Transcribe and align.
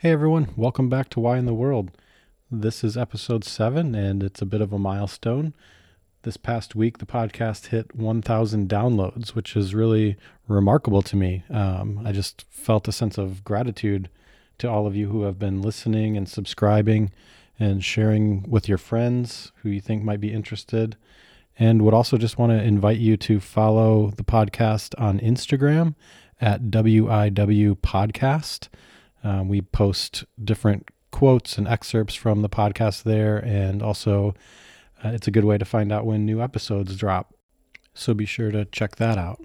Hey 0.00 0.12
everyone, 0.12 0.50
welcome 0.54 0.88
back 0.88 1.08
to 1.08 1.18
Why 1.18 1.38
in 1.38 1.46
the 1.46 1.52
World. 1.52 1.90
This 2.52 2.84
is 2.84 2.96
episode 2.96 3.42
seven, 3.42 3.96
and 3.96 4.22
it's 4.22 4.40
a 4.40 4.46
bit 4.46 4.60
of 4.60 4.72
a 4.72 4.78
milestone. 4.78 5.54
This 6.22 6.36
past 6.36 6.76
week, 6.76 6.98
the 6.98 7.04
podcast 7.04 7.66
hit 7.70 7.96
1,000 7.96 8.68
downloads, 8.68 9.30
which 9.30 9.56
is 9.56 9.74
really 9.74 10.16
remarkable 10.46 11.02
to 11.02 11.16
me. 11.16 11.42
Um, 11.50 12.00
I 12.04 12.12
just 12.12 12.44
felt 12.48 12.86
a 12.86 12.92
sense 12.92 13.18
of 13.18 13.42
gratitude 13.42 14.08
to 14.58 14.70
all 14.70 14.86
of 14.86 14.94
you 14.94 15.08
who 15.08 15.22
have 15.22 15.36
been 15.36 15.62
listening 15.62 16.16
and 16.16 16.28
subscribing 16.28 17.10
and 17.58 17.82
sharing 17.82 18.48
with 18.48 18.68
your 18.68 18.78
friends 18.78 19.50
who 19.64 19.68
you 19.68 19.80
think 19.80 20.04
might 20.04 20.20
be 20.20 20.32
interested. 20.32 20.96
And 21.58 21.82
would 21.82 21.92
also 21.92 22.16
just 22.18 22.38
want 22.38 22.52
to 22.52 22.62
invite 22.62 22.98
you 22.98 23.16
to 23.16 23.40
follow 23.40 24.12
the 24.12 24.22
podcast 24.22 24.94
on 24.96 25.18
Instagram 25.18 25.96
at 26.40 26.62
WIW 26.70 27.78
Podcast. 27.78 28.68
Um, 29.24 29.48
we 29.48 29.60
post 29.60 30.24
different 30.42 30.88
quotes 31.10 31.58
and 31.58 31.66
excerpts 31.66 32.14
from 32.14 32.42
the 32.42 32.48
podcast 32.48 33.02
there, 33.02 33.38
and 33.38 33.82
also 33.82 34.34
uh, 35.04 35.10
it's 35.10 35.28
a 35.28 35.32
good 35.32 35.44
way 35.44 35.58
to 35.58 35.64
find 35.64 35.92
out 35.92 36.06
when 36.06 36.24
new 36.24 36.40
episodes 36.40 36.96
drop. 36.96 37.34
So 37.94 38.14
be 38.14 38.26
sure 38.26 38.50
to 38.50 38.64
check 38.66 38.96
that 38.96 39.18
out. 39.18 39.44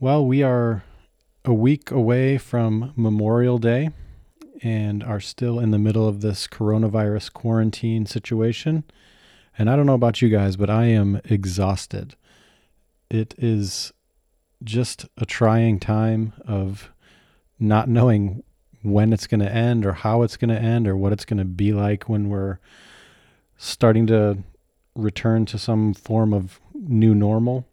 Well, 0.00 0.24
we 0.24 0.42
are 0.42 0.84
a 1.44 1.54
week 1.54 1.90
away 1.90 2.38
from 2.38 2.92
Memorial 2.96 3.58
Day 3.58 3.90
and 4.62 5.02
are 5.02 5.20
still 5.20 5.60
in 5.60 5.70
the 5.70 5.78
middle 5.78 6.08
of 6.08 6.20
this 6.20 6.46
coronavirus 6.46 7.32
quarantine 7.32 8.06
situation. 8.06 8.84
And 9.56 9.70
I 9.70 9.76
don't 9.76 9.86
know 9.86 9.94
about 9.94 10.20
you 10.22 10.28
guys, 10.28 10.56
but 10.56 10.70
I 10.70 10.86
am 10.86 11.20
exhausted. 11.24 12.16
It 13.10 13.34
is 13.38 13.92
just 14.62 15.06
a 15.16 15.24
trying 15.24 15.78
time 15.78 16.32
of 16.46 16.90
not 17.58 17.88
knowing 17.88 18.42
when 18.82 19.12
it's 19.12 19.26
going 19.26 19.40
to 19.40 19.52
end 19.52 19.84
or 19.84 19.92
how 19.92 20.22
it's 20.22 20.36
going 20.36 20.54
to 20.54 20.60
end 20.60 20.86
or 20.86 20.96
what 20.96 21.12
it's 21.12 21.24
going 21.24 21.38
to 21.38 21.44
be 21.44 21.72
like 21.72 22.08
when 22.08 22.28
we're 22.28 22.58
starting 23.56 24.06
to 24.06 24.38
return 24.94 25.46
to 25.46 25.58
some 25.58 25.94
form 25.94 26.32
of 26.32 26.60
new 26.74 27.14
normal. 27.14 27.66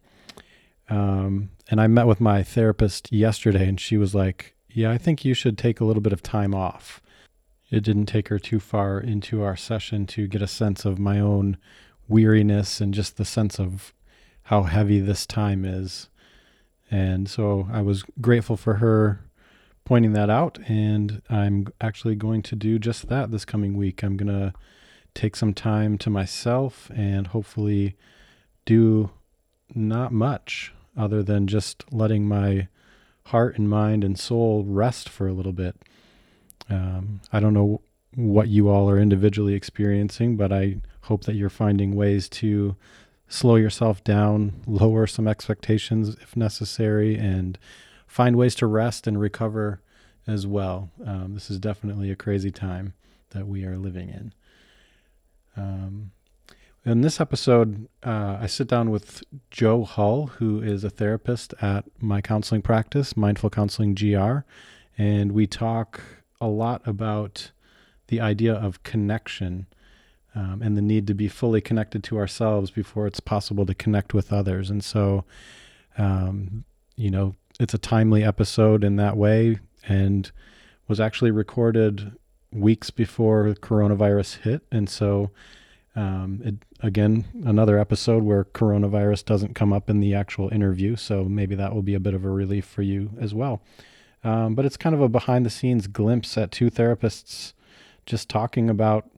Um, 0.90 1.52
and 1.70 1.80
I 1.82 1.88
met 1.88 2.08
with 2.08 2.22
my 2.22 2.44
therapist 2.44 3.12
yesterday, 3.12 3.68
and 3.68 3.80
she 3.80 3.98
was 3.98 4.14
like, 4.14 4.56
Yeah, 4.70 4.92
I 4.92 4.98
think 4.98 5.26
you 5.26 5.34
should 5.34 5.58
take 5.58 5.80
a 5.80 5.86
little 5.86 6.02
bit 6.02 6.14
of 6.14 6.22
time 6.22 6.54
off. 6.54 7.02
It 7.72 7.84
didn't 7.84 8.06
take 8.06 8.28
her 8.28 8.40
too 8.40 8.60
far 8.60 9.00
into 9.00 9.42
our 9.42 9.56
session 9.56 10.06
to 10.08 10.28
get 10.28 10.42
a 10.42 10.48
sense 10.48 10.86
of 10.86 11.00
my 11.00 11.20
own 11.20 11.58
weariness 12.08 12.80
and 12.80 12.94
just 12.94 13.18
the 13.18 13.26
sense 13.26 13.60
of 13.60 13.94
how 14.44 14.64
heavy 14.64 15.00
this 15.00 15.26
time 15.26 15.66
is. 15.66 16.10
And 16.92 17.28
so 17.28 17.68
I 17.72 17.82
was 17.82 18.04
grateful 18.22 18.58
for 18.58 18.76
her 18.76 19.25
pointing 19.86 20.14
that 20.14 20.30
out. 20.30 20.58
And 20.68 21.22
I'm 21.30 21.68
actually 21.80 22.16
going 22.16 22.42
to 22.44 22.56
do 22.56 22.78
just 22.78 23.08
that 23.08 23.32
this 23.32 23.46
coming 23.46 23.78
week. 23.78 24.04
I'm 24.04 24.18
going 24.18 24.28
to 24.28 24.54
take 25.14 25.36
some 25.36 25.54
time 25.54 25.98
to 26.00 26.10
myself 26.10 26.92
and 26.94 27.28
hopefully 27.28 27.96
do 28.66 29.12
not 29.74 30.12
much 30.12 30.74
other 30.98 31.24
than 31.24 31.48
just 31.48 31.86
letting 31.92 32.28
my 32.28 32.68
heart 33.28 33.58
and 33.58 33.70
mind 33.70 34.04
and 34.04 34.20
soul 34.20 34.64
rest 34.66 35.10
for 35.10 35.28
a 35.28 35.34
little 35.34 35.54
bit. 35.54 35.76
Um, 36.70 37.22
I 37.32 37.40
don't 37.40 37.54
know 37.54 37.82
what 38.16 38.48
you 38.48 38.70
all 38.70 38.90
are 38.90 39.00
individually 39.00 39.54
experiencing, 39.54 40.38
but 40.38 40.52
I 40.52 40.78
hope 41.02 41.26
that 41.26 41.36
you're 41.36 41.50
finding 41.50 41.96
ways 41.96 42.30
to 42.30 42.76
slow 43.28 43.56
yourself 43.56 44.04
down, 44.04 44.62
lower 44.66 45.08
some 45.08 45.28
expectations 45.28 46.16
if 46.22 46.36
necessary, 46.36 47.18
and 47.18 47.58
find 48.08 48.36
ways 48.36 48.56
to 48.56 48.68
rest 48.68 49.08
and 49.08 49.20
recover 49.20 49.82
as 50.28 50.48
well. 50.48 50.90
Um, 51.06 51.34
this 51.34 51.50
is 51.50 51.60
definitely 51.60 52.12
a 52.12 52.16
crazy 52.16 52.52
time 52.52 52.94
that 53.32 53.48
we 53.48 53.66
are 53.66 53.78
living 53.78 54.10
in. 54.10 54.34
Um, 55.58 56.12
in 56.86 57.02
this 57.02 57.20
episode, 57.20 57.88
uh, 58.04 58.38
I 58.40 58.46
sit 58.46 58.68
down 58.68 58.92
with 58.92 59.24
Joe 59.50 59.84
Hull, 59.84 60.28
who 60.28 60.62
is 60.62 60.84
a 60.84 60.90
therapist 60.90 61.54
at 61.62 61.86
my 62.00 62.22
counseling 62.22 62.62
practice, 62.62 63.18
Mindful 63.18 63.50
Counseling 63.50 63.96
GR, 63.96 64.40
and 64.98 65.32
we 65.32 65.48
talk 65.48 66.02
a 66.40 66.48
lot 66.48 66.88
about 66.88 67.52
the 68.08 68.22
idea 68.22 68.54
of 68.54 68.84
connection 68.84 69.66
um, 70.36 70.62
and 70.62 70.78
the 70.78 70.82
need 70.82 71.08
to 71.08 71.14
be 71.14 71.28
fully 71.28 71.62
connected 71.62 72.04
to 72.04 72.18
ourselves 72.18 72.70
before 72.70 73.08
it's 73.08 73.20
possible 73.20 73.66
to 73.66 73.74
connect 73.74 74.14
with 74.14 74.32
others. 74.32 74.70
And 74.70 74.84
so, 74.84 75.24
um, 75.98 76.66
you 76.96 77.10
know, 77.10 77.36
it's 77.60 77.74
a 77.74 77.78
timely 77.78 78.24
episode 78.24 78.84
in 78.84 78.96
that 78.98 79.18
way 79.18 79.60
and 79.88 80.32
was 80.88 81.00
actually 81.00 81.32
recorded 81.32 82.14
weeks 82.52 82.90
before 82.90 83.54
coronavirus 83.56 84.40
hit. 84.42 84.62
And 84.72 84.90
so, 84.90 85.32
um, 85.96 86.42
it, 86.44 86.56
again, 86.82 87.26
another 87.46 87.80
episode 87.80 88.24
where 88.24 88.44
coronavirus 88.44 89.26
doesn't 89.26 89.56
come 89.56 89.72
up 89.72 89.90
in 89.90 90.00
the 90.00 90.14
actual 90.14 90.50
interview. 90.50 90.96
So 90.96 91.24
maybe 91.24 91.56
that 91.56 91.74
will 91.74 91.82
be 91.82 91.96
a 91.96 92.00
bit 92.00 92.14
of 92.14 92.26
a 92.26 92.30
relief 92.30 92.66
for 92.66 92.82
you 92.82 93.12
as 93.20 93.34
well. 93.34 93.62
Um, 94.24 94.56
but 94.56 94.66
it's 94.66 94.78
kind 94.78 94.96
of 94.96 95.02
a 95.02 95.10
behind 95.10 95.46
the 95.46 95.50
scenes 95.50 95.88
glimpse 95.88 96.38
at 96.38 96.52
two 96.52 96.70
therapists 96.70 97.54
just 98.06 98.30
talking 98.30 98.70
about 98.70 99.10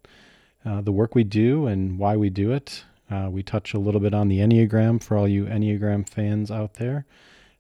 uh, 0.66 0.82
the 0.82 0.92
work 0.92 1.16
we 1.16 1.24
do 1.24 1.66
and 1.66 1.98
why 1.98 2.16
we 2.18 2.30
do 2.30 2.52
it. 2.52 2.84
Uh, 3.10 3.30
we 3.32 3.42
touch 3.42 3.74
a 3.74 3.80
little 3.80 4.02
bit 4.02 4.14
on 4.14 4.28
the 4.28 4.40
Enneagram 4.40 5.02
for 5.02 5.18
all 5.18 5.28
you 5.28 5.46
Enneagram 5.46 6.08
fans 6.08 6.52
out 6.52 6.74
there. 6.76 7.06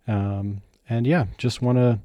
Um, 0.07 0.61
and 0.89 1.05
yeah, 1.07 1.25
just 1.37 1.61
want 1.61 1.77
to 1.77 1.99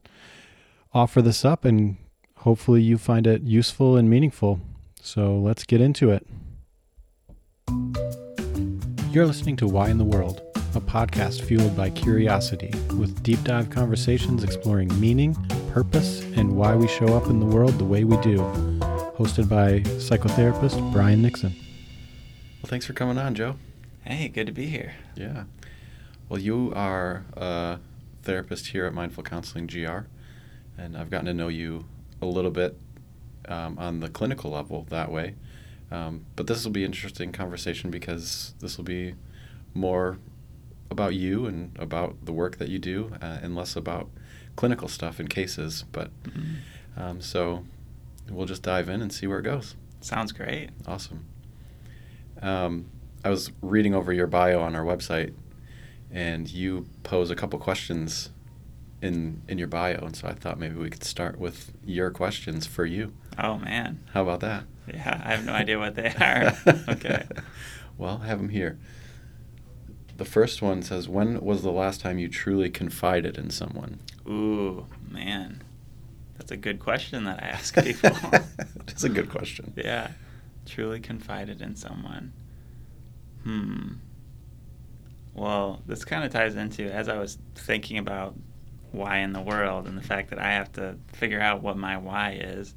offer 0.93 1.23
this 1.23 1.45
up 1.45 1.65
and 1.65 1.97
hopefully 2.39 2.83
you 2.83 2.99
find 2.99 3.27
it 3.27 3.43
useful 3.43 3.97
and 3.97 4.11
meaningful. 4.11 4.61
So 5.01 5.37
let's 5.37 5.65
get 5.65 5.81
into 5.81 6.11
it. 6.11 6.27
You're 9.11 9.27
listening 9.27 9.57
to 9.57 9.67
Why 9.67 9.89
in 9.91 9.99
the 9.99 10.05
World, 10.05 10.41
a 10.75 10.81
podcast 10.81 11.43
fueled 11.43 11.77
by 11.77 11.91
curiosity 11.91 12.73
with 12.97 13.23
deep 13.23 13.43
dive 13.45 13.71
conversations 13.71 14.43
exploring 14.43 14.89
meaning, 15.01 15.35
purpose, 15.71 16.23
and 16.35 16.57
why 16.57 16.75
we 16.75 16.89
show 16.89 17.17
up 17.17 17.27
in 17.27 17.41
the 17.41 17.47
world 17.47 17.79
the 17.79 17.85
way 17.85 18.05
we 18.05 18.17
do. 18.19 18.39
Hosted 19.19 19.49
by 19.49 19.81
psychotherapist 20.01 20.93
Brian 20.93 21.21
Nixon. 21.21 21.55
Well, 22.63 22.71
thanks 22.71 22.87
for 22.87 22.93
coming 22.93 23.19
on, 23.19 23.35
Joe. 23.35 23.57
Hey, 24.05 24.29
good 24.29 24.47
to 24.47 24.53
be 24.53 24.67
here. 24.67 24.95
Yeah. 25.15 25.45
Well, 26.29 26.41
you 26.41 26.73
are 26.75 27.25
a 27.37 27.79
therapist 28.23 28.69
here 28.69 28.87
at 28.87 28.95
Mindful 28.95 29.25
Counseling 29.25 29.67
GR 29.67 30.07
and 30.79 30.97
I've 30.97 31.11
gotten 31.11 31.27
to 31.27 31.35
know 31.35 31.49
you 31.49 31.85
a 32.21 32.27
little 32.27 32.51
bit 32.51 32.77
um, 33.49 33.79
on 33.79 34.01
the 34.01 34.09
clinical 34.09 34.51
level 34.51 34.87
that 34.91 35.11
way. 35.11 35.35
Um, 35.91 36.25
but 36.37 36.47
this 36.47 36.65
will 36.65 36.73
be 36.73 36.85
an 36.85 36.93
interesting 36.93 37.33
conversation 37.33 37.91
because 37.91 38.55
this 38.61 38.77
will 38.77 38.85
be 38.85 39.15
more 39.75 40.19
about 40.91 41.15
you 41.15 41.47
and 41.47 41.77
about 41.79 42.25
the 42.25 42.33
work 42.33 42.59
that 42.59 42.69
you 42.69 42.79
do, 42.79 43.13
uh, 43.21 43.39
and 43.43 43.55
less 43.55 43.77
about 43.77 44.09
clinical 44.57 44.89
stuff 44.89 45.19
and 45.21 45.29
cases. 45.29 45.85
But 45.93 46.11
mm-hmm. 46.23 47.01
um, 47.01 47.21
so 47.21 47.65
we'll 48.31 48.47
just 48.47 48.63
dive 48.63 48.89
in 48.89 49.03
and 49.03 49.13
see 49.13 49.27
where 49.27 49.39
it 49.39 49.43
goes. 49.43 49.75
Sounds 50.01 50.33
great. 50.33 50.71
Awesome. 50.87 51.27
Um, 52.41 52.87
I 53.25 53.31
was 53.31 53.53
reading 53.61 53.95
over 53.95 54.13
your 54.13 54.27
bio 54.27 54.61
on 54.61 54.75
our 54.75 54.85
website, 54.85 55.35
and 56.13 56.49
you 56.51 56.87
pose 57.03 57.31
a 57.31 57.35
couple 57.35 57.59
questions 57.59 58.31
in 59.01 59.43
in 59.49 59.59
your 59.59 59.69
bio, 59.69 59.99
and 60.05 60.15
so 60.15 60.29
I 60.29 60.35
thought 60.35 60.59
maybe 60.59 60.77
we 60.77 60.91
could 60.91 61.05
start 61.05 61.39
with 61.39 61.73
your 61.85 62.11
questions 62.11 62.67
for 62.67 62.87
you. 62.87 63.13
Oh 63.39 63.59
man, 63.59 64.01
how 64.13 64.23
about 64.23 64.41
that? 64.41 64.65
Yeah, 64.87 65.21
I 65.25 65.31
have 65.31 65.45
no 65.45 65.53
idea 65.53 65.79
what 65.79 65.95
they 65.95 66.13
are. 66.15 66.57
okay. 66.89 67.27
Well, 67.99 68.21
I 68.23 68.27
have 68.27 68.39
them 68.39 68.51
here. 68.51 68.79
The 70.17 70.25
first 70.25 70.63
one 70.63 70.83
says, 70.83 71.09
"When 71.09 71.41
was 71.41 71.63
the 71.63 71.73
last 71.73 72.01
time 72.01 72.19
you 72.19 72.29
truly 72.29 72.71
confided 72.71 73.39
in 73.39 73.51
someone?" 73.51 74.01
Ooh, 74.29 74.87
man, 75.11 75.63
that's 76.37 76.53
a 76.53 76.57
good 76.57 76.79
question 76.79 77.25
that 77.25 77.43
I 77.43 77.47
ask 77.49 77.75
people. 77.75 78.11
It's 78.89 79.05
a 79.05 79.09
good 79.09 79.31
question. 79.31 79.73
Yeah, 79.75 80.11
truly 80.67 81.01
confided 81.01 81.63
in 81.63 81.77
someone. 81.77 82.33
Hmm. 83.43 83.93
Well, 85.35 85.81
this 85.87 86.05
kind 86.05 86.25
of 86.25 86.33
ties 86.33 86.57
into 86.57 86.93
as 86.93 87.09
I 87.09 87.19
was 87.19 87.39
thinking 87.55 87.99
about 87.99 88.35
why 88.93 89.19
in 89.19 89.33
the 89.33 89.41
world 89.41 89.87
and 89.87 89.97
the 89.97 90.03
fact 90.03 90.31
that 90.31 90.39
I 90.39 90.53
have 90.53 90.71
to 90.73 90.97
figure 91.15 91.41
out 91.41 91.63
what 91.63 91.77
my 91.77 91.97
why 91.97 92.33
is. 92.33 92.75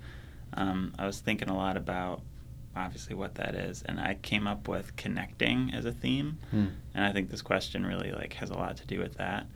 Um, 0.53 0.93
I 0.97 1.05
was 1.05 1.19
thinking 1.19 1.49
a 1.49 1.55
lot 1.55 1.75
about 1.75 2.21
obviously 2.75 3.15
what 3.15 3.35
that 3.35 3.55
is, 3.55 3.83
and 3.83 3.99
I 3.99 4.15
came 4.21 4.47
up 4.47 4.67
with 4.67 4.95
connecting 4.95 5.71
as 5.73 5.85
a 5.85 5.91
theme, 5.91 6.37
hmm. 6.51 6.67
and 6.93 7.05
I 7.05 7.11
think 7.11 7.29
this 7.29 7.41
question 7.41 7.85
really 7.85 8.11
like 8.11 8.33
has 8.33 8.49
a 8.49 8.53
lot 8.53 8.77
to 8.77 8.87
do 8.87 8.99
with 8.99 9.15
that. 9.15 9.47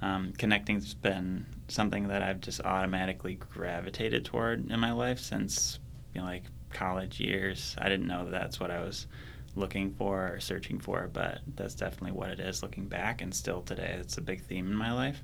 Um, 0.00 0.32
connecting's 0.38 0.94
been 0.94 1.46
something 1.66 2.06
that 2.08 2.22
I've 2.22 2.40
just 2.40 2.60
automatically 2.60 3.34
gravitated 3.34 4.24
toward 4.24 4.70
in 4.70 4.78
my 4.78 4.92
life 4.92 5.18
since 5.18 5.80
you 6.14 6.20
know 6.20 6.26
like 6.26 6.44
college 6.70 7.18
years. 7.18 7.74
I 7.78 7.88
didn't 7.88 8.06
know 8.06 8.24
that 8.24 8.30
that's 8.30 8.60
what 8.60 8.70
I 8.70 8.80
was 8.80 9.08
looking 9.58 9.92
for 9.92 10.32
or 10.34 10.40
searching 10.40 10.78
for, 10.78 11.08
but 11.12 11.40
that's 11.56 11.74
definitely 11.74 12.12
what 12.12 12.30
it 12.30 12.40
is 12.40 12.62
looking 12.62 12.86
back, 12.86 13.20
and 13.20 13.34
still 13.34 13.60
today 13.62 13.96
it's 14.00 14.16
a 14.18 14.22
big 14.22 14.42
theme 14.42 14.66
in 14.66 14.74
my 14.74 14.92
life. 14.92 15.22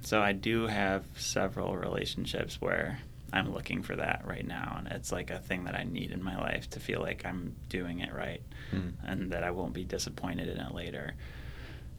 So 0.00 0.20
I 0.20 0.32
do 0.32 0.66
have 0.66 1.04
several 1.16 1.76
relationships 1.76 2.60
where 2.60 2.98
I'm 3.32 3.52
looking 3.54 3.82
for 3.82 3.94
that 3.96 4.22
right 4.26 4.46
now, 4.46 4.74
and 4.78 4.88
it's 4.88 5.12
like 5.12 5.30
a 5.30 5.38
thing 5.38 5.64
that 5.64 5.74
I 5.74 5.84
need 5.84 6.10
in 6.10 6.22
my 6.22 6.36
life 6.36 6.68
to 6.70 6.80
feel 6.80 7.00
like 7.00 7.24
I'm 7.24 7.54
doing 7.68 8.00
it 8.00 8.12
right, 8.12 8.42
Mm. 8.72 8.92
and 9.04 9.30
that 9.32 9.44
I 9.44 9.50
won't 9.52 9.72
be 9.74 9.84
disappointed 9.84 10.48
in 10.48 10.58
it 10.58 10.74
later. 10.74 11.14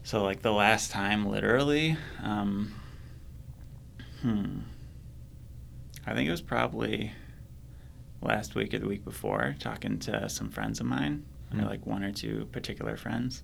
So 0.02 0.22
like 0.22 0.42
the 0.42 0.52
last 0.52 0.90
time, 0.90 1.24
literally, 1.26 1.96
um, 2.22 2.74
hmm, 4.22 4.58
I 6.06 6.14
think 6.14 6.28
it 6.28 6.30
was 6.30 6.42
probably 6.42 7.12
last 8.20 8.54
week 8.54 8.74
or 8.74 8.78
the 8.78 8.86
week 8.88 9.04
before, 9.04 9.56
talking 9.58 9.98
to 10.00 10.28
some 10.28 10.50
friends 10.50 10.78
of 10.80 10.86
mine, 10.86 11.24
or 11.58 11.62
Mm. 11.62 11.68
like 11.68 11.86
one 11.86 12.02
or 12.04 12.12
two 12.12 12.46
particular 12.52 12.96
friends. 12.96 13.42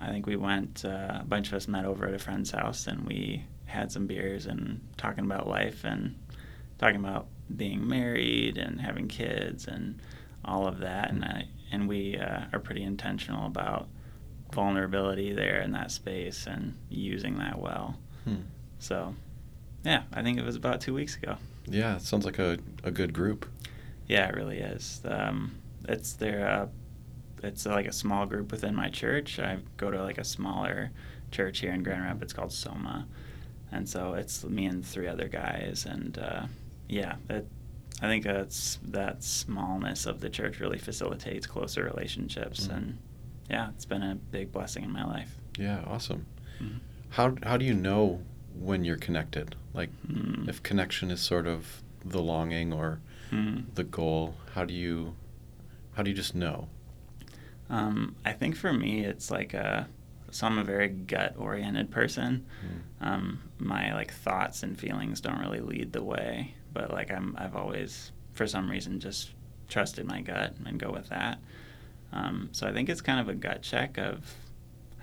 I 0.00 0.08
think 0.10 0.26
we 0.26 0.36
went, 0.36 0.84
uh, 0.84 1.18
a 1.20 1.24
bunch 1.26 1.48
of 1.48 1.54
us 1.54 1.66
met 1.68 1.84
over 1.86 2.06
at 2.06 2.14
a 2.14 2.18
friend's 2.18 2.50
house 2.50 2.86
and 2.86 3.06
we 3.06 3.44
had 3.64 3.90
some 3.90 4.06
beers 4.06 4.46
and 4.46 4.80
talking 4.96 5.24
about 5.24 5.48
life 5.48 5.84
and 5.84 6.14
talking 6.78 7.00
about 7.00 7.26
being 7.56 7.86
married 7.88 8.58
and 8.58 8.80
having 8.80 9.08
kids 9.08 9.66
and 9.66 10.00
all 10.44 10.66
of 10.66 10.78
that. 10.80 11.10
And 11.10 11.24
I, 11.24 11.48
and 11.72 11.88
we 11.88 12.18
uh, 12.18 12.44
are 12.52 12.58
pretty 12.60 12.82
intentional 12.82 13.46
about 13.46 13.88
vulnerability 14.52 15.32
there 15.32 15.60
in 15.60 15.72
that 15.72 15.90
space 15.90 16.46
and 16.46 16.74
using 16.88 17.38
that 17.38 17.58
well. 17.58 17.96
Hmm. 18.24 18.42
So, 18.78 19.14
yeah, 19.84 20.02
I 20.12 20.22
think 20.22 20.38
it 20.38 20.44
was 20.44 20.56
about 20.56 20.80
two 20.80 20.94
weeks 20.94 21.16
ago. 21.16 21.36
Yeah, 21.66 21.96
it 21.96 22.02
sounds 22.02 22.24
like 22.24 22.38
a, 22.38 22.58
a 22.84 22.90
good 22.90 23.12
group. 23.12 23.46
Yeah, 24.06 24.28
it 24.28 24.34
really 24.36 24.58
is. 24.58 25.00
Um, 25.04 25.56
it's 25.88 26.12
their, 26.12 26.48
uh, 26.48 26.66
it's 27.42 27.66
like 27.66 27.86
a 27.86 27.92
small 27.92 28.26
group 28.26 28.50
within 28.50 28.74
my 28.74 28.88
church. 28.90 29.38
I 29.38 29.58
go 29.76 29.90
to 29.90 30.02
like 30.02 30.18
a 30.18 30.24
smaller 30.24 30.90
church 31.30 31.60
here 31.60 31.72
in 31.72 31.82
Grand 31.82 32.02
Rapids 32.04 32.32
called 32.32 32.52
Soma, 32.52 33.06
and 33.72 33.88
so 33.88 34.14
it's 34.14 34.44
me 34.44 34.66
and 34.66 34.84
three 34.84 35.08
other 35.08 35.28
guys. 35.28 35.86
And 35.88 36.18
uh, 36.18 36.46
yeah, 36.88 37.16
it, 37.28 37.46
I 38.00 38.06
think 38.08 38.24
that's 38.24 38.78
that 38.88 39.22
smallness 39.24 40.06
of 40.06 40.20
the 40.20 40.28
church 40.30 40.60
really 40.60 40.78
facilitates 40.78 41.46
closer 41.46 41.84
relationships, 41.84 42.66
Mhm. 42.68 42.76
and 42.76 42.98
yeah, 43.50 43.68
it's 43.70 43.84
been 43.84 44.02
a 44.02 44.14
big 44.14 44.52
blessing 44.52 44.84
in 44.84 44.90
my 44.92 45.04
life. 45.04 45.36
Yeah, 45.58 45.82
awesome. 45.86 46.26
Mhm. 46.60 46.80
How 47.10 47.34
how 47.42 47.56
do 47.56 47.64
you 47.64 47.74
know 47.74 48.22
when 48.58 48.84
you're 48.84 48.96
connected? 48.96 49.56
Like 49.74 49.90
Mm. 50.08 50.48
if 50.48 50.62
connection 50.62 51.10
is 51.10 51.20
sort 51.20 51.46
of 51.46 51.82
the 52.04 52.22
longing 52.22 52.72
or 52.72 53.00
Mm. 53.30 53.64
the 53.74 53.84
goal, 53.84 54.36
how 54.54 54.64
do 54.64 54.72
you 54.74 55.14
how 55.94 56.02
do 56.02 56.10
you 56.10 56.16
just 56.16 56.34
know? 56.34 56.68
Um, 57.68 58.16
I 58.24 58.32
think 58.32 58.56
for 58.56 58.72
me, 58.72 59.04
it's 59.04 59.30
like 59.30 59.54
a, 59.54 59.88
so 60.30 60.46
I'm 60.46 60.58
a 60.58 60.64
very 60.64 60.88
gut 60.88 61.34
oriented 61.38 61.90
person. 61.90 62.46
Mm. 63.00 63.06
Um, 63.06 63.42
my 63.58 63.94
like 63.94 64.12
thoughts 64.12 64.62
and 64.62 64.78
feelings 64.78 65.20
don't 65.20 65.38
really 65.40 65.60
lead 65.60 65.92
the 65.92 66.02
way, 66.02 66.54
but 66.72 66.90
like 66.90 67.10
I'm, 67.10 67.34
I've 67.38 67.56
always, 67.56 68.12
for 68.32 68.46
some 68.46 68.70
reason, 68.70 69.00
just 69.00 69.32
trusted 69.68 70.06
my 70.06 70.20
gut 70.20 70.54
and 70.64 70.78
go 70.78 70.90
with 70.90 71.08
that. 71.08 71.38
Um, 72.12 72.48
so 72.52 72.66
I 72.66 72.72
think 72.72 72.88
it's 72.88 73.00
kind 73.00 73.20
of 73.20 73.28
a 73.28 73.34
gut 73.34 73.62
check 73.62 73.98
of, 73.98 74.34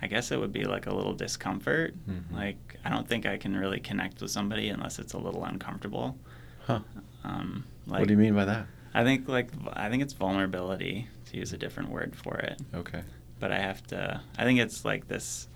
I 0.00 0.06
guess 0.06 0.30
it 0.30 0.38
would 0.40 0.52
be 0.52 0.64
like 0.64 0.86
a 0.86 0.94
little 0.94 1.14
discomfort. 1.14 1.94
Mhm. 2.08 2.32
Like 2.32 2.78
I 2.84 2.90
don't 2.90 3.08
think 3.08 3.26
I 3.26 3.36
can 3.36 3.56
really 3.56 3.80
connect 3.80 4.20
with 4.20 4.30
somebody 4.30 4.68
unless 4.68 4.98
it's 4.98 5.12
a 5.12 5.18
little 5.18 5.44
uncomfortable. 5.44 6.18
Huh. 6.66 6.80
Um, 7.24 7.64
like, 7.86 8.00
what 8.00 8.08
do 8.08 8.14
you 8.14 8.18
mean 8.18 8.34
by 8.34 8.44
that? 8.46 8.66
I 8.92 9.02
think 9.04 9.28
like 9.28 9.50
I 9.72 9.88
think 9.88 10.02
it's 10.02 10.12
vulnerability 10.12 11.08
to 11.34 11.40
use 11.40 11.52
a 11.52 11.58
different 11.58 11.90
word 11.90 12.14
for 12.16 12.36
it 12.38 12.60
Okay. 12.74 13.02
but 13.40 13.52
I 13.52 13.58
have 13.58 13.86
to. 13.88 14.20
I 14.38 14.44
think 14.44 14.60
it's 14.60 14.84
like 14.84 15.08
this 15.08 15.48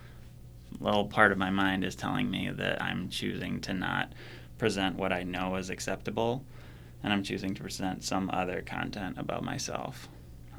little 0.81 1.07
part 1.07 1.33
of 1.33 1.39
my 1.39 1.51
mind 1.51 1.85
is 1.85 1.95
telling 1.95 2.31
me 2.31 2.51
that 2.51 2.83
I'm 2.83 3.09
choosing 3.09 3.61
to 3.63 3.73
not 3.73 4.13
present 4.59 4.97
what 4.97 5.13
I 5.13 5.23
know 5.23 5.57
is 5.57 5.71
acceptable, 5.71 6.45
and 7.03 7.13
I'm 7.13 7.23
choosing 7.23 7.55
to 7.55 7.63
present 7.63 8.05
some 8.05 8.29
other 8.33 8.61
content 8.63 9.17
about 9.19 9.45
myself. 9.45 10.09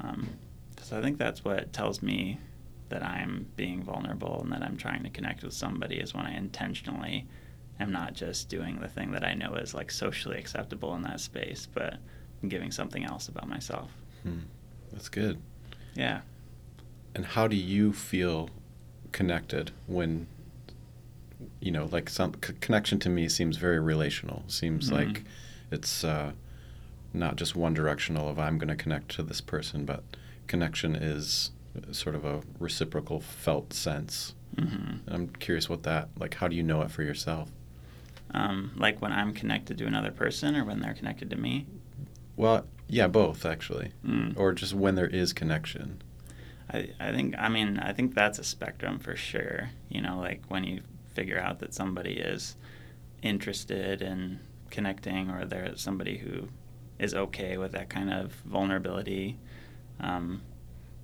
Um, 0.00 0.30
so 0.82 0.98
I 0.98 1.02
think 1.02 1.18
that's 1.18 1.44
what 1.44 1.72
tells 1.72 2.02
me 2.02 2.38
that 2.88 3.04
I'm 3.04 3.46
being 3.56 3.82
vulnerable 3.82 4.40
and 4.42 4.50
that 4.52 4.62
I'm 4.62 4.76
trying 4.76 5.04
to 5.04 5.10
connect 5.10 5.44
with 5.44 5.52
somebody 5.52 5.96
is 5.98 6.14
when 6.14 6.26
I 6.26 6.34
intentionally 6.36 7.26
am 7.78 7.92
not 7.92 8.14
just 8.14 8.48
doing 8.48 8.80
the 8.80 8.88
thing 8.88 9.12
that 9.12 9.22
I 9.24 9.34
know 9.34 9.54
is 9.54 9.74
like 9.74 9.90
socially 9.92 10.38
acceptable 10.38 10.94
in 10.96 11.02
that 11.02 11.20
space, 11.20 11.68
but 11.72 11.98
I'm 12.42 12.48
giving 12.48 12.72
something 12.72 13.04
else 13.04 13.28
about 13.28 13.48
myself. 13.48 13.90
Hmm. 14.24 14.40
That's 14.92 15.08
good. 15.08 15.38
Yeah. 15.94 16.20
And 17.14 17.24
how 17.26 17.46
do 17.48 17.56
you 17.56 17.92
feel 17.92 18.50
connected 19.12 19.72
when 19.86 20.26
you 21.60 21.70
know, 21.70 21.86
like 21.86 22.08
some 22.10 22.34
c- 22.44 22.52
connection 22.60 22.98
to 23.00 23.08
me 23.08 23.28
seems 23.28 23.56
very 23.56 23.80
relational. 23.80 24.44
Seems 24.46 24.90
Mhm. 24.90 24.92
like 24.92 25.24
it's 25.70 26.04
uh, 26.04 26.32
not 27.14 27.36
just 27.36 27.56
one 27.56 27.72
directional 27.74 28.28
of 28.28 28.38
I'm 28.38 28.58
going 28.58 28.68
to 28.68 28.76
connect 28.76 29.10
to 29.12 29.22
this 29.22 29.40
person, 29.40 29.84
but 29.84 30.02
connection 30.46 30.94
is 30.94 31.50
sort 31.92 32.14
of 32.14 32.24
a 32.24 32.42
reciprocal 32.58 33.20
felt 33.20 33.72
sense. 33.72 34.34
hmm 34.58 34.96
I'm 35.08 35.28
curious 35.28 35.68
what 35.68 35.82
that 35.84 36.08
like. 36.18 36.34
How 36.34 36.48
do 36.48 36.56
you 36.56 36.62
know 36.62 36.82
it 36.82 36.90
for 36.90 37.02
yourself? 37.02 37.50
Um, 38.32 38.72
like 38.76 39.00
when 39.00 39.12
I'm 39.12 39.32
connected 39.32 39.78
to 39.78 39.86
another 39.86 40.10
person 40.10 40.56
or 40.56 40.64
when 40.64 40.80
they're 40.80 40.94
connected 40.94 41.30
to 41.30 41.36
me. 41.36 41.66
Well, 42.36 42.66
yeah, 42.90 43.06
both 43.06 43.46
actually, 43.46 43.92
Mm. 44.04 44.36
or 44.36 44.52
just 44.52 44.74
when 44.74 44.94
there 44.94 45.06
is 45.06 45.32
connection. 45.32 46.02
I, 46.72 46.90
I 47.00 47.12
think 47.12 47.34
I 47.38 47.48
mean 47.48 47.78
I 47.78 47.92
think 47.92 48.14
that's 48.14 48.38
a 48.38 48.44
spectrum 48.44 48.98
for 48.98 49.16
sure. 49.16 49.70
You 49.88 50.00
know, 50.02 50.18
like 50.18 50.42
when 50.48 50.64
you 50.64 50.82
figure 51.14 51.38
out 51.40 51.58
that 51.60 51.74
somebody 51.74 52.12
is 52.14 52.56
interested 53.22 54.02
in 54.02 54.40
connecting 54.70 55.30
or 55.30 55.44
they're 55.44 55.76
somebody 55.76 56.18
who 56.18 56.48
is 56.98 57.14
okay 57.14 57.56
with 57.58 57.72
that 57.72 57.88
kind 57.88 58.12
of 58.12 58.32
vulnerability. 58.44 59.38
Um, 59.98 60.42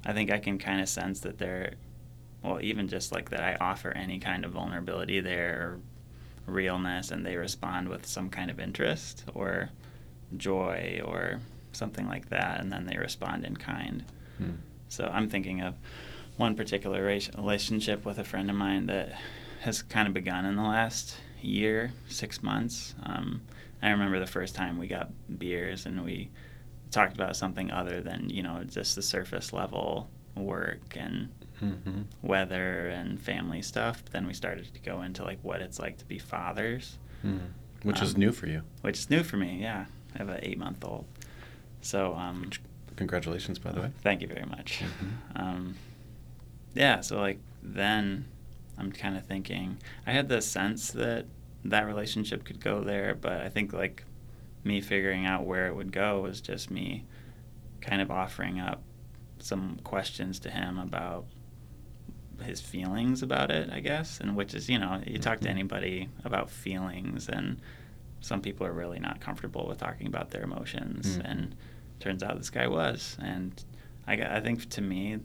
I 0.05 0.13
think 0.13 0.31
I 0.31 0.39
can 0.39 0.59
kind 0.59 0.81
of 0.81 0.89
sense 0.89 1.21
that 1.21 1.39
they're 1.39 1.75
well, 2.43 2.61
even 2.63 2.87
just 2.87 3.11
like 3.13 3.31
that 3.31 3.41
I 3.41 3.57
offer 3.61 3.91
any 3.91 4.21
kind 4.21 4.45
of 4.45 4.53
vulnerability 4.53 5.19
there 5.21 5.61
or 5.63 5.81
realness 6.53 7.11
and 7.11 7.27
they 7.27 7.37
respond 7.37 7.89
with 7.89 8.07
some 8.07 8.31
kind 8.31 8.51
of 8.53 8.61
interest 8.61 9.25
or 9.35 9.71
joy 10.37 11.01
or 11.05 11.41
something 11.77 12.09
like 12.09 12.29
that 12.31 12.61
and 12.61 12.73
then 12.73 12.87
they 12.87 12.97
respond 12.97 13.45
in 13.45 13.57
kind. 13.57 14.05
Hmm. 14.39 14.51
So 14.89 15.05
I'm 15.13 15.29
thinking 15.29 15.61
of 15.63 15.75
one 16.37 16.55
particular 16.55 17.03
relationship 17.03 18.05
with 18.05 18.19
a 18.19 18.25
friend 18.25 18.51
of 18.51 18.57
mine 18.57 18.87
that 18.87 19.13
has 19.61 19.83
kind 19.83 20.07
of 20.09 20.15
begun 20.15 20.45
in 20.45 20.57
the 20.57 20.63
last 20.63 21.17
year, 21.41 21.93
six 22.09 22.43
months. 22.43 22.95
Um, 23.03 23.43
I 23.83 23.91
remember 23.91 24.19
the 24.19 24.27
first 24.27 24.55
time 24.55 24.79
we 24.79 24.87
got 24.87 25.11
beers 25.39 25.87
and 25.87 26.05
we 26.05 26.31
talked 26.91 27.15
about 27.15 27.37
something 27.37 27.71
other 27.71 28.01
than 28.01 28.31
you 28.31 28.43
know 28.43 28.63
just 28.65 28.95
the 28.95 29.03
surface 29.03 29.53
level 29.53 30.09
work 30.37 30.97
and 30.97 31.29
hmm 31.61 32.03
weather 32.23 32.89
and 32.89 33.21
family 33.21 33.63
stuff. 33.63 34.03
But 34.05 34.13
then 34.13 34.27
we 34.27 34.35
started 34.35 34.73
to 34.73 34.81
go 34.81 35.03
into 35.03 35.25
like 35.25 35.39
what 35.43 35.61
it's 35.63 35.79
like 35.79 35.97
to 35.99 36.05
be 36.05 36.19
fathers, 36.19 36.99
Hmm. 37.23 37.39
Which 37.83 38.03
is 38.03 38.15
Um, 38.15 38.21
new 38.21 38.33
for 38.33 38.47
you. 38.47 38.63
which 38.83 38.99
is 38.99 39.11
new 39.11 39.23
for 39.23 39.37
me. 39.37 39.59
Yeah, 39.63 39.87
I 40.15 40.19
have 40.19 40.29
an 40.29 40.41
eight 40.43 40.59
month 40.59 40.85
old. 40.85 41.07
So 41.87 42.15
um, 42.15 42.51
Congratulations, 42.97 43.59
by 43.59 43.73
the 43.73 43.81
way. 43.83 43.91
Thank 44.03 44.23
you 44.23 44.27
very 44.29 44.45
much. 44.47 44.81
Mhm. 44.83 45.41
Um, 45.41 45.75
yeah, 46.75 47.01
so 47.01 47.21
like 47.21 47.39
then 47.63 48.25
I'm 48.79 48.91
kind 48.91 49.17
of 49.17 49.25
thinking 49.25 49.79
I 50.07 50.13
had 50.13 50.29
the 50.29 50.41
sense 50.41 50.91
that 50.93 51.27
that 51.65 51.87
relationship 51.87 52.45
could 52.45 52.61
go 52.61 52.83
there, 52.83 53.15
but 53.15 53.41
I 53.43 53.49
think 53.49 53.73
like 53.73 54.05
me 54.65 54.81
figuring 54.81 55.27
out 55.27 55.45
where 55.45 55.67
it 55.69 55.77
would 55.77 55.93
go 55.93 56.23
was 56.23 56.41
just 56.41 56.71
me 56.71 57.05
kind 57.81 58.03
of 58.03 58.11
offering 58.11 58.59
up 58.59 58.83
some 59.39 59.79
questions 59.85 60.39
to 60.41 60.51
him 60.51 60.79
about 60.79 61.27
his 62.43 62.61
feelings 62.61 63.23
about 63.23 63.51
it, 63.51 63.71
I 63.71 63.81
guess, 63.81 64.21
and 64.21 64.35
which 64.37 64.55
is, 64.55 64.69
you 64.69 64.79
know, 64.79 65.01
you 65.07 65.19
talk 65.19 65.41
to 65.41 65.49
Mhm. 65.49 65.51
anybody 65.53 66.09
about 66.25 66.51
feelings 66.51 67.29
and 67.29 67.61
some 68.21 68.41
people 68.41 68.67
are 68.67 68.73
really 68.73 68.99
not 68.99 69.21
comfortable 69.21 69.67
with 69.69 69.79
talking 69.79 70.07
about 70.07 70.31
their 70.31 70.43
emotions 70.43 71.19
Mhm. 71.19 71.23
and 71.31 71.55
turns 72.01 72.23
out 72.23 72.37
this 72.37 72.51
guy 72.51 72.67
was 72.67 73.17
and 73.21 73.65
I, 74.07 74.15
I 74.15 74.41
think 74.41 74.69
to 74.71 74.81
me 74.83 75.19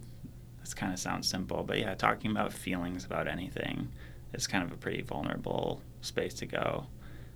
this 0.61 0.73
kind 0.73 0.93
of 0.93 0.99
sounds 0.99 1.27
simple 1.27 1.63
but 1.63 1.77
yeah 1.79 1.93
talking 1.95 2.31
about 2.31 2.53
feelings 2.53 3.05
about 3.05 3.27
anything 3.27 3.89
is 4.33 4.47
kind 4.47 4.63
of 4.63 4.71
a 4.71 4.77
pretty 4.77 5.01
vulnerable 5.01 5.81
space 6.01 6.33
to 6.35 6.45
go 6.45 6.85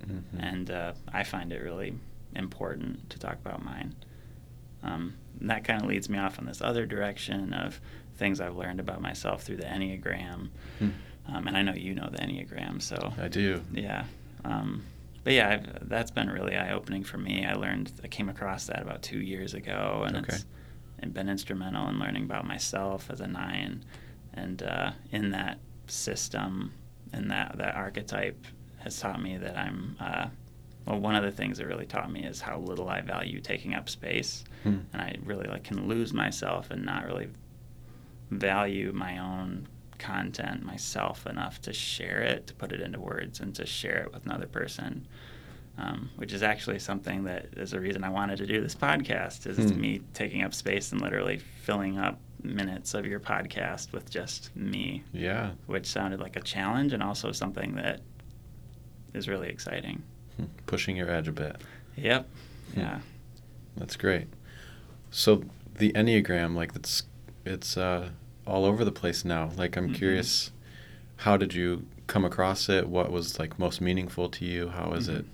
Mhm. 0.06 0.22
and 0.39 0.72
uh, 0.72 0.94
i 1.13 1.24
find 1.24 1.51
it 1.54 1.62
really 1.63 1.94
important 2.36 3.10
to 3.10 3.18
talk 3.18 3.34
about 3.46 3.63
mine 3.63 3.96
um, 4.84 5.15
and 5.39 5.50
that 5.50 5.63
kind 5.63 5.82
of 5.82 5.88
leads 5.88 6.10
me 6.10 6.18
off 6.20 6.38
in 6.38 6.46
this 6.46 6.62
other 6.62 6.86
direction 6.86 7.54
of 7.54 7.80
things 8.18 8.39
i've 8.42 8.56
learned 8.56 8.80
about 8.80 9.01
myself 9.01 9.44
through 9.44 9.58
the 9.58 9.63
enneagram 9.63 10.50
Hmm. 10.80 10.89
um, 11.27 11.48
and 11.48 11.58
i 11.58 11.62
know 11.62 11.74
you 11.74 11.94
know 11.96 12.10
the 12.12 12.18
enneagram 12.20 12.82
so 12.82 13.13
I 13.20 13.27
do. 13.30 13.62
yeah. 13.74 14.04
Um, 14.44 14.84
but 15.25 15.34
yeah, 15.34 15.50
I've, 15.50 15.89
that's 15.89 16.12
been 16.12 16.29
really 16.29 16.55
eye 16.55 16.72
opening 16.72 17.03
for 17.03 17.17
me. 17.17 17.46
I 17.46 17.55
learned, 17.55 17.91
I 18.03 18.08
came 18.08 18.29
across 18.29 18.67
that 18.67 18.82
about 18.82 19.01
two 19.01 19.20
years 19.20 19.53
ago, 19.53 20.03
and 20.08 20.15
Okay. 20.15 20.36
it's 20.36 20.46
and 21.00 21.13
been 21.13 21.27
instrumental 21.27 21.89
in 21.89 22.00
learning 22.00 22.24
about 22.24 22.46
myself 22.48 23.10
as 23.10 23.20
a 23.20 23.27
nine, 23.27 23.84
and 24.34 24.63
uh, 24.63 24.91
in 25.12 25.32
that 25.32 25.58
system, 25.88 26.72
and 27.12 27.29
that 27.32 27.58
that 27.58 27.75
archetype 27.75 28.46
has 28.77 28.98
taught 29.00 29.22
me 29.22 29.36
that 29.38 29.58
I'm 29.58 29.98
uh, 30.00 30.27
well, 30.86 31.00
one 31.00 31.15
of 31.15 31.24
the 31.24 31.32
things 31.32 31.60
it 31.60 31.65
really 31.65 31.86
taught 31.88 32.12
me 32.12 32.24
is 32.24 32.39
how 32.39 32.60
little 32.60 32.88
I 32.88 33.01
value 33.01 33.41
taking 33.41 33.74
up 33.74 33.89
space, 33.89 34.44
hmm. 34.63 34.77
and 34.94 35.01
I 35.01 35.15
really 35.25 35.48
like 35.48 35.63
can 35.63 35.88
lose 35.88 36.13
myself 36.13 36.70
and 36.72 36.86
not 36.86 37.05
really 37.05 37.27
value 38.32 38.91
my 38.94 39.17
own 39.17 39.67
content 39.97 40.63
myself 40.63 41.25
enough 41.25 41.61
to 41.61 41.73
share 41.73 42.21
it, 42.21 42.47
to 42.47 42.53
put 42.53 42.71
it 42.71 42.81
into 42.81 42.99
words, 42.99 43.39
and 43.39 43.53
to 43.55 43.65
share 43.65 44.03
it 44.03 44.13
with 44.13 44.25
another 44.25 44.47
person. 44.47 45.07
Um, 45.77 46.09
which 46.15 46.31
is 46.31 46.41
actually 46.41 46.79
something 46.79 47.25
that 47.25 47.47
is 47.57 47.71
the 47.71 47.81
reason 47.81 48.05
I 48.05 48.09
wanted 48.09 48.37
to 48.37 48.45
do 48.45 48.61
this 48.61 48.75
podcast. 48.75 49.45
Is 49.45 49.57
hmm. 49.57 49.79
me 49.79 50.01
taking 50.13 50.41
up 50.41 50.53
space 50.53 50.93
and 50.93 51.01
literally 51.01 51.39
filling 51.63 51.97
up 51.97 52.17
minutes 52.41 52.93
of 52.93 53.05
your 53.05 53.19
podcast 53.19 53.91
with 53.91 54.09
just 54.09 54.55
me. 54.55 55.03
Yeah. 55.11 55.51
Which 55.65 55.87
sounded 55.87 56.21
like 56.21 56.37
a 56.37 56.41
challenge 56.41 56.93
and 56.93 57.03
also 57.03 57.33
something 57.33 57.75
that 57.75 58.01
is 59.13 59.27
really 59.27 59.49
exciting. 59.49 60.03
Hmm. 60.37 60.45
Pushing 60.65 60.95
your 60.95 61.09
edge 61.09 61.27
a 61.27 61.33
bit. 61.33 61.57
Yep. 61.97 62.29
Hmm. 62.73 62.79
Yeah. 62.79 62.99
That's 63.75 63.97
great. 63.97 64.27
So 65.11 65.43
the 65.77 65.91
Enneagram, 65.93 66.55
like 66.55 66.71
it's 66.75 67.03
it's 67.45 67.77
uh, 67.77 68.09
all 68.45 68.65
over 68.65 68.85
the 68.85 68.91
place 68.91 69.25
now. 69.25 69.51
Like 69.57 69.75
I'm 69.75 69.85
mm-hmm. 69.85 69.95
curious, 69.95 70.51
how 71.17 71.37
did 71.37 71.53
you 71.53 71.85
come 72.07 72.25
across 72.25 72.69
it? 72.69 72.87
What 72.87 73.11
was 73.11 73.39
like 73.39 73.57
most 73.59 73.81
meaningful 73.81 74.29
to 74.29 74.45
you? 74.45 74.69
How 74.69 74.93
is 74.93 75.07
mm-hmm. 75.07 75.19
it? 75.19 75.25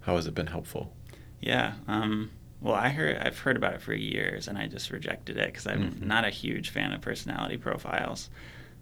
How 0.00 0.16
has 0.16 0.26
it 0.26 0.34
been 0.34 0.48
helpful? 0.48 0.92
Yeah. 1.40 1.74
Um, 1.88 2.30
well, 2.60 2.74
I 2.74 2.90
heard 2.90 3.18
I've 3.18 3.38
heard 3.38 3.56
about 3.56 3.74
it 3.74 3.82
for 3.82 3.94
years, 3.94 4.48
and 4.48 4.56
I 4.56 4.66
just 4.66 4.90
rejected 4.90 5.36
it 5.36 5.46
because 5.46 5.66
I'm 5.66 5.92
mm-hmm. 5.92 6.06
not 6.06 6.24
a 6.24 6.30
huge 6.30 6.70
fan 6.70 6.92
of 6.92 7.00
personality 7.00 7.56
profiles. 7.56 8.30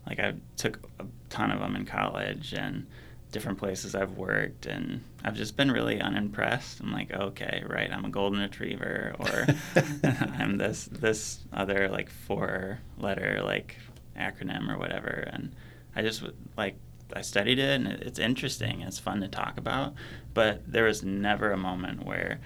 Like 0.07 0.19
I 0.19 0.35
took 0.57 0.79
a 0.99 1.05
ton 1.29 1.51
of 1.51 1.61
them 1.61 1.77
in 1.77 1.87
college 1.87 2.55
and 2.55 2.87
different 3.31 3.59
places 3.59 3.95
I've 3.95 4.17
worked, 4.17 4.67
and 4.67 5.03
I've 5.25 5.37
just 5.37 5.57
been 5.57 5.71
really 5.71 6.01
unimpressed. 6.01 6.81
I'm 6.81 6.93
like, 6.93 7.13
okay, 7.13 7.63
right, 7.67 7.91
I'm 7.93 8.05
a 8.05 8.11
golden 8.11 8.41
retriever, 8.41 9.15
or 9.19 9.47
I'm 10.05 10.59
this 10.59 10.87
this 10.87 11.41
other 11.53 11.89
like 11.89 12.11
four 12.11 12.81
letter 12.99 13.41
like 13.45 13.77
acronym 14.17 14.73
or 14.73 14.79
whatever, 14.79 15.29
and 15.33 15.55
I 15.95 16.03
just 16.03 16.23
like 16.57 16.77
I 17.15 17.23
studied 17.23 17.59
it, 17.59 17.81
and 17.81 17.87
it's 17.87 18.19
interesting. 18.19 18.83
It's 18.83 18.99
fun 18.99 19.21
to 19.21 19.29
talk 19.29 19.59
about, 19.59 19.95
but 20.35 20.63
there 20.71 20.85
was 20.85 21.03
never 21.03 21.53
a 21.53 21.57
moment 21.57 22.05
where 22.05 22.41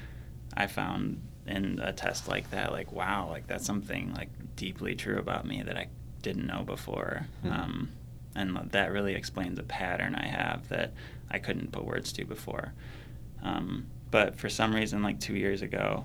I 0.57 0.67
found 0.67 1.21
in 1.47 1.79
a 1.83 1.93
test 1.93 2.29
like 2.29 2.51
that, 2.51 2.73
like 2.73 2.93
wow, 2.93 3.29
like 3.29 3.47
that's 3.47 3.67
something 3.67 4.13
like 4.15 4.31
deeply 4.57 4.95
true 4.95 5.19
about 5.19 5.47
me 5.47 5.63
that 5.63 5.77
I 5.77 5.89
didn't 6.23 6.47
know 6.47 6.63
before. 6.65 7.27
Mm-hmm. 7.45 7.53
Um, 7.53 7.93
and 8.35 8.71
that 8.73 8.93
really 8.93 9.15
explains 9.15 9.59
a 9.59 9.63
pattern 9.63 10.15
I 10.15 10.27
have 10.27 10.69
that 10.69 10.93
I 11.31 11.39
couldn't 11.39 11.73
put 11.73 11.85
words 11.85 12.13
to 12.15 12.25
before. 12.25 12.73
Um, 13.43 13.87
but 14.11 14.37
for 14.37 14.49
some 14.49 14.75
reason, 14.75 15.03
like 15.03 15.21
two 15.21 15.35
years 15.35 15.63
ago, 15.63 16.05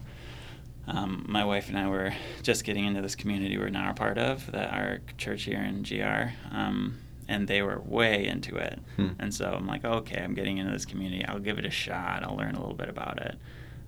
um, 0.88 1.25
my 1.29 1.45
wife 1.45 1.69
and 1.69 1.77
I 1.77 1.88
were 1.88 2.13
just 2.41 2.63
getting 2.63 2.86
into 2.86 3.01
this 3.01 3.15
community 3.15 3.57
we're 3.57 3.69
now 3.69 3.91
a 3.91 3.93
part 3.93 4.17
of, 4.17 4.51
that 4.51 4.74
our 4.74 5.00
church 5.17 5.43
here 5.43 5.62
in 5.62 5.83
GR, 5.83 6.33
um, 6.55 6.98
and 7.27 7.48
they 7.48 7.62
were 7.62 7.79
way 7.79 8.25
into 8.25 8.55
it. 8.55 8.79
Hmm. 8.95 9.09
And 9.19 9.33
so 9.33 9.53
I'm 9.53 9.67
like, 9.67 9.86
okay, 9.86 10.19
I'm 10.21 10.33
getting 10.33 10.57
into 10.57 10.71
this 10.71 10.86
community. 10.86 11.24
I'll 11.25 11.39
give 11.39 11.59
it 11.59 11.65
a 11.65 11.69
shot. 11.69 12.24
I'll 12.24 12.36
learn 12.36 12.55
a 12.55 12.59
little 12.59 12.75
bit 12.75 12.89
about 12.89 13.21
it. 13.21 13.36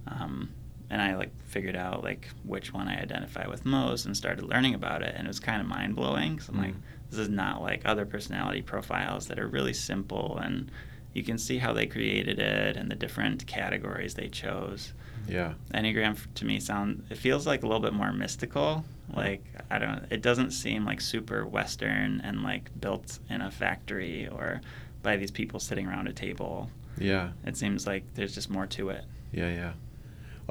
Um, 0.07 0.51
and 0.91 1.01
I 1.01 1.15
like 1.15 1.31
figured 1.45 1.75
out 1.75 2.03
like 2.03 2.27
which 2.43 2.74
one 2.74 2.88
I 2.88 3.01
identify 3.01 3.48
with 3.48 3.65
most 3.65 4.05
and 4.05 4.15
started 4.15 4.43
learning 4.43 4.75
about 4.75 5.01
it, 5.01 5.15
and 5.17 5.25
it 5.25 5.29
was 5.29 5.39
kind 5.39 5.62
of 5.62 5.67
mind 5.67 5.95
blowing. 5.95 6.39
So 6.39 6.51
I'm 6.51 6.60
mm. 6.60 6.63
like, 6.65 6.75
this 7.10 7.17
is 7.17 7.29
not 7.29 7.62
like 7.62 7.81
other 7.86 8.05
personality 8.05 8.62
profiles 8.62 9.27
that 9.27 9.39
are 9.39 9.48
really 9.48 9.74
simple 9.74 10.38
and 10.38 10.69
you 11.13 11.24
can 11.24 11.38
see 11.38 11.57
how 11.57 11.74
they 11.74 11.86
created 11.86 12.39
it 12.39 12.77
and 12.77 12.89
the 12.89 12.95
different 12.95 13.45
categories 13.45 14.13
they 14.13 14.29
chose. 14.29 14.93
Yeah. 15.27 15.53
Enneagram 15.74 16.17
to 16.36 16.45
me 16.45 16.60
sound 16.60 17.05
it 17.10 17.17
feels 17.17 17.45
like 17.45 17.63
a 17.63 17.67
little 17.67 17.81
bit 17.81 17.93
more 17.93 18.12
mystical. 18.13 18.86
Like 19.13 19.43
I 19.69 19.79
don't 19.79 20.05
it 20.10 20.21
doesn't 20.21 20.51
seem 20.51 20.86
like 20.86 21.01
super 21.01 21.45
western 21.45 22.21
and 22.24 22.43
like 22.43 22.69
built 22.79 23.19
in 23.29 23.41
a 23.41 23.51
factory 23.51 24.27
or 24.27 24.62
by 25.03 25.17
these 25.17 25.31
people 25.31 25.60
sitting 25.60 25.88
around 25.88 26.07
a 26.07 26.13
table. 26.13 26.69
Yeah. 26.98 27.31
It 27.45 27.57
seems 27.57 27.88
like 27.88 28.03
there's 28.15 28.33
just 28.33 28.50
more 28.50 28.67
to 28.67 28.89
it. 28.89 29.03
Yeah, 29.33 29.50
yeah. 29.50 29.74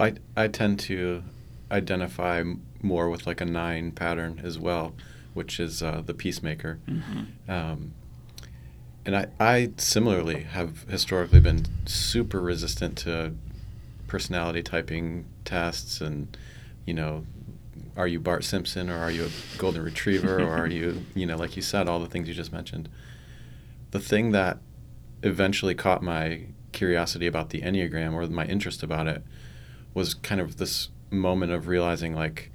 I 0.00 0.14
I 0.36 0.48
tend 0.48 0.80
to 0.80 1.22
identify 1.70 2.42
more 2.82 3.08
with 3.10 3.26
like 3.26 3.40
a 3.40 3.44
nine 3.44 3.92
pattern 3.92 4.40
as 4.42 4.58
well, 4.58 4.94
which 5.34 5.60
is 5.60 5.82
uh, 5.82 6.02
the 6.04 6.14
peacemaker. 6.14 6.78
Mm-hmm. 6.88 7.50
Um, 7.50 7.92
and 9.06 9.16
I, 9.16 9.26
I 9.38 9.70
similarly 9.76 10.42
have 10.42 10.82
historically 10.82 11.40
been 11.40 11.64
super 11.86 12.40
resistant 12.40 12.98
to 12.98 13.34
personality 14.06 14.62
typing 14.62 15.24
tests 15.44 16.00
and 16.00 16.36
you 16.84 16.92
know 16.92 17.24
are 17.96 18.08
you 18.08 18.18
Bart 18.18 18.44
Simpson 18.44 18.90
or 18.90 18.98
are 18.98 19.10
you 19.10 19.26
a 19.26 19.58
golden 19.58 19.82
retriever 19.82 20.40
or 20.42 20.50
are 20.50 20.66
you 20.66 21.04
you 21.14 21.26
know 21.26 21.36
like 21.36 21.56
you 21.56 21.62
said 21.62 21.88
all 21.88 22.00
the 22.00 22.08
things 22.08 22.26
you 22.26 22.34
just 22.34 22.52
mentioned 22.52 22.88
the 23.92 24.00
thing 24.00 24.32
that 24.32 24.58
eventually 25.22 25.74
caught 25.74 26.02
my 26.02 26.46
curiosity 26.72 27.26
about 27.26 27.50
the 27.50 27.62
enneagram 27.62 28.14
or 28.14 28.26
my 28.28 28.44
interest 28.46 28.82
about 28.82 29.06
it 29.06 29.22
was 29.94 30.14
kind 30.14 30.40
of 30.40 30.56
this 30.56 30.88
moment 31.10 31.52
of 31.52 31.66
realizing 31.66 32.14
like 32.14 32.50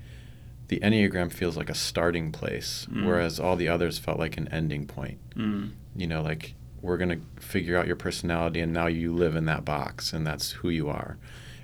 the 0.68 0.80
enneagram 0.80 1.32
feels 1.32 1.58
like 1.58 1.70
a 1.70 1.76
starting 1.76 2.32
place 2.32 2.88
mm. 2.90 3.06
whereas 3.06 3.40
all 3.40 3.56
the 3.56 3.68
others 3.68 3.98
felt 3.98 4.18
like 4.20 4.38
an 4.38 4.48
ending 4.50 4.88
point 4.88 5.20
mm. 5.36 5.72
you 5.96 6.08
know 6.08 6.22
like 6.22 6.56
we're 6.82 6.98
going 6.98 7.10
to 7.10 7.42
figure 7.42 7.78
out 7.78 7.88
your 7.88 7.96
personality 7.96 8.60
and 8.60 8.72
now 8.72 8.88
you 8.88 9.14
live 9.14 9.36
in 9.36 9.46
that 9.46 9.66
box 9.66 10.14
and 10.14 10.26
that's 10.26 10.52
who 10.52 10.70
you 10.70 10.88
are 10.88 11.18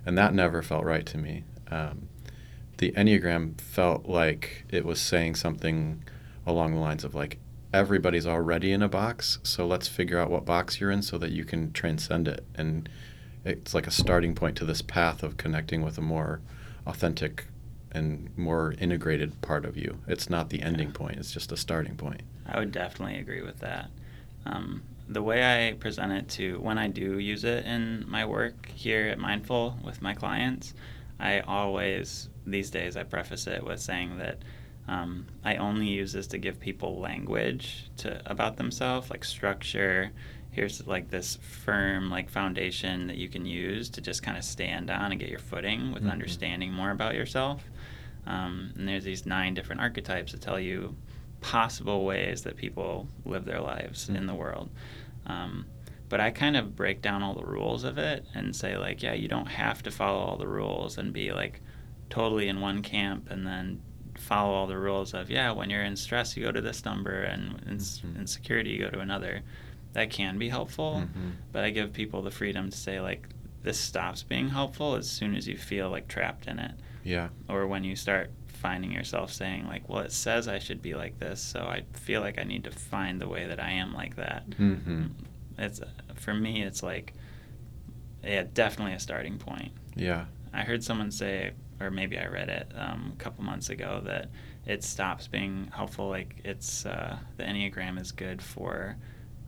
and 0.05 0.17
that 0.17 0.33
never 0.33 0.61
felt 0.61 0.83
right 0.83 1.05
to 1.05 1.17
me 1.17 1.43
um, 1.69 2.07
the 2.79 2.91
enneagram 2.93 3.59
felt 3.61 4.07
like 4.07 4.65
it 4.69 4.83
was 4.83 4.99
saying 4.99 5.35
something 5.35 6.03
along 6.45 6.73
the 6.73 6.79
lines 6.79 7.03
of 7.03 7.13
like 7.15 7.37
everybody's 7.73 8.27
already 8.27 8.71
in 8.71 8.81
a 8.81 8.89
box 8.89 9.39
so 9.43 9.65
let's 9.65 9.87
figure 9.87 10.19
out 10.19 10.29
what 10.29 10.43
box 10.43 10.81
you're 10.81 10.91
in 10.91 11.01
so 11.01 11.17
that 11.17 11.31
you 11.31 11.45
can 11.45 11.71
transcend 11.71 12.27
it 12.27 12.43
and 12.55 12.89
it's 13.43 13.73
like 13.73 13.87
a 13.87 13.91
starting 13.91 14.35
point 14.35 14.55
to 14.57 14.65
this 14.65 14.81
path 14.81 15.23
of 15.23 15.37
connecting 15.37 15.81
with 15.81 15.97
a 15.97 16.01
more 16.01 16.41
authentic 16.85 17.45
and 17.91 18.29
more 18.37 18.73
integrated 18.79 19.41
part 19.41 19.65
of 19.65 19.75
you. 19.75 19.99
It's 20.07 20.29
not 20.29 20.49
the 20.49 20.61
ending 20.61 20.89
yeah. 20.89 20.93
point, 20.93 21.17
it's 21.17 21.31
just 21.31 21.51
a 21.51 21.57
starting 21.57 21.95
point. 21.95 22.21
I 22.45 22.59
would 22.59 22.71
definitely 22.71 23.19
agree 23.19 23.41
with 23.41 23.59
that. 23.59 23.89
Um, 24.45 24.83
the 25.07 25.21
way 25.21 25.69
I 25.69 25.73
present 25.73 26.13
it 26.13 26.29
to 26.29 26.59
when 26.59 26.77
I 26.77 26.87
do 26.87 27.19
use 27.19 27.43
it 27.43 27.65
in 27.65 28.05
my 28.07 28.25
work 28.25 28.67
here 28.73 29.07
at 29.07 29.19
Mindful 29.19 29.77
with 29.83 30.01
my 30.01 30.13
clients, 30.13 30.73
I 31.19 31.41
always, 31.41 32.29
these 32.45 32.69
days, 32.69 32.95
I 32.95 33.03
preface 33.03 33.45
it 33.47 33.63
with 33.63 33.79
saying 33.79 34.17
that 34.17 34.39
um, 34.87 35.27
I 35.43 35.57
only 35.57 35.87
use 35.87 36.13
this 36.13 36.27
to 36.27 36.37
give 36.37 36.59
people 36.59 36.99
language 36.99 37.89
to 37.97 38.21
about 38.25 38.57
themselves, 38.57 39.09
like 39.09 39.23
structure, 39.23 40.11
here's 40.51 40.85
like 40.85 41.09
this 41.09 41.37
firm 41.37 42.09
like 42.09 42.29
foundation 42.29 43.07
that 43.07 43.17
you 43.17 43.29
can 43.29 43.45
use 43.45 43.89
to 43.89 44.01
just 44.01 44.21
kind 44.21 44.37
of 44.37 44.43
stand 44.43 44.89
on 44.89 45.11
and 45.11 45.19
get 45.19 45.29
your 45.29 45.39
footing 45.39 45.91
with 45.91 46.03
mm-hmm. 46.03 46.11
understanding 46.11 46.71
more 46.71 46.91
about 46.91 47.15
yourself 47.15 47.63
um, 48.27 48.71
and 48.77 48.87
there's 48.87 49.03
these 49.03 49.25
nine 49.25 49.53
different 49.53 49.81
archetypes 49.81 50.31
that 50.31 50.41
tell 50.41 50.59
you 50.59 50.95
possible 51.39 52.05
ways 52.05 52.43
that 52.43 52.55
people 52.55 53.07
live 53.25 53.45
their 53.45 53.61
lives 53.61 54.05
mm-hmm. 54.05 54.17
in 54.17 54.27
the 54.27 54.35
world 54.35 54.69
um, 55.25 55.65
but 56.09 56.19
i 56.19 56.29
kind 56.29 56.57
of 56.57 56.75
break 56.75 57.01
down 57.01 57.23
all 57.23 57.33
the 57.33 57.45
rules 57.45 57.83
of 57.83 57.97
it 57.97 58.25
and 58.35 58.55
say 58.55 58.77
like 58.77 59.01
yeah 59.01 59.13
you 59.13 59.27
don't 59.27 59.47
have 59.47 59.81
to 59.81 59.89
follow 59.89 60.19
all 60.19 60.37
the 60.37 60.47
rules 60.47 60.97
and 60.97 61.13
be 61.13 61.31
like 61.31 61.61
totally 62.09 62.49
in 62.49 62.59
one 62.59 62.81
camp 62.81 63.29
and 63.31 63.47
then 63.47 63.81
follow 64.17 64.53
all 64.53 64.67
the 64.67 64.77
rules 64.77 65.13
of 65.13 65.31
yeah 65.31 65.49
when 65.51 65.69
you're 65.69 65.83
in 65.83 65.95
stress 65.95 66.35
you 66.35 66.43
go 66.43 66.51
to 66.51 66.61
this 66.61 66.83
number 66.83 67.23
and 67.23 67.63
in, 67.65 67.77
mm-hmm. 67.77 68.19
in 68.19 68.27
security 68.27 68.71
you 68.71 68.79
go 68.83 68.89
to 68.89 68.99
another 68.99 69.41
that 69.93 70.09
can 70.09 70.37
be 70.37 70.49
helpful. 70.49 71.03
Mm-hmm. 71.03 71.29
But 71.51 71.63
I 71.63 71.69
give 71.69 71.93
people 71.93 72.21
the 72.21 72.31
freedom 72.31 72.69
to 72.69 72.77
say 72.77 73.01
like 73.01 73.27
this 73.63 73.79
stops 73.79 74.23
being 74.23 74.49
helpful 74.49 74.95
as 74.95 75.09
soon 75.09 75.35
as 75.35 75.47
you 75.47 75.57
feel 75.57 75.89
like 75.89 76.07
trapped 76.07 76.47
in 76.47 76.59
it. 76.59 76.71
Yeah. 77.03 77.29
Or 77.49 77.67
when 77.67 77.83
you 77.83 77.95
start 77.95 78.31
finding 78.47 78.91
yourself 78.91 79.33
saying 79.33 79.67
like, 79.67 79.89
well, 79.89 79.99
it 79.99 80.11
says 80.11 80.47
I 80.47 80.59
should 80.59 80.81
be 80.81 80.93
like 80.93 81.19
this, 81.19 81.41
so 81.41 81.61
I 81.61 81.83
feel 81.93 82.21
like 82.21 82.39
I 82.39 82.43
need 82.43 82.63
to 82.65 82.71
find 82.71 83.19
the 83.19 83.27
way 83.27 83.47
that 83.47 83.59
I 83.59 83.71
am 83.71 83.93
like 83.93 84.15
that. 84.15 84.49
Mm-hmm. 84.51 85.07
It's 85.57 85.81
for 86.15 86.33
me, 86.33 86.63
it's 86.63 86.83
like, 86.83 87.13
yeah, 88.23 88.45
definitely 88.53 88.93
a 88.93 88.99
starting 88.99 89.37
point. 89.37 89.71
Yeah. 89.95 90.25
I 90.53 90.61
heard 90.61 90.83
someone 90.83 91.11
say, 91.11 91.51
or 91.79 91.89
maybe 91.89 92.17
I 92.17 92.27
read 92.27 92.49
it 92.49 92.71
um, 92.75 93.13
a 93.13 93.17
couple 93.17 93.43
months 93.43 93.69
ago 93.69 94.01
that 94.05 94.29
it 94.65 94.83
stops 94.83 95.27
being 95.27 95.71
helpful. 95.75 96.09
Like 96.09 96.35
it's 96.43 96.85
uh, 96.85 97.17
the 97.37 97.43
enneagram 97.43 97.99
is 97.99 98.11
good 98.11 98.41
for 98.41 98.95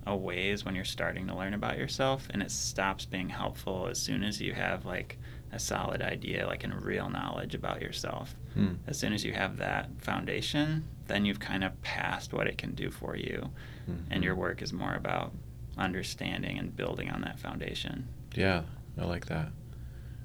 a 0.06 0.16
ways 0.16 0.66
when 0.66 0.76
you're 0.76 0.86
starting 0.86 1.28
to 1.28 1.36
learn 1.36 1.54
about 1.54 1.78
yourself 1.78 2.28
and 2.32 2.42
it 2.42 2.52
stops 2.52 3.06
being 3.06 3.30
helpful 3.30 3.88
as 3.88 4.00
soon 4.00 4.24
as 4.24 4.42
you 4.42 4.54
have 4.54 4.86
like 4.86 5.18
a 5.52 5.60
solid 5.60 6.02
idea 6.02 6.46
like 6.48 6.64
in 6.64 6.74
real 6.74 7.10
knowledge 7.10 7.56
about 7.56 7.82
yourself 7.82 8.36
hmm. 8.54 8.74
as 8.88 8.98
soon 8.98 9.14
as 9.14 9.24
you 9.24 9.34
have 9.34 9.58
that 9.58 9.90
foundation 10.00 10.84
then 11.08 11.26
you've 11.26 11.40
kind 11.40 11.64
of 11.64 11.80
passed 11.82 12.34
what 12.34 12.48
it 12.48 12.58
can 12.58 12.74
do 12.74 12.90
for 12.90 13.16
you 13.16 13.50
mm-hmm. 13.90 14.12
and 14.12 14.24
your 14.24 14.36
work 14.36 14.62
is 14.62 14.74
more 14.74 14.96
about 14.96 15.32
understanding 15.78 16.58
and 16.58 16.76
building 16.76 17.10
on 17.10 17.22
that 17.22 17.40
foundation 17.40 18.08
yeah 18.36 18.64
I 19.00 19.06
like 19.06 19.26
that. 19.28 19.52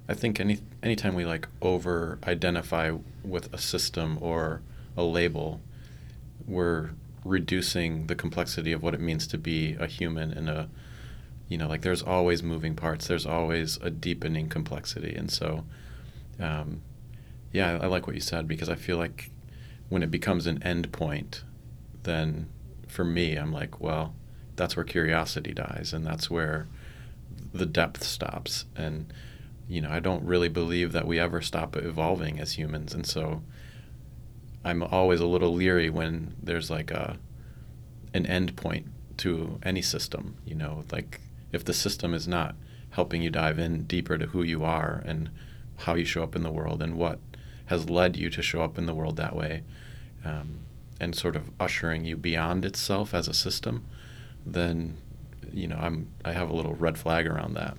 I 0.09 0.15
think 0.15 0.41
any 0.41 0.59
anytime 0.83 1.15
we 1.15 1.25
like 1.25 1.49
over 1.61 2.19
identify 2.27 2.93
with 3.23 3.53
a 3.53 3.59
system 3.59 4.19
or 4.21 4.63
a 4.97 5.03
label, 5.03 5.61
we're 6.47 6.91
reducing 7.29 8.07
the 8.07 8.15
complexity 8.15 8.73
of 8.73 8.83
what 8.83 8.95
it 8.95 9.01
means 9.01 9.27
to 9.29 9.39
be 9.39 9.75
a 9.79 9.87
human 9.87 10.33
in 10.33 10.49
a 10.49 10.69
you 11.49 11.57
know 11.59 11.69
like 11.69 11.83
there's 11.83 12.03
always 12.03 12.43
moving 12.43 12.75
parts. 12.75 13.07
There's 13.07 13.27
always 13.27 13.77
a 13.79 13.91
deepening 13.91 14.49
complexity. 14.49 15.15
And 15.15 15.31
so 15.31 15.65
um, 16.41 16.83
yeah 17.53 17.73
I, 17.73 17.85
I 17.85 17.87
like 17.87 18.07
what 18.07 18.15
you 18.15 18.21
said 18.21 18.47
because 18.47 18.69
i 18.69 18.75
feel 18.75 18.97
like 18.97 19.31
when 19.89 20.03
it 20.03 20.11
becomes 20.11 20.47
an 20.47 20.63
end 20.63 20.93
point 20.93 21.45
then 22.03 22.49
for 22.87 23.05
me 23.05 23.37
i'm 23.37 23.53
like 23.53 23.81
well 23.81 24.15
that's 24.57 24.77
where 24.77 24.85
curiosity 24.85 25.53
dies 25.53 25.93
and 25.93 26.05
that's 26.05 26.29
where 26.29 26.69
the 27.55 27.67
depth 27.67 28.03
stops. 28.03 28.67
And 28.77 29.13
you 29.69 29.81
know 29.81 29.91
i 29.91 30.01
don't 30.01 30.25
really 30.25 30.49
believe 30.49 30.93
that 30.93 31.07
we 31.07 31.19
ever 31.19 31.41
stop 31.41 31.77
evolving 31.77 32.41
as 32.41 32.59
humans. 32.59 32.95
And 32.95 33.07
so 33.07 33.43
i'm 34.65 34.83
always 34.83 35.21
a 35.21 35.27
little 35.27 35.55
leery 35.55 35.91
when 35.91 36.35
there's 36.43 36.71
like 36.71 36.91
a 36.91 37.19
an 38.15 38.27
end 38.27 38.57
point 38.57 38.87
to 39.17 39.59
any 39.62 39.83
system 39.83 40.37
you 40.45 40.55
know? 40.55 40.85
Like 40.91 41.21
if 41.53 41.65
the 41.65 41.75
system 41.75 42.15
is 42.15 42.27
not 42.27 42.55
helping 42.91 43.23
you 43.23 43.31
dive 43.31 43.59
in 43.59 43.85
deeper 43.85 44.17
to 44.19 44.27
who 44.27 44.43
you 44.43 44.65
are 44.65 45.03
and 45.05 45.31
how 45.79 45.95
you 45.95 46.05
show 46.05 46.23
up 46.23 46.35
in 46.35 46.43
the 46.43 46.50
world 46.50 46.83
and 46.83 46.97
what 46.97 47.19
has 47.67 47.91
led 47.91 48.17
you 48.17 48.31
to 48.31 48.43
show 48.43 48.62
up 48.62 48.79
in 48.79 48.87
the 48.87 48.95
world 48.95 49.17
that 49.17 49.37
way 49.37 49.62
um, 50.25 50.61
and 50.99 51.15
sort 51.15 51.37
of 51.37 51.50
ushering 51.61 52.05
you 52.05 52.17
beyond 52.17 52.65
itself 52.65 53.15
as 53.15 53.29
a 53.29 53.35
system 53.35 53.85
then 54.45 54.97
you 55.53 55.67
know 55.67 55.77
i'm 55.77 56.09
i 56.25 56.33
have 56.33 56.50
a 56.50 56.53
little 56.53 56.75
red 56.75 56.99
flag 56.99 57.27
around 57.27 57.55
that. 57.55 57.77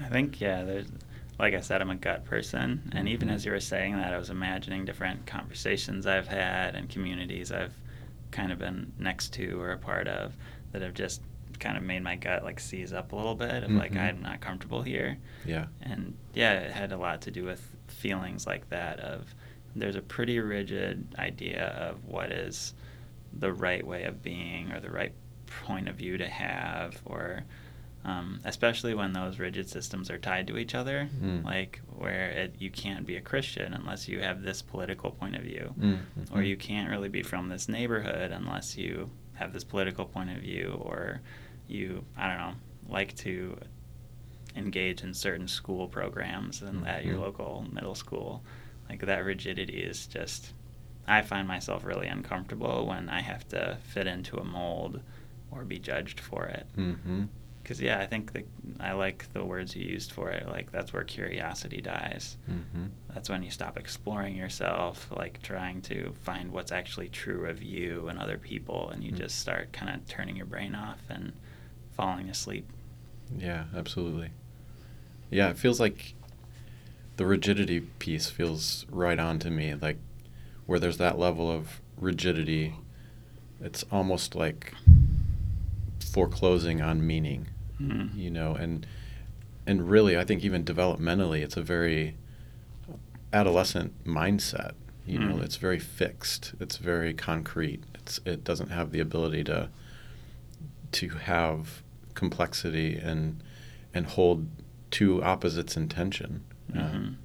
I 0.00 0.04
think 0.04 0.40
yeah 0.40 0.62
there's 0.62 0.86
like 1.38 1.54
i 1.54 1.60
said 1.60 1.80
i'm 1.80 1.90
a 1.90 1.96
gut 1.96 2.24
person. 2.24 2.90
And 2.94 3.08
even 3.08 3.28
as 3.30 3.44
you 3.44 3.52
were 3.52 3.60
saying 3.60 3.96
that 3.96 4.12
i 4.12 4.18
was 4.18 4.30
imagining 4.30 4.84
different 4.84 5.26
conversations 5.26 6.06
i've 6.06 6.28
had 6.28 6.74
and 6.74 6.88
communities 6.88 7.50
i've 7.52 7.74
kind 8.30 8.50
of 8.52 8.58
been 8.58 8.92
next 8.98 9.32
to 9.34 9.60
or 9.60 9.72
a 9.72 9.78
part 9.78 10.08
of 10.08 10.36
that 10.72 10.82
have 10.82 10.94
just 10.94 11.22
kind 11.60 11.76
of 11.76 11.82
made 11.84 12.02
my 12.02 12.16
gut 12.16 12.42
like 12.42 12.58
seize 12.58 12.92
up 12.92 13.12
a 13.12 13.16
little 13.16 13.34
bit 13.36 13.62
of 13.62 13.70
like 13.70 13.92
Mhm. 13.92 14.00
i'm 14.00 14.22
not 14.22 14.40
comfortable 14.40 14.82
here. 14.82 15.18
Yeah. 15.44 15.66
And 15.82 16.14
yeah 16.34 16.54
it 16.54 16.72
had 16.72 16.90
a 16.92 16.96
lot 16.96 17.22
to 17.22 17.30
do 17.30 17.44
with 17.44 17.62
feelings 17.86 18.46
like 18.46 18.68
that 18.70 18.98
of 19.00 19.34
there's 19.76 19.94
a 19.96 20.02
pretty 20.02 20.38
rigid 20.40 21.14
idea 21.18 21.66
of 21.68 22.04
what 22.04 22.32
is 22.32 22.74
the 23.32 23.52
right 23.52 23.84
way 23.86 24.04
of 24.04 24.22
being 24.22 24.72
or 24.72 24.80
the 24.80 24.90
right 24.90 25.12
point 25.64 25.88
of 25.88 25.94
view 25.96 26.16
to 26.18 26.28
have 26.28 27.00
or 27.04 27.44
um, 28.04 28.40
especially 28.44 28.92
when 28.94 29.12
those 29.14 29.38
rigid 29.38 29.68
systems 29.68 30.10
are 30.10 30.18
tied 30.18 30.46
to 30.46 30.58
each 30.58 30.74
other 30.74 31.08
Mm. 31.22 31.44
like 31.44 31.80
where 31.96 32.28
it, 32.30 32.54
you 32.58 32.70
can't 32.70 33.06
be 33.06 33.16
a 33.16 33.20
christian 33.20 33.72
unless 33.74 34.08
you 34.08 34.20
have 34.20 34.42
this 34.42 34.60
political 34.62 35.10
point 35.10 35.36
of 35.36 35.42
view 35.42 35.74
Mm, 35.78 35.98
or 36.32 36.38
mhm. 36.42 36.48
you 36.48 36.56
can't 36.56 36.90
really 36.90 37.08
be 37.08 37.22
from 37.22 37.48
this 37.48 37.68
neighborhood 37.68 38.30
unless 38.30 38.76
you 38.76 39.10
have 39.34 39.52
this 39.52 39.64
political 39.64 40.04
point 40.04 40.30
of 40.30 40.38
view 40.38 40.76
or 40.80 41.20
you 41.66 42.04
i 42.16 42.28
don't 42.28 42.38
know 42.38 42.54
like 42.88 43.14
to 43.16 43.58
engage 44.56 45.02
in 45.02 45.12
certain 45.14 45.48
school 45.48 45.88
programs 45.88 46.62
and 46.62 46.86
at 46.86 47.04
your 47.04 47.16
Mhm. 47.16 47.20
local 47.20 47.66
middle 47.72 47.94
school 47.94 48.42
like 48.88 49.00
that 49.00 49.24
rigidity 49.24 49.78
is 49.82 50.06
just 50.06 50.52
i 51.08 51.22
find 51.22 51.48
myself 51.48 51.84
really 51.84 52.06
uncomfortable 52.06 52.86
when 52.86 53.08
i 53.08 53.20
have 53.20 53.46
to 53.48 53.78
fit 53.82 54.06
into 54.06 54.36
a 54.38 54.44
mold 54.44 55.00
or 55.50 55.64
be 55.64 55.78
judged 55.78 56.20
for 56.20 56.44
it 56.46 56.66
Mhm. 56.76 57.28
Because 57.64 57.80
yeah 57.80 57.98
i 57.98 58.06
think 58.06 58.32
that 58.34 58.46
i 58.78 58.92
like 58.92 59.26
the 59.32 59.44
words 59.44 59.74
you 59.74 59.84
used 59.84 60.12
for 60.12 60.30
it 60.30 60.46
like 60.48 60.70
that's 60.70 60.92
where 60.92 61.02
curiosity 61.02 61.80
dies 61.80 62.36
Mhm. 62.48 62.90
that's 63.12 63.28
when 63.30 63.42
you 63.42 63.50
stop 63.50 63.76
exploring 63.78 64.36
yourself 64.36 65.08
like 65.10 65.40
trying 65.42 65.80
to 65.82 66.12
find 66.22 66.52
what's 66.52 66.70
actually 66.70 67.08
true 67.08 67.46
of 67.46 67.62
you 67.62 68.06
and 68.08 68.18
other 68.18 68.38
people 68.38 68.90
and 68.90 69.02
you 69.02 69.10
Mm. 69.12 69.16
just 69.18 69.38
start 69.40 69.72
kind 69.72 69.90
of 69.94 70.06
turning 70.06 70.36
your 70.36 70.46
brain 70.46 70.74
off 70.76 71.00
and 71.08 71.32
falling 71.96 72.28
asleep 72.28 72.68
Yeah, 73.36 73.64
absolutely. 73.74 74.30
Yeah, 75.30 75.48
it 75.50 75.56
feels 75.58 75.80
like 75.80 76.14
the 77.16 77.24
rigidity 77.26 77.80
piece 77.80 78.28
feels 78.30 78.84
right 78.90 79.18
on 79.18 79.38
to 79.40 79.50
me. 79.50 79.74
Like 79.74 79.98
where 80.66 80.78
there's 80.78 80.98
that 80.98 81.18
level 81.18 81.50
of 81.50 81.80
rigidity, 81.98 82.74
it's 83.60 83.82
almost 83.90 84.34
like 84.34 84.74
foreclosing 86.12 86.80
on 86.82 87.04
meaning, 87.06 87.48
Mhm. 87.80 88.16
you 88.16 88.30
know, 88.30 88.54
and 88.54 88.86
and 89.66 89.88
really 89.88 90.16
I 90.18 90.24
think 90.24 90.44
even 90.44 90.64
developmentally 90.64 91.40
it's 91.42 91.56
a 91.56 91.62
very 91.62 92.16
adolescent 93.32 94.04
mindset. 94.04 94.72
You 95.06 95.18
know, 95.18 95.36
Mm. 95.36 95.42
it's 95.42 95.56
very 95.56 95.78
fixed. 95.78 96.54
It's 96.60 96.76
very 96.78 97.12
concrete. 97.12 97.82
It's 97.94 98.20
it 98.24 98.44
doesn't 98.44 98.70
have 98.70 98.90
the 98.90 99.00
ability 99.00 99.44
to 99.44 99.68
to 100.92 101.08
have 101.10 101.82
complexity 102.14 102.96
and 102.96 103.42
and 103.92 104.06
hold 104.06 104.46
two 104.90 105.22
opposites 105.22 105.76
in 105.76 105.88
tension. 105.88 106.42
Mhm. 106.72 106.78
Um, 106.94 107.18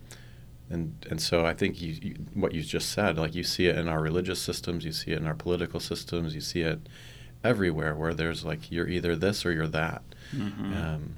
and 0.69 1.05
and 1.09 1.21
so 1.21 1.45
I 1.45 1.53
think 1.53 1.81
you, 1.81 1.95
you 2.01 2.15
what 2.33 2.53
you 2.53 2.61
just 2.63 2.89
said, 2.91 3.17
like 3.17 3.33
you 3.35 3.43
see 3.43 3.67
it 3.67 3.77
in 3.77 3.87
our 3.87 4.01
religious 4.01 4.41
systems, 4.41 4.83
you 4.85 4.91
see 4.91 5.11
it 5.11 5.19
in 5.19 5.25
our 5.27 5.35
political 5.35 5.79
systems, 5.79 6.33
you 6.35 6.41
see 6.41 6.61
it 6.61 6.79
everywhere 7.43 7.95
where 7.95 8.13
there's 8.13 8.43
like 8.45 8.71
you're 8.71 8.87
either 8.87 9.15
this 9.15 9.45
or 9.45 9.51
you're 9.51 9.67
that. 9.67 10.01
Mhm. 10.35 10.75
Um, 10.75 11.15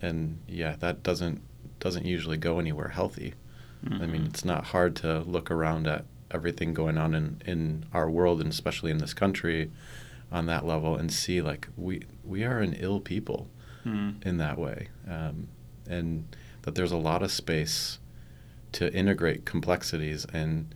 and 0.00 0.38
yeah, 0.48 0.76
that 0.80 1.02
doesn't 1.02 1.40
doesn't 1.80 2.06
usually 2.06 2.36
go 2.36 2.58
anywhere 2.58 2.88
healthy. 2.88 3.34
I 3.88 4.06
mean, 4.06 4.22
Mhm. 4.22 4.26
it's 4.28 4.44
not 4.44 4.64
hard 4.66 4.96
to 4.96 5.20
look 5.20 5.50
around 5.50 5.86
at 5.86 6.04
everything 6.30 6.74
going 6.74 6.98
on 6.98 7.14
in, 7.14 7.40
in 7.46 7.84
our 7.92 8.10
world 8.10 8.40
and 8.40 8.50
especially 8.50 8.90
in 8.90 8.98
this 8.98 9.14
country 9.14 9.70
on 10.32 10.46
that 10.46 10.66
level 10.66 10.96
and 10.96 11.12
see 11.12 11.40
like 11.40 11.68
we 11.76 12.02
we 12.24 12.42
are 12.42 12.58
an 12.60 12.72
ill 12.80 12.98
people 12.98 13.48
Mhm. 13.84 14.26
in 14.26 14.38
that 14.38 14.58
way 14.58 14.88
um, 15.08 15.46
and 15.88 16.24
that 16.62 16.74
there's 16.74 16.90
a 16.90 16.96
lot 16.96 17.22
of 17.22 17.30
space 17.30 18.00
to 18.72 18.92
integrate 18.92 19.44
complexities 19.44 20.26
and 20.32 20.74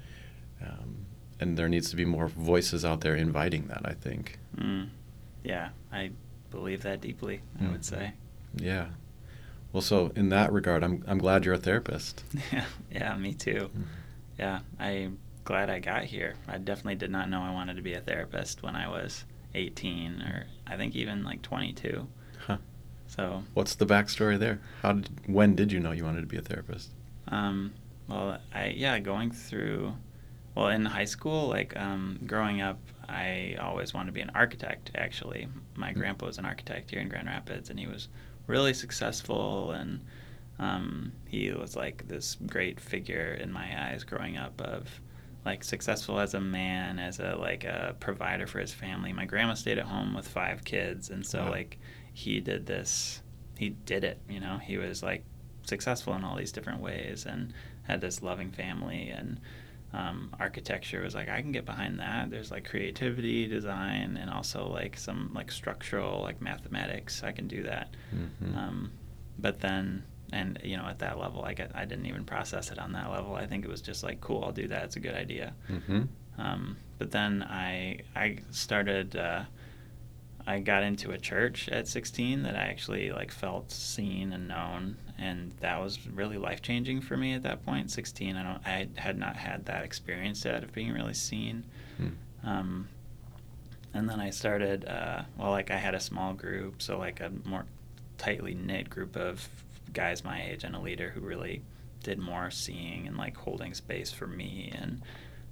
um, 0.62 1.06
and 1.40 1.56
there 1.56 1.68
needs 1.68 1.90
to 1.90 1.96
be 1.96 2.04
more 2.04 2.28
voices 2.28 2.84
out 2.84 3.00
there 3.00 3.16
inviting 3.16 3.66
that 3.68 3.80
I 3.84 3.94
think 3.94 4.38
Mm. 4.56 4.88
yeah 5.44 5.68
i 5.92 6.10
believe 6.50 6.82
that 6.82 7.00
deeply 7.00 7.40
i 7.64 7.68
would 7.68 7.84
say 7.84 8.12
yeah 8.56 8.86
well 9.72 9.80
so 9.80 10.10
in 10.16 10.28
that 10.30 10.52
regard 10.52 10.82
I'm 10.82 11.04
I'm 11.06 11.18
glad 11.18 11.44
you're 11.44 11.54
a 11.54 11.58
therapist 11.58 12.24
yeah 12.52 12.64
yeah 12.90 13.16
me 13.16 13.34
too 13.34 13.70
Mhm. 13.76 13.84
yeah 14.38 14.60
i'm 14.78 15.18
glad 15.44 15.70
i 15.70 15.78
got 15.78 16.04
here 16.04 16.34
i 16.48 16.58
definitely 16.58 16.96
did 16.96 17.10
not 17.10 17.28
know 17.30 17.40
i 17.42 17.50
wanted 17.52 17.76
to 17.76 17.82
be 17.82 17.94
a 17.94 18.00
therapist 18.00 18.62
when 18.62 18.74
i 18.76 18.88
was 18.88 19.24
18 19.54 20.22
or 20.22 20.46
i 20.66 20.76
think 20.76 20.94
even 20.96 21.22
like 21.24 21.42
22 21.42 22.06
Huh. 22.46 22.58
so 23.06 23.42
What's 23.54 23.74
the 23.76 23.86
backstory 23.86 24.38
there? 24.38 24.60
How 24.82 24.92
did 24.94 25.10
when 25.26 25.54
did 25.54 25.70
you 25.72 25.78
know 25.80 25.92
you 25.92 26.04
wanted 26.04 26.22
to 26.22 26.26
be 26.26 26.36
a 26.38 26.42
therapist? 26.42 26.90
Um, 27.28 27.72
well, 28.08 28.38
I 28.54 28.66
yeah, 28.76 28.98
going 28.98 29.30
through, 29.30 29.92
well, 30.54 30.68
in 30.68 30.84
high 30.86 31.04
school, 31.04 31.48
like 31.48 31.76
um, 31.76 32.18
growing 32.26 32.60
up, 32.60 32.78
I 33.10 33.56
always 33.60 33.92
wanted 33.92 34.06
to 34.06 34.12
be 34.12 34.20
an 34.20 34.30
architect. 34.34 34.90
Actually, 34.94 35.48
my 35.74 35.92
Mm. 35.92 35.96
grandpa 35.98 36.26
was 36.26 36.38
an 36.38 36.44
architect 36.46 36.90
here 36.90 37.00
in 37.00 37.08
Grand 37.08 37.26
Rapids, 37.26 37.68
and 37.70 37.78
he 37.78 37.86
was 37.86 38.08
really 38.46 38.72
successful, 38.74 39.72
and 39.72 40.04
um, 40.58 41.12
he 41.26 41.50
was 41.52 41.74
like 41.76 42.06
this 42.08 42.36
great 42.46 42.78
figure 42.80 43.32
in 43.40 43.52
my 43.52 43.90
eyes 43.90 44.04
growing 44.04 44.36
up 44.36 44.60
of 44.60 45.00
like 45.44 45.64
successful 45.64 46.20
as 46.20 46.34
a 46.34 46.40
man, 46.40 46.98
as 46.98 47.18
a 47.18 47.34
like 47.36 47.64
a 47.64 47.96
provider 47.98 48.46
for 48.46 48.60
his 48.60 48.72
family. 48.74 49.12
My 49.12 49.24
grandma 49.24 49.54
stayed 49.54 49.78
at 49.78 49.86
home 49.86 50.14
with 50.14 50.28
five 50.28 50.64
kids, 50.64 51.08
and 51.10 51.24
so 51.26 51.44
Wow. 51.44 51.50
like 51.50 51.78
he 52.12 52.40
did 52.40 52.66
this, 52.66 53.22
he 53.58 53.70
did 53.70 54.04
it. 54.04 54.18
You 54.28 54.40
know, 54.40 54.58
he 54.58 54.76
was 54.76 55.02
like 55.02 55.24
successful 55.62 56.14
in 56.14 56.24
all 56.24 56.36
these 56.36 56.52
different 56.52 56.80
ways 56.80 57.24
and 57.26 57.54
had 57.84 58.00
this 58.00 58.22
loving 58.22 58.50
family 58.50 59.08
and 59.08 59.40
um, 59.92 60.34
architecture 60.38 61.02
was 61.02 61.14
like 61.14 61.28
I 61.28 61.40
can 61.42 61.52
get 61.52 61.64
behind 61.66 61.98
that. 61.98 62.30
There's 62.30 62.50
like 62.50 62.68
creativity, 62.68 63.46
design, 63.48 64.16
and 64.20 64.30
also 64.30 64.68
like 64.68 64.96
some 64.96 65.30
like 65.34 65.50
structural 65.50 66.22
like 66.22 66.40
mathematics. 66.40 67.22
I 67.24 67.32
can 67.32 67.48
do 67.48 67.62
that. 67.64 67.94
Mhm. 68.14 68.56
Um, 68.56 68.92
but 69.38 69.60
then 69.60 70.04
and 70.32 70.60
you 70.62 70.76
know 70.76 70.84
at 70.86 71.00
that 71.00 71.18
level 71.18 71.42
I 71.44 71.54
get 71.54 71.72
I 71.74 71.84
didn't 71.86 72.06
even 72.06 72.24
process 72.24 72.70
it 72.70 72.78
on 72.78 72.92
that 72.92 73.10
level. 73.10 73.34
I 73.34 73.46
think 73.46 73.64
it 73.64 73.68
was 73.70 73.80
just 73.82 74.04
like 74.04 74.20
cool. 74.20 74.44
I'll 74.44 74.52
do 74.52 74.68
that. 74.68 74.84
It's 74.84 74.96
a 74.96 75.00
good 75.00 75.14
idea. 75.14 75.54
Mhm. 75.68 76.06
Um, 76.38 76.76
but 76.98 77.10
then 77.10 77.42
I 77.42 78.00
I 78.14 78.38
started 78.50 79.16
uh, 79.16 79.42
I 80.46 80.60
got 80.60 80.82
into 80.82 81.10
a 81.10 81.18
church 81.18 81.68
at 81.68 81.86
16 81.86 82.42
that 82.44 82.56
I 82.56 82.60
actually 82.62 83.10
like 83.10 83.30
felt 83.30 83.70
seen 83.70 84.32
and 84.32 84.48
known, 84.48 84.96
and 85.20 85.52
that 85.60 85.80
was 85.80 86.06
really 86.08 86.38
life 86.38 86.62
changing 86.62 87.00
for 87.00 87.16
me 87.16 87.34
at 87.34 87.42
that 87.42 87.64
point. 87.64 87.90
16, 87.90 88.36
I 88.36 88.42
don't 88.42 88.66
I 88.66 88.88
had 88.96 89.18
not 89.18 89.36
had 89.36 89.66
that 89.66 89.84
experience 89.84 90.44
yet 90.44 90.64
of 90.64 90.72
being 90.72 90.92
really 90.92 91.14
seen. 91.14 91.64
Mm. 92.00 92.12
Um, 92.42 92.88
and 93.92 94.08
then 94.08 94.20
I 94.20 94.30
started, 94.30 94.86
uh, 94.86 95.22
well, 95.36 95.50
like 95.50 95.70
I 95.70 95.76
had 95.76 95.94
a 95.94 96.00
small 96.00 96.32
group, 96.32 96.80
so 96.80 96.98
like 96.98 97.20
a 97.20 97.30
more 97.44 97.66
tightly 98.16 98.54
knit 98.54 98.88
group 98.88 99.16
of 99.16 99.48
guys 99.92 100.24
my 100.24 100.42
age 100.42 100.64
and 100.64 100.76
a 100.76 100.78
leader 100.78 101.10
who 101.10 101.20
really 101.20 101.62
did 102.02 102.18
more 102.18 102.50
seeing 102.50 103.06
and 103.06 103.16
like 103.16 103.36
holding 103.36 103.74
space 103.74 104.12
for 104.12 104.26
me 104.26 104.72
and 104.74 105.02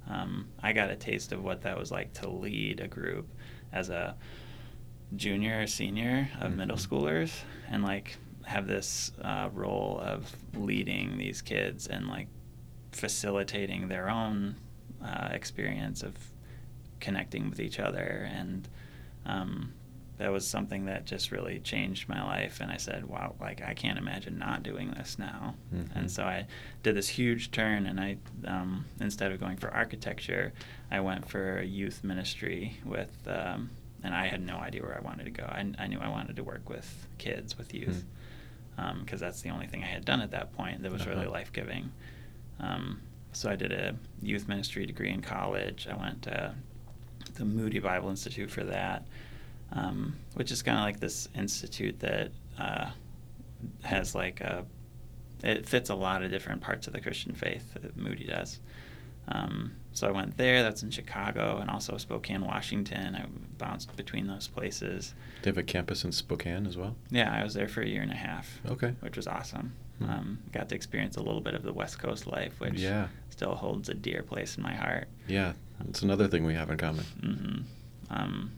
um, 0.08 0.48
I 0.62 0.72
got 0.72 0.90
a 0.90 0.96
taste 0.96 1.32
of 1.32 1.42
what 1.42 1.62
that 1.62 1.78
was 1.78 1.90
like 1.90 2.12
to 2.14 2.30
lead 2.30 2.80
a 2.80 2.88
group 2.88 3.28
as 3.72 3.90
a 3.90 4.16
junior 5.16 5.62
or 5.62 5.66
senior 5.66 6.30
of 6.40 6.48
mm-hmm. 6.48 6.58
middle 6.58 6.76
schoolers 6.76 7.32
and 7.70 7.82
like 7.82 8.16
have 8.48 8.66
this 8.66 9.12
uh, 9.22 9.50
role 9.52 10.00
of 10.02 10.34
leading 10.54 11.18
these 11.18 11.42
kids 11.42 11.86
and 11.86 12.08
like 12.08 12.28
facilitating 12.92 13.88
their 13.88 14.08
own 14.08 14.56
uh, 15.04 15.28
experience 15.32 16.02
of 16.02 16.14
connecting 16.98 17.50
with 17.50 17.60
each 17.60 17.78
other. 17.78 18.26
And 18.32 18.66
um, 19.26 19.74
that 20.16 20.32
was 20.32 20.46
something 20.46 20.86
that 20.86 21.04
just 21.04 21.30
really 21.30 21.60
changed 21.60 22.08
my 22.08 22.22
life. 22.24 22.60
And 22.62 22.72
i 22.72 22.76
said 22.78 23.06
wow 23.06 23.34
like 23.38 23.62
i 23.62 23.74
can't 23.74 23.98
imagine 23.98 24.38
not 24.38 24.62
doing 24.62 24.90
this 24.92 25.18
now. 25.18 25.54
Mm-hmm. 25.74 25.98
and 25.98 26.10
so 26.10 26.24
i 26.24 26.46
did 26.82 26.96
this 26.96 27.08
huge 27.08 27.50
turn 27.50 27.86
and 27.86 28.00
i 28.00 28.16
um, 28.46 28.84
instead 29.00 29.30
of 29.30 29.38
going 29.38 29.58
for 29.58 29.70
architecture 29.70 30.52
i 30.90 31.00
went 31.00 31.28
for 31.28 31.62
youth 31.62 32.02
ministry 32.02 32.78
with 32.84 33.14
um, 33.28 33.70
and 34.02 34.14
i 34.14 34.26
had 34.26 34.44
no 34.44 34.56
idea 34.56 34.82
where 34.82 34.96
i 34.96 35.00
wanted 35.00 35.24
to 35.24 35.30
go. 35.30 35.44
I, 35.44 35.64
I 35.78 35.86
knew 35.86 36.00
i 36.00 36.08
wanted 36.08 36.36
to 36.36 36.42
work 36.42 36.68
with 36.68 37.06
kids 37.18 37.56
with 37.56 37.72
youth 37.74 38.04
because 39.00 39.22
um, 39.22 39.26
that's 39.26 39.42
the 39.42 39.50
only 39.50 39.66
thing 39.66 39.82
i 39.82 39.86
had 39.86 40.04
done 40.04 40.20
at 40.20 40.30
that 40.30 40.54
point 40.56 40.82
that 40.82 40.92
was 40.92 41.02
uh-huh. 41.02 41.10
really 41.10 41.26
life-giving 41.26 41.90
um, 42.60 43.00
so 43.32 43.50
i 43.50 43.56
did 43.56 43.72
a 43.72 43.94
youth 44.22 44.48
ministry 44.48 44.86
degree 44.86 45.10
in 45.10 45.20
college 45.20 45.88
i 45.90 45.96
went 45.96 46.22
to 46.22 46.54
the 47.34 47.44
moody 47.44 47.78
bible 47.78 48.08
institute 48.08 48.50
for 48.50 48.64
that 48.64 49.04
um, 49.72 50.16
which 50.34 50.50
is 50.50 50.62
kind 50.62 50.78
of 50.78 50.84
like 50.84 50.98
this 50.98 51.28
institute 51.34 51.98
that 52.00 52.30
uh, 52.58 52.90
has 53.82 54.14
like 54.14 54.40
a 54.40 54.64
it 55.42 55.68
fits 55.68 55.90
a 55.90 55.94
lot 55.94 56.22
of 56.22 56.30
different 56.30 56.60
parts 56.60 56.86
of 56.86 56.92
the 56.92 57.00
Christian 57.00 57.32
faith 57.32 57.74
that 57.74 57.96
Moody 57.96 58.24
does. 58.24 58.58
Um, 59.28 59.72
so 59.92 60.06
I 60.06 60.10
went 60.10 60.36
there. 60.36 60.62
That's 60.62 60.82
in 60.82 60.90
Chicago, 60.90 61.58
and 61.58 61.70
also 61.70 61.96
Spokane, 61.96 62.44
Washington. 62.44 63.14
I 63.14 63.26
bounced 63.58 63.94
between 63.96 64.26
those 64.26 64.46
places. 64.46 65.14
They 65.42 65.50
have 65.50 65.58
a 65.58 65.62
campus 65.62 66.04
in 66.04 66.12
Spokane 66.12 66.66
as 66.66 66.76
well. 66.76 66.96
Yeah, 67.10 67.32
I 67.32 67.42
was 67.42 67.54
there 67.54 67.68
for 67.68 67.82
a 67.82 67.86
year 67.86 68.02
and 68.02 68.12
a 68.12 68.16
half. 68.16 68.60
Okay, 68.68 68.94
which 69.00 69.16
was 69.16 69.26
awesome. 69.26 69.72
Hmm. 69.98 70.10
Um, 70.10 70.38
got 70.52 70.68
to 70.68 70.74
experience 70.74 71.16
a 71.16 71.22
little 71.22 71.40
bit 71.40 71.54
of 71.54 71.62
the 71.62 71.72
West 71.72 71.98
Coast 71.98 72.26
life, 72.26 72.60
which 72.60 72.78
yeah. 72.78 73.08
still 73.30 73.54
holds 73.54 73.88
a 73.88 73.94
dear 73.94 74.22
place 74.22 74.56
in 74.56 74.62
my 74.62 74.74
heart. 74.74 75.08
Yeah, 75.26 75.54
it's 75.88 76.02
another 76.02 76.28
thing 76.28 76.44
we 76.44 76.54
have 76.54 76.70
in 76.70 76.76
common. 76.76 77.04
Mm-hmm. 77.20 77.62
Um, 78.10 78.52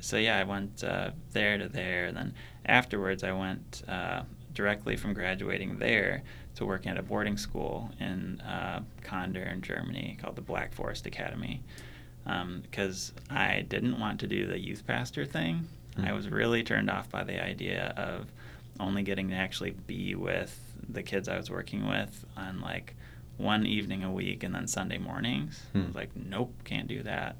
so 0.00 0.16
yeah, 0.16 0.38
I 0.38 0.44
went 0.44 0.82
uh, 0.84 1.10
there 1.32 1.58
to 1.58 1.68
there. 1.68 2.06
And 2.06 2.16
then 2.16 2.34
afterwards, 2.64 3.24
I 3.24 3.32
went 3.32 3.82
uh, 3.88 4.22
directly 4.54 4.96
from 4.96 5.14
graduating 5.14 5.78
there 5.78 6.22
to 6.56 6.66
working 6.66 6.90
at 6.90 6.98
a 6.98 7.02
boarding 7.02 7.36
school 7.36 7.90
in 8.00 8.40
uh, 8.40 8.82
Kandern 9.04 9.52
in 9.52 9.62
Germany 9.62 10.18
called 10.20 10.36
the 10.36 10.42
Black 10.42 10.72
Forest 10.72 11.06
Academy. 11.06 11.62
Because 12.24 13.12
um, 13.30 13.36
I 13.36 13.60
didn't 13.60 14.00
want 14.00 14.20
to 14.20 14.26
do 14.26 14.46
the 14.46 14.58
youth 14.58 14.86
pastor 14.86 15.24
thing. 15.24 15.68
Mm-hmm. 15.92 16.08
I 16.08 16.12
was 16.12 16.28
really 16.28 16.64
turned 16.64 16.90
off 16.90 17.08
by 17.08 17.22
the 17.24 17.42
idea 17.42 17.94
of 17.96 18.26
only 18.80 19.02
getting 19.02 19.28
to 19.30 19.36
actually 19.36 19.70
be 19.70 20.14
with 20.14 20.58
the 20.88 21.02
kids 21.02 21.28
I 21.28 21.36
was 21.36 21.50
working 21.50 21.86
with 21.88 22.24
on 22.36 22.60
like 22.60 22.94
one 23.36 23.66
evening 23.66 24.02
a 24.02 24.10
week 24.10 24.42
and 24.42 24.54
then 24.54 24.66
Sunday 24.66 24.98
mornings. 24.98 25.62
Hmm. 25.72 25.82
I 25.82 25.86
was 25.86 25.94
like, 25.94 26.16
nope, 26.16 26.52
can't 26.64 26.88
do 26.88 27.02
that. 27.02 27.36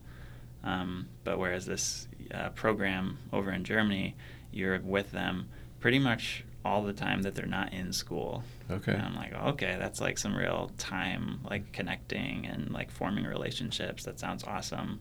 Um, 0.63 1.09
but 1.25 1.39
whereas 1.39 1.67
this 1.67 2.09
uh, 2.35 2.51
program 2.51 3.19
over 3.33 3.51
in 3.51 3.65
Germany, 3.65 4.15
you're 4.53 4.79
with 4.81 5.13
them 5.13 5.49
pretty 5.81 5.99
much 5.99 6.45
all 6.67 6.83
the 6.83 6.93
time 6.93 7.23
that 7.23 7.35
they're 7.35 7.47
not 7.47 7.73
in 7.73 7.93
school. 7.93 8.43
Okay. 8.71 8.93
And 8.93 9.03
I'm 9.03 9.15
like, 9.15 9.33
okay, 9.33 9.77
that's 9.79 10.01
like 10.01 10.19
some 10.19 10.37
real 10.37 10.73
time, 10.77 11.41
like 11.49 11.73
connecting 11.73 12.47
and 12.47 12.71
like 12.73 12.91
forming 12.91 13.25
relationships. 13.25 14.05
That 14.05 14.19
sounds 14.19 14.43
awesome. 14.45 15.01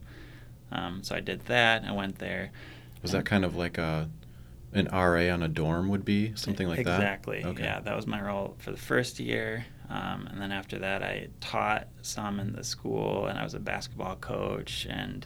Um, 0.71 1.03
so 1.03 1.15
I 1.15 1.21
did 1.21 1.45
that. 1.47 1.83
I 1.83 1.91
went 1.91 2.19
there. 2.19 2.51
Was 3.01 3.11
that 3.11 3.25
kind 3.25 3.43
of 3.43 3.55
like 3.55 3.77
a 3.77 4.09
an 4.73 4.87
RA 4.91 5.33
on 5.33 5.41
a 5.41 5.47
dorm 5.47 5.87
would 5.89 6.03
be 6.03 6.33
something 6.35 6.67
like 6.67 6.79
exactly. 6.79 7.41
that? 7.41 7.49
Exactly. 7.49 7.63
Okay. 7.63 7.63
Yeah, 7.63 7.79
that 7.79 7.95
was 7.95 8.05
my 8.05 8.21
role 8.21 8.55
for 8.59 8.71
the 8.71 8.77
first 8.77 9.19
year, 9.19 9.65
um, 9.89 10.27
and 10.29 10.41
then 10.41 10.51
after 10.51 10.79
that, 10.79 11.01
I 11.01 11.29
taught 11.39 11.87
some 12.01 12.39
in 12.39 12.53
the 12.53 12.63
school, 12.63 13.27
and 13.27 13.39
I 13.39 13.43
was 13.43 13.53
a 13.53 13.59
basketball 13.59 14.17
coach, 14.17 14.85
and 14.89 15.25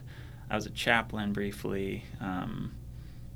I 0.50 0.56
was 0.56 0.66
a 0.66 0.72
chaplain 0.72 1.34
briefly. 1.34 2.04
Um, 2.22 2.74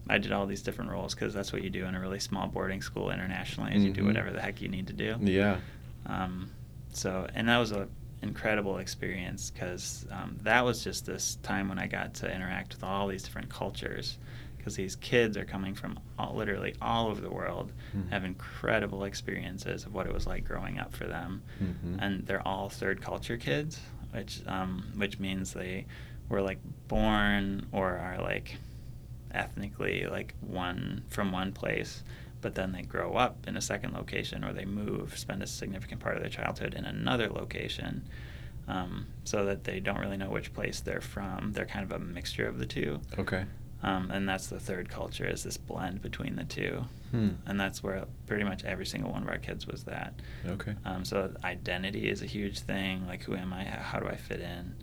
I 0.10 0.18
did 0.18 0.32
all 0.32 0.46
these 0.46 0.62
different 0.62 0.92
roles 0.92 1.16
because 1.16 1.34
that's 1.34 1.54
what 1.54 1.64
you 1.64 1.70
do 1.70 1.86
in 1.86 1.96
a 1.96 2.00
really 2.00 2.20
small 2.20 2.48
boarding 2.48 2.82
school 2.82 3.10
internationally. 3.12 3.72
Is 3.72 3.78
mm-hmm. 3.78 3.88
you 3.88 3.94
do 3.94 4.02
mm-hmm. 4.02 4.08
whatever 4.08 4.32
the 4.32 4.42
heck 4.42 4.62
you 4.62 4.68
need 4.68 4.88
to 4.88 4.94
do. 4.94 5.16
Yeah. 5.22 5.58
Um, 6.06 6.52
so, 6.92 7.28
and 7.34 7.48
that 7.48 7.58
was 7.58 7.72
an 7.72 7.90
incredible 8.22 8.78
experience 8.78 9.50
because 9.50 10.06
um, 10.12 10.38
that 10.42 10.64
was 10.66 10.84
just 10.84 11.06
this 11.06 11.38
time 11.44 11.70
when 11.70 11.80
I 11.80 11.88
got 11.88 12.14
to 12.16 12.34
interact 12.34 12.74
with 12.74 12.84
all 12.84 13.08
these 13.08 13.24
different 13.24 13.50
cultures. 13.50 14.18
Because 14.58 14.78
these 14.78 14.96
kids 14.96 15.36
are 15.36 15.44
coming 15.44 15.76
from 15.76 16.00
all, 16.18 16.36
literally 16.36 16.74
all 16.82 17.10
over 17.10 17.20
the 17.20 17.30
world, 17.30 17.74
mm-hmm. 17.94 18.08
have 18.08 18.24
incredible 18.24 19.04
experiences 19.04 19.86
of 19.86 19.94
what 19.94 20.08
it 20.08 20.14
was 20.14 20.26
like 20.26 20.46
growing 20.46 20.80
up 20.80 20.96
for 20.96 21.06
them, 21.06 21.44
mm-hmm. 21.62 22.00
and 22.00 22.26
they're 22.26 22.48
all 22.48 22.70
third 22.70 23.02
culture 23.02 23.36
kids, 23.36 23.82
which 24.12 24.42
um, 24.48 24.90
which 24.96 25.20
means 25.20 25.52
they 25.52 25.86
were 26.30 26.42
like 26.42 26.60
born 26.88 27.68
or 27.74 27.98
are 27.98 28.22
like 28.22 28.56
ethnically 29.34 30.06
like 30.10 30.34
one 30.42 31.04
from 31.10 31.32
one 31.32 31.52
place 31.52 32.04
but 32.42 32.56
then 32.56 32.72
they 32.74 32.82
grow 32.82 33.14
up 33.14 33.38
in 33.48 33.56
a 33.56 33.62
second 33.62 33.94
location 33.94 34.44
or 34.44 34.54
they 34.54 34.66
move 34.66 35.18
spend 35.18 35.42
a 35.42 35.48
significant 35.48 36.02
part 36.02 36.16
of 36.16 36.22
their 36.22 36.30
childhood 36.30 36.74
in 36.74 36.86
another 36.86 37.30
location 37.30 38.04
um, 38.68 39.08
so 39.24 39.46
that 39.46 39.64
they 39.64 39.80
don't 39.80 40.00
really 40.00 40.18
know 40.18 40.30
which 40.30 40.54
place 40.54 40.80
they're 40.80 41.02
from. 41.02 41.52
They're 41.54 41.66
kind 41.66 41.84
of 41.84 41.92
a 41.92 42.04
mixture 42.04 42.48
of 42.48 42.60
the 42.60 42.66
two. 42.66 43.02
Okay. 43.18 43.46
Um, 43.82 44.12
and 44.12 44.28
that's 44.28 44.48
the 44.48 44.60
third 44.60 44.88
culture 44.88 45.28
is 45.28 45.44
this 45.44 45.58
blend 45.58 46.02
between 46.02 46.36
the 46.36 46.46
two. 46.46 46.86
Hmm. 47.12 47.30
and 47.46 47.60
that's 47.60 47.84
where 47.84 48.06
pretty 48.26 48.44
much 48.44 48.64
every 48.64 48.88
single 48.88 49.12
one 49.12 49.22
of 49.22 49.30
our 49.30 49.38
kids 49.38 49.68
was 49.68 49.84
that. 49.84 50.16
Okay. 50.48 50.74
Um, 50.84 51.06
so 51.06 51.32
identity 51.44 52.10
is 52.10 52.24
a 52.24 52.26
huge 52.26 52.62
thing. 52.62 53.06
Like 53.06 53.22
who 53.22 53.36
am 53.36 53.54
i? 53.54 53.64
How 53.66 54.00
do 54.00 54.08
i 54.08 54.16
fit 54.16 54.40
in? 54.40 54.74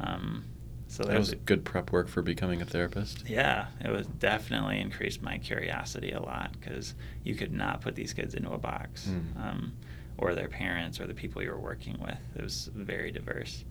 Um, 0.00 0.46
so 0.90 1.04
that 1.04 1.16
was 1.16 1.32
good 1.44 1.64
prep 1.64 1.92
work 1.92 2.08
for 2.08 2.20
becoming 2.20 2.60
a 2.60 2.64
therapist. 2.64 3.22
Yeah, 3.28 3.68
it 3.80 3.90
was 3.90 4.08
definitely 4.08 4.80
increased 4.80 5.22
my 5.22 5.38
curiosity 5.38 6.10
a 6.10 6.20
lot 6.20 6.50
because 6.58 6.96
you 7.22 7.36
could 7.36 7.52
not 7.52 7.80
put 7.80 7.94
these 7.94 8.12
kids 8.12 8.34
into 8.34 8.50
a 8.50 8.58
box, 8.58 9.06
mm. 9.06 9.40
um, 9.40 9.72
or 10.18 10.34
their 10.34 10.48
parents, 10.48 10.98
or 10.98 11.06
the 11.06 11.14
people 11.14 11.44
you 11.44 11.50
were 11.50 11.60
working 11.60 11.96
with. 12.00 12.18
It 12.34 12.42
was 12.42 12.70
very 12.74 13.12
diverse. 13.12 13.64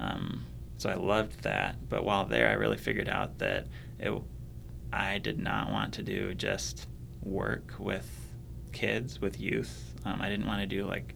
Um, 0.00 0.44
so 0.78 0.90
I 0.90 0.94
loved 0.94 1.44
that. 1.44 1.76
But 1.88 2.04
while 2.04 2.24
there, 2.24 2.48
I 2.48 2.54
really 2.54 2.76
figured 2.76 3.08
out 3.08 3.38
that 3.38 3.68
it, 4.00 4.12
I 4.92 5.18
did 5.18 5.38
not 5.38 5.70
want 5.70 5.94
to 5.94 6.02
do 6.02 6.34
just 6.34 6.88
work 7.22 7.74
with 7.78 8.10
kids, 8.72 9.20
with 9.20 9.40
youth. 9.40 9.94
Um, 10.04 10.20
I 10.20 10.28
didn't 10.28 10.46
want 10.48 10.60
to 10.60 10.66
do 10.66 10.86
like 10.86 11.14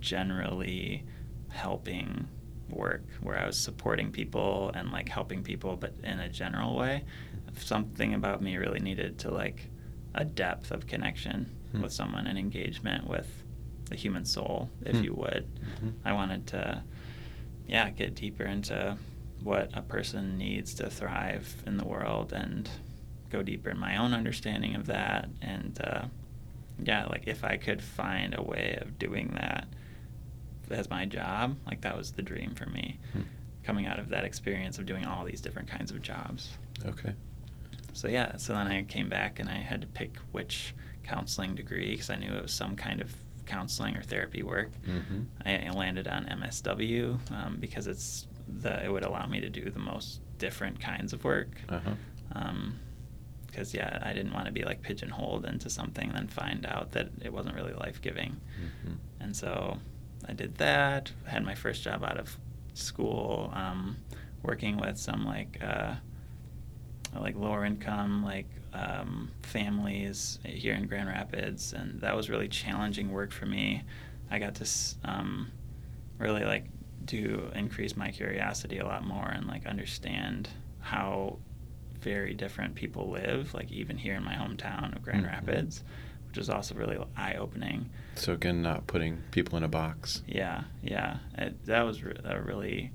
generally 0.00 1.04
helping 1.48 2.28
work 2.72 3.04
where 3.20 3.38
I 3.38 3.46
was 3.46 3.58
supporting 3.58 4.10
people 4.10 4.70
and 4.74 4.90
like 4.90 5.08
helping 5.08 5.42
people, 5.42 5.76
but 5.76 5.94
in 6.02 6.20
a 6.20 6.28
general 6.28 6.76
way. 6.76 7.04
Something 7.56 8.14
about 8.14 8.42
me 8.42 8.56
really 8.56 8.80
needed 8.80 9.18
to 9.20 9.30
like 9.30 9.68
a 10.14 10.24
depth 10.24 10.70
of 10.70 10.86
connection 10.86 11.50
hmm. 11.72 11.82
with 11.82 11.92
someone 11.92 12.26
and 12.26 12.38
engagement 12.38 13.06
with 13.06 13.44
the 13.88 13.96
human 13.96 14.24
soul, 14.24 14.70
if 14.84 14.96
hmm. 14.96 15.04
you 15.04 15.14
would. 15.14 15.48
Mm-hmm. 15.60 15.90
I 16.04 16.12
wanted 16.12 16.46
to, 16.48 16.82
yeah, 17.66 17.90
get 17.90 18.14
deeper 18.14 18.44
into 18.44 18.96
what 19.42 19.70
a 19.74 19.82
person 19.82 20.38
needs 20.38 20.74
to 20.74 20.88
thrive 20.88 21.62
in 21.66 21.76
the 21.76 21.84
world 21.84 22.32
and 22.32 22.68
go 23.30 23.42
deeper 23.42 23.70
in 23.70 23.78
my 23.78 23.96
own 23.96 24.14
understanding 24.14 24.74
of 24.74 24.86
that. 24.86 25.28
And 25.40 25.78
uh, 25.82 26.04
yeah, 26.82 27.06
like 27.06 27.24
if 27.26 27.44
I 27.44 27.56
could 27.56 27.82
find 27.82 28.34
a 28.36 28.42
way 28.42 28.78
of 28.80 28.98
doing 28.98 29.32
that 29.34 29.66
as 30.72 30.90
my 30.90 31.04
job, 31.04 31.56
like 31.66 31.80
that 31.82 31.96
was 31.96 32.12
the 32.12 32.22
dream 32.22 32.54
for 32.54 32.66
me. 32.66 32.98
Hmm. 33.12 33.22
Coming 33.64 33.86
out 33.86 33.98
of 33.98 34.08
that 34.08 34.24
experience 34.24 34.78
of 34.78 34.86
doing 34.86 35.04
all 35.06 35.24
these 35.24 35.40
different 35.40 35.68
kinds 35.68 35.90
of 35.90 36.02
jobs. 36.02 36.50
Okay. 36.84 37.14
So 37.92 38.08
yeah, 38.08 38.36
so 38.36 38.54
then 38.54 38.66
I 38.66 38.82
came 38.82 39.08
back 39.08 39.38
and 39.38 39.48
I 39.48 39.58
had 39.58 39.80
to 39.82 39.86
pick 39.86 40.16
which 40.32 40.74
counseling 41.04 41.54
degree 41.54 41.92
because 41.92 42.10
I 42.10 42.16
knew 42.16 42.32
it 42.32 42.42
was 42.42 42.52
some 42.52 42.74
kind 42.74 43.00
of 43.00 43.14
counseling 43.46 43.96
or 43.96 44.02
therapy 44.02 44.42
work. 44.42 44.70
Mm-hmm. 44.86 45.22
I, 45.44 45.70
landed 45.70 46.08
on 46.08 46.24
MSW 46.26 47.18
um, 47.32 47.56
because 47.60 47.86
it's 47.86 48.26
the 48.60 48.84
it 48.84 48.92
would 48.92 49.04
allow 49.04 49.26
me 49.26 49.40
to 49.40 49.48
do 49.48 49.70
the 49.70 49.78
most 49.78 50.20
different 50.38 50.80
kinds 50.80 51.12
of 51.12 51.24
work. 51.24 51.50
Uh-huh. 51.68 51.94
Um, 52.34 52.78
because 53.46 53.74
yeah, 53.74 53.98
I 54.02 54.14
didn't 54.14 54.32
want 54.32 54.46
to 54.46 54.52
be 54.52 54.64
like 54.64 54.80
pigeonholed 54.80 55.44
into 55.44 55.68
something 55.68 56.08
and 56.08 56.16
then 56.16 56.28
find 56.28 56.64
out 56.64 56.92
that 56.92 57.10
it 57.22 57.30
wasn't 57.30 57.54
really 57.54 57.74
life 57.74 58.00
giving. 58.00 58.40
Mm-hmm. 58.58 58.94
And 59.20 59.36
so 59.36 59.76
I 60.26 60.32
did 60.32 60.56
that. 60.56 61.12
Had 61.26 61.44
my 61.44 61.54
first 61.54 61.82
job 61.82 62.04
out 62.04 62.18
of 62.18 62.36
school, 62.74 63.50
um, 63.54 63.96
working 64.42 64.76
with 64.76 64.98
some 64.98 65.24
like 65.24 65.58
uh, 65.62 65.94
like 67.18 67.36
lower 67.36 67.64
income 67.64 68.24
like 68.24 68.46
um, 68.72 69.30
families 69.42 70.38
here 70.44 70.74
in 70.74 70.86
Grand 70.86 71.08
Rapids, 71.08 71.72
and 71.72 72.00
that 72.00 72.16
was 72.16 72.30
really 72.30 72.48
challenging 72.48 73.10
work 73.10 73.32
for 73.32 73.46
me. 73.46 73.82
I 74.30 74.38
got 74.38 74.54
to 74.56 74.66
um, 75.04 75.50
really 76.18 76.44
like 76.44 76.64
do 77.04 77.50
increase 77.54 77.96
my 77.96 78.10
curiosity 78.10 78.78
a 78.78 78.86
lot 78.86 79.04
more 79.04 79.28
and 79.28 79.46
like 79.46 79.66
understand 79.66 80.48
how 80.80 81.38
very 82.00 82.34
different 82.34 82.74
people 82.74 83.10
live, 83.10 83.54
like 83.54 83.70
even 83.70 83.96
here 83.96 84.14
in 84.14 84.24
my 84.24 84.34
hometown 84.34 84.94
of 84.94 85.02
Grand 85.02 85.24
mm-hmm. 85.24 85.34
Rapids, 85.34 85.84
which 86.28 86.38
is 86.38 86.50
also 86.50 86.74
really 86.74 86.98
eye 87.16 87.34
opening. 87.34 87.90
So 88.14 88.32
again, 88.32 88.62
not 88.62 88.86
putting 88.86 89.22
people 89.30 89.56
in 89.56 89.64
a 89.64 89.68
box. 89.68 90.22
Yeah, 90.26 90.64
yeah, 90.82 91.18
it, 91.38 91.64
that 91.66 91.82
was 91.82 92.02
re- 92.02 92.16
a 92.24 92.40
really 92.40 92.92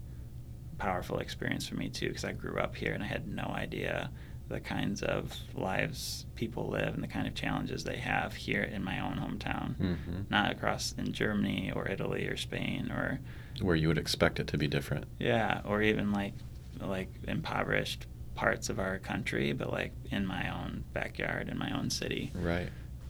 powerful 0.78 1.20
experience 1.20 1.68
for 1.68 1.76
me 1.76 1.90
too, 1.90 2.08
because 2.10 2.24
I 2.24 2.34
grew 2.34 2.58
up 2.60 2.76
here 2.76 2.94
and 2.94 3.04
I 3.04 3.08
had 3.08 3.28
no 3.28 3.44
idea 3.44 4.12
the 4.48 4.60
kinds 4.60 5.02
of 5.04 5.36
lives 5.56 6.26
people 6.36 6.70
live 6.70 6.94
and 6.94 7.04
the 7.04 7.08
kind 7.08 7.28
of 7.28 7.36
challenges 7.36 7.84
they 7.84 7.98
have 7.98 8.34
here 8.34 8.64
in 8.64 8.84
my 8.84 9.00
own 9.00 9.18
hometown, 9.18 9.76
mm-hmm. 9.76 10.22
not 10.30 10.52
across 10.52 10.94
in 10.98 11.12
Germany 11.12 11.72
or 11.76 11.88
Italy 11.90 12.28
or 12.28 12.38
Spain 12.38 12.90
or 12.92 13.20
where 13.62 13.76
you 13.76 13.88
would 13.88 13.98
expect 13.98 14.40
it 14.40 14.48
to 14.48 14.58
be 14.58 14.68
different. 14.68 15.06
Yeah, 15.20 15.62
or 15.66 15.82
even 15.82 16.12
like 16.12 16.34
like 16.80 17.10
impoverished 17.28 18.06
parts 18.36 18.70
of 18.70 18.80
our 18.80 19.00
country, 19.00 19.52
but 19.52 19.72
like 19.72 19.92
in 20.12 20.26
my 20.26 20.50
own 20.50 20.84
backyard 20.94 21.50
in 21.50 21.58
my 21.58 21.72
own 21.78 21.90
city. 21.90 22.32
Right. 22.36 22.70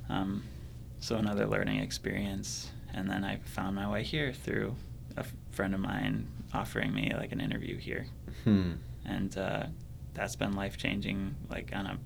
Um, 0.10 0.43
so 0.99 1.15
another 1.17 1.45
learning 1.45 1.79
experience, 1.79 2.71
and 2.93 3.10
then 3.10 3.23
I 3.23 3.38
found 3.43 3.75
my 3.75 3.89
way 3.89 4.03
here 4.03 4.33
through 4.33 4.75
a 5.15 5.25
friend 5.51 5.73
of 5.73 5.79
mine 5.79 6.27
offering 6.53 6.93
me 6.93 7.13
like 7.15 7.31
an 7.31 7.41
interview 7.41 7.77
here, 7.77 8.07
hmm. 8.43 8.73
and 9.05 9.38
uh, 9.38 9.67
that's 10.13 10.36
been 10.36 10.53
life 10.53 10.77
changing, 10.77 11.36
like 11.49 11.71
on 11.73 11.86
a 11.86 11.97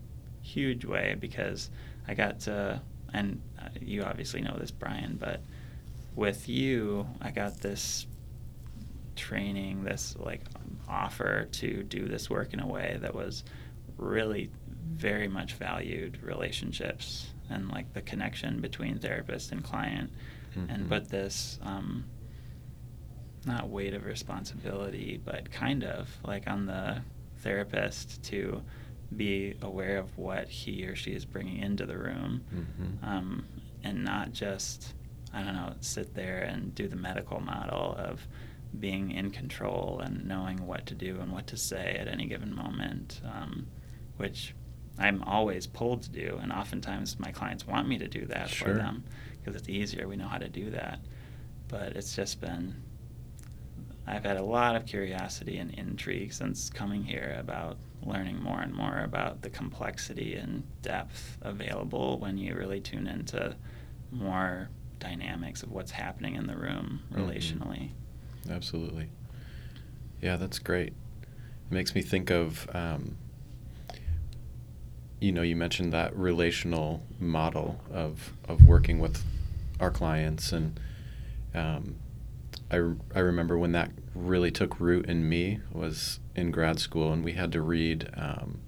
huge 0.41 0.85
way 0.85 1.15
because 1.19 1.69
I 2.07 2.13
got 2.13 2.41
to, 2.41 2.81
and 3.13 3.41
uh, 3.59 3.69
you 3.79 4.03
obviously 4.03 4.41
know 4.41 4.55
this, 4.57 4.71
Brian, 4.71 5.17
but 5.19 5.41
with 6.15 6.49
you, 6.49 7.07
I 7.21 7.31
got 7.31 7.61
this 7.61 8.05
training, 9.15 9.83
this 9.83 10.15
like 10.19 10.41
offer 10.87 11.47
to 11.51 11.83
do 11.83 12.07
this 12.07 12.29
work 12.29 12.53
in 12.53 12.59
a 12.59 12.67
way 12.67 12.97
that 13.01 13.15
was 13.15 13.43
really 13.97 14.49
very 14.93 15.27
much 15.27 15.53
valued 15.53 16.21
relationships 16.21 17.30
and 17.51 17.69
like 17.69 17.93
the 17.93 18.01
connection 18.01 18.59
between 18.61 18.97
therapist 18.97 19.51
and 19.51 19.63
client 19.63 20.11
mm-hmm. 20.55 20.69
and 20.69 20.89
put 20.89 21.09
this 21.09 21.59
um, 21.63 22.05
not 23.45 23.69
weight 23.69 23.93
of 23.93 24.05
responsibility 24.05 25.19
but 25.23 25.51
kind 25.51 25.83
of 25.83 26.09
like 26.25 26.47
on 26.47 26.65
the 26.65 27.01
therapist 27.37 28.21
to 28.23 28.61
be 29.15 29.55
aware 29.61 29.97
of 29.97 30.17
what 30.17 30.47
he 30.47 30.85
or 30.85 30.95
she 30.95 31.11
is 31.11 31.25
bringing 31.25 31.57
into 31.57 31.85
the 31.85 31.97
room 31.97 32.41
mm-hmm. 32.53 33.05
um, 33.05 33.43
and 33.83 34.03
not 34.03 34.31
just 34.31 34.93
i 35.33 35.41
don't 35.41 35.55
know 35.55 35.73
sit 35.81 36.13
there 36.13 36.43
and 36.43 36.73
do 36.75 36.87
the 36.87 36.95
medical 36.95 37.39
model 37.39 37.95
of 37.97 38.25
being 38.79 39.11
in 39.11 39.29
control 39.29 40.01
and 40.03 40.25
knowing 40.25 40.65
what 40.65 40.85
to 40.85 40.95
do 40.95 41.19
and 41.19 41.31
what 41.31 41.45
to 41.47 41.57
say 41.57 41.97
at 41.99 42.07
any 42.07 42.25
given 42.25 42.55
moment 42.55 43.19
um, 43.25 43.67
which 44.17 44.53
i'm 45.01 45.21
always 45.23 45.67
pulled 45.67 46.01
to 46.03 46.09
do 46.09 46.39
and 46.41 46.51
oftentimes 46.51 47.19
my 47.19 47.31
clients 47.31 47.65
want 47.67 47.87
me 47.87 47.97
to 47.97 48.07
do 48.07 48.25
that 48.25 48.49
sure. 48.49 48.69
for 48.69 48.73
them 48.73 49.03
because 49.39 49.55
it's 49.55 49.69
easier 49.69 50.07
we 50.07 50.15
know 50.15 50.27
how 50.27 50.37
to 50.37 50.49
do 50.49 50.69
that 50.69 50.99
but 51.67 51.95
it's 51.95 52.15
just 52.15 52.39
been 52.41 52.75
I've 54.07 54.25
had 54.25 54.37
a 54.37 54.43
lot 54.43 54.75
of 54.75 54.85
curiosity 54.85 55.57
and 55.57 55.71
intrigue 55.75 56.33
since 56.33 56.69
coming 56.69 57.03
here 57.03 57.37
about 57.39 57.77
learning 58.03 58.41
more 58.41 58.59
and 58.59 58.73
more 58.73 59.01
about 59.03 59.41
the 59.41 59.49
complexity 59.49 60.35
and 60.35 60.63
depth 60.81 61.37
available 61.41 62.19
when 62.19 62.37
you 62.37 62.55
really 62.55 62.81
tune 62.81 63.07
into 63.07 63.55
more 64.11 64.69
dynamics 64.99 65.63
of 65.63 65.71
what's 65.71 65.91
happening 65.91 66.35
in 66.35 66.47
the 66.47 66.55
room 66.55 67.01
mm-hmm. 67.11 67.21
relationally. 67.21 67.89
Mm-hmm. 68.43 68.51
Absolutely. 68.51 69.09
Yeah, 70.21 70.35
that's 70.35 70.59
great. 70.59 70.89
It 70.89 71.71
makes 71.71 71.93
me 71.93 72.01
think 72.01 72.31
of, 72.31 72.67
um, 72.73 73.17
you 75.21 75.31
know, 75.31 75.41
you 75.41 75.55
mentioned 75.55 75.93
that 75.93 76.13
relational 76.15 77.01
model 77.19 77.79
of, 77.93 78.33
of 78.49 78.65
working 78.65 78.99
with 78.99 79.23
our 79.79 79.91
clients 79.91 80.51
and 80.51 80.77
um, 81.53 81.95
I, 82.71 82.77
I 83.13 83.19
remember 83.19 83.57
when 83.57 83.73
that 83.73 83.91
really 84.15 84.51
took 84.51 84.79
root 84.79 85.05
in 85.05 85.27
me 85.27 85.59
was 85.71 86.19
in 86.35 86.51
grad 86.51 86.79
school, 86.79 87.11
and 87.11 87.23
we 87.23 87.33
had 87.33 87.51
to 87.51 87.61
read 87.61 88.09
um, 88.15 88.59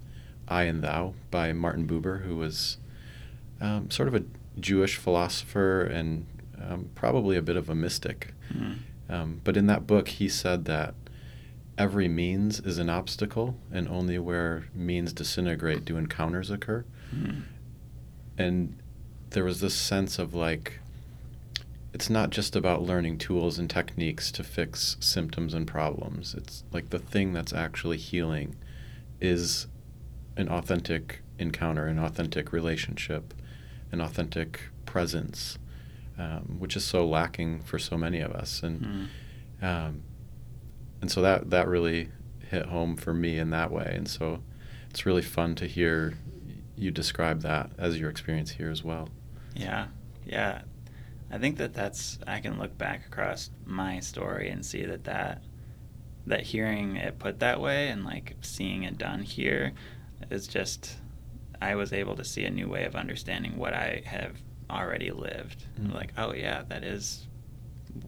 I 0.46 0.64
and 0.64 0.82
Thou 0.82 1.14
by 1.30 1.52
Martin 1.52 1.86
Buber, 1.86 2.22
who 2.22 2.36
was 2.36 2.76
um, 3.60 3.90
sort 3.90 4.08
of 4.08 4.14
a 4.14 4.24
Jewish 4.60 4.96
philosopher 4.96 5.82
and 5.82 6.26
um, 6.62 6.90
probably 6.94 7.36
a 7.36 7.42
bit 7.42 7.56
of 7.56 7.70
a 7.70 7.74
mystic. 7.74 8.34
Mm. 8.52 9.40
but 9.42 9.56
in 9.56 9.66
that 9.66 9.86
book, 9.86 10.08
he 10.08 10.28
said 10.28 10.66
that 10.66 10.94
every 11.76 12.08
means 12.08 12.60
is 12.60 12.78
an 12.78 12.88
obstacle, 12.88 13.56
and 13.72 13.88
only 13.88 14.18
where 14.18 14.64
means 14.74 15.12
disintegrate 15.12 15.84
do 15.84 15.96
encounters 15.96 16.50
occur. 16.50 16.84
Mm. 17.14 17.42
And 18.38 18.76
there 19.30 19.44
was 19.44 19.60
this 19.60 19.74
sense 19.74 20.18
of 20.18 20.34
like, 20.34 20.80
it's 21.92 22.10
not 22.10 22.30
just 22.30 22.56
about 22.56 22.82
learning 22.82 23.18
tools 23.18 23.58
and 23.58 23.70
techniques 23.70 24.32
to 24.32 24.42
fix 24.42 24.96
symptoms 25.00 25.54
and 25.54 25.66
problems. 25.66 26.34
It's 26.34 26.64
like 26.72 26.90
the 26.90 26.98
thing 26.98 27.32
that's 27.32 27.52
actually 27.52 27.98
healing 27.98 28.56
is 29.20 29.66
an 30.36 30.48
authentic 30.48 31.22
encounter, 31.38 31.86
an 31.86 31.98
authentic 31.98 32.52
relationship, 32.52 33.34
an 33.92 34.00
authentic 34.00 34.60
presence, 34.86 35.58
um, 36.18 36.56
which 36.58 36.76
is 36.76 36.84
so 36.84 37.06
lacking 37.06 37.62
for 37.62 37.78
so 37.78 37.96
many 37.96 38.20
of 38.20 38.32
us. 38.32 38.62
And 38.62 39.10
mm. 39.60 39.64
um, 39.64 40.02
and 41.04 41.10
so 41.10 41.20
that 41.20 41.50
that 41.50 41.68
really 41.68 42.08
hit 42.48 42.64
home 42.64 42.96
for 42.96 43.12
me 43.12 43.38
in 43.38 43.50
that 43.50 43.70
way. 43.70 43.92
And 43.94 44.08
so 44.08 44.40
it's 44.88 45.04
really 45.04 45.20
fun 45.20 45.54
to 45.56 45.66
hear 45.66 46.14
you 46.78 46.90
describe 46.90 47.42
that 47.42 47.68
as 47.76 48.00
your 48.00 48.08
experience 48.08 48.52
here 48.52 48.70
as 48.70 48.82
well. 48.82 49.10
Yeah, 49.54 49.88
yeah. 50.24 50.62
I 51.30 51.36
think 51.36 51.58
that 51.58 51.74
that's 51.74 52.18
I 52.26 52.40
can 52.40 52.58
look 52.58 52.78
back 52.78 53.04
across 53.06 53.50
my 53.66 54.00
story 54.00 54.48
and 54.48 54.64
see 54.64 54.86
that 54.86 55.04
that 55.04 55.42
that 56.26 56.40
hearing 56.40 56.96
it 56.96 57.18
put 57.18 57.38
that 57.40 57.60
way 57.60 57.88
and 57.88 58.06
like 58.06 58.36
seeing 58.40 58.84
it 58.84 58.96
done 58.96 59.20
here 59.20 59.74
is 60.30 60.46
just 60.46 60.96
I 61.60 61.74
was 61.74 61.92
able 61.92 62.16
to 62.16 62.24
see 62.24 62.46
a 62.46 62.50
new 62.50 62.70
way 62.70 62.86
of 62.86 62.96
understanding 62.96 63.58
what 63.58 63.74
I 63.74 64.00
have 64.06 64.38
already 64.70 65.10
lived. 65.10 65.66
Mm-hmm. 65.78 65.92
Like, 65.92 66.14
oh 66.16 66.32
yeah, 66.32 66.62
that 66.70 66.82
is 66.82 67.26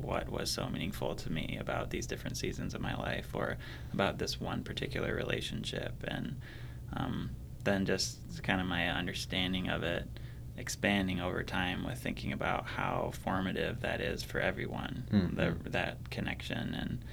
what 0.01 0.29
was 0.31 0.51
so 0.51 0.69
meaningful 0.69 1.15
to 1.15 1.31
me 1.31 1.59
about 1.61 1.91
these 1.91 2.07
different 2.07 2.37
seasons 2.37 2.75
of 2.75 2.81
my 2.81 2.97
life 2.97 3.29
or 3.35 3.57
about 3.93 4.19
this 4.19 4.41
one 4.41 4.63
particular 4.63 5.15
relationship. 5.15 5.95
And 6.07 6.41
um, 6.97 7.31
then 7.65 7.85
just 7.85 8.43
kind 8.43 8.61
of 8.61 8.67
my 8.67 8.89
understanding 8.89 9.69
of 9.69 9.83
it 9.83 10.09
expanding 10.59 11.21
over 11.21 11.43
time 11.43 11.85
with 11.85 11.99
thinking 11.99 12.33
about 12.33 12.67
how 12.67 13.13
formative 13.23 13.81
that 13.81 14.01
is 14.01 14.23
for 14.23 14.41
everyone 14.41 15.05
mm-hmm. 15.13 15.37
the, 15.37 15.71
that 15.71 16.11
connection 16.11 16.75
and 16.75 17.05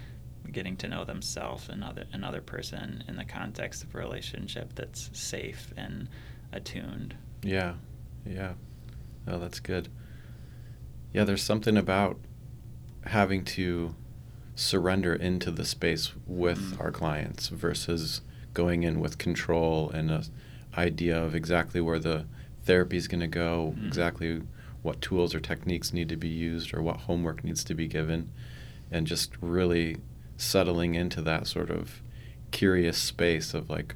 getting 0.51 0.77
to 0.77 0.87
know 0.87 1.03
themselves 1.03 1.67
and 1.67 1.83
other 1.83 2.05
another 2.13 2.41
person 2.41 3.03
in 3.07 3.15
the 3.15 3.25
context 3.25 3.83
of 3.83 3.93
a 3.95 3.97
relationship 3.97 4.73
that's 4.75 5.09
safe 5.13 5.73
and 5.75 6.07
attuned. 6.51 7.15
Yeah. 7.41 7.73
Yeah. 8.25 8.53
Oh 9.27 9.39
that's 9.39 9.59
good. 9.59 9.89
Yeah 11.11 11.23
there's 11.23 11.43
something 11.43 11.75
about 11.75 12.17
having 13.05 13.43
to 13.43 13.95
surrender 14.55 15.13
into 15.13 15.51
the 15.51 15.65
space 15.65 16.13
with 16.27 16.59
mm-hmm. 16.59 16.81
our 16.81 16.91
clients 16.91 17.49
versus 17.49 18.21
going 18.53 18.83
in 18.83 18.99
with 18.99 19.17
control 19.17 19.89
and 19.89 20.11
a 20.11 20.23
idea 20.77 21.21
of 21.21 21.35
exactly 21.35 21.81
where 21.81 21.99
the 21.99 22.25
therapy 22.63 22.97
is 22.97 23.07
going 23.07 23.21
to 23.21 23.27
go, 23.27 23.73
mm-hmm. 23.75 23.87
exactly 23.87 24.41
what 24.81 25.01
tools 25.01 25.33
or 25.33 25.39
techniques 25.39 25.93
need 25.93 26.09
to 26.09 26.17
be 26.17 26.27
used, 26.27 26.73
or 26.73 26.81
what 26.81 27.01
homework 27.01 27.43
needs 27.43 27.63
to 27.63 27.73
be 27.73 27.87
given, 27.87 28.29
and 28.91 29.07
just 29.07 29.31
really 29.39 29.97
settling 30.35 30.95
into 30.95 31.21
that 31.21 31.47
sort 31.47 31.69
of 31.69 32.01
curious 32.51 32.97
space 32.97 33.53
of 33.53 33.69
like, 33.69 33.95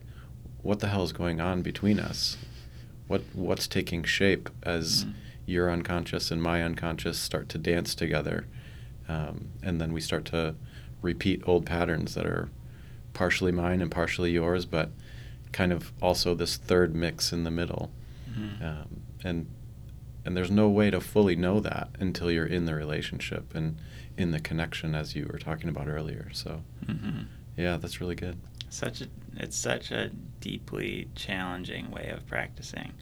what 0.61 0.79
the 0.79 0.87
hell 0.87 1.03
is 1.03 1.11
going 1.11 1.41
on 1.41 1.61
between 1.61 1.99
us? 1.99 2.37
What 3.07 3.21
what's 3.33 3.67
taking 3.67 4.03
shape 4.03 4.49
as 4.63 5.05
mm-hmm. 5.05 5.13
your 5.45 5.71
unconscious 5.71 6.31
and 6.31 6.41
my 6.41 6.63
unconscious 6.63 7.17
start 7.17 7.49
to 7.49 7.57
dance 7.57 7.95
together, 7.95 8.47
um, 9.07 9.49
and 9.63 9.79
then 9.79 9.93
we 9.93 10.01
start 10.01 10.25
to 10.25 10.55
repeat 11.01 11.43
old 11.45 11.65
patterns 11.65 12.15
that 12.15 12.25
are 12.25 12.49
partially 13.13 13.51
mine 13.51 13.81
and 13.81 13.91
partially 13.91 14.31
yours, 14.31 14.65
but 14.65 14.91
kind 15.51 15.71
of 15.71 15.91
also 16.01 16.35
this 16.35 16.57
third 16.57 16.95
mix 16.95 17.31
in 17.31 17.43
the 17.43 17.51
middle. 17.51 17.91
Mm-hmm. 18.29 18.63
Um, 18.63 19.01
and 19.23 19.47
and 20.25 20.35
there's 20.35 20.51
no 20.51 20.67
way 20.67 20.91
to 20.91 20.99
fully 20.99 21.37
know 21.37 21.61
that 21.61 21.89
until 21.99 22.29
you're 22.29 22.45
in 22.45 22.65
the 22.65 22.75
relationship 22.75 23.55
and 23.55 23.77
in 24.17 24.31
the 24.31 24.41
connection 24.41 24.93
as 24.93 25.15
you 25.15 25.25
were 25.31 25.39
talking 25.39 25.69
about 25.69 25.87
earlier. 25.87 26.29
So, 26.33 26.63
mm-hmm. 26.85 27.21
yeah, 27.55 27.77
that's 27.77 28.01
really 28.01 28.15
good. 28.15 28.37
Such 28.69 29.01
a 29.01 29.07
it's 29.37 29.55
such 29.55 29.91
a 29.91 30.09
deeply 30.41 31.07
challenging 31.15 31.91
way 31.91 32.09
of 32.09 32.27
practicing. 32.27 32.93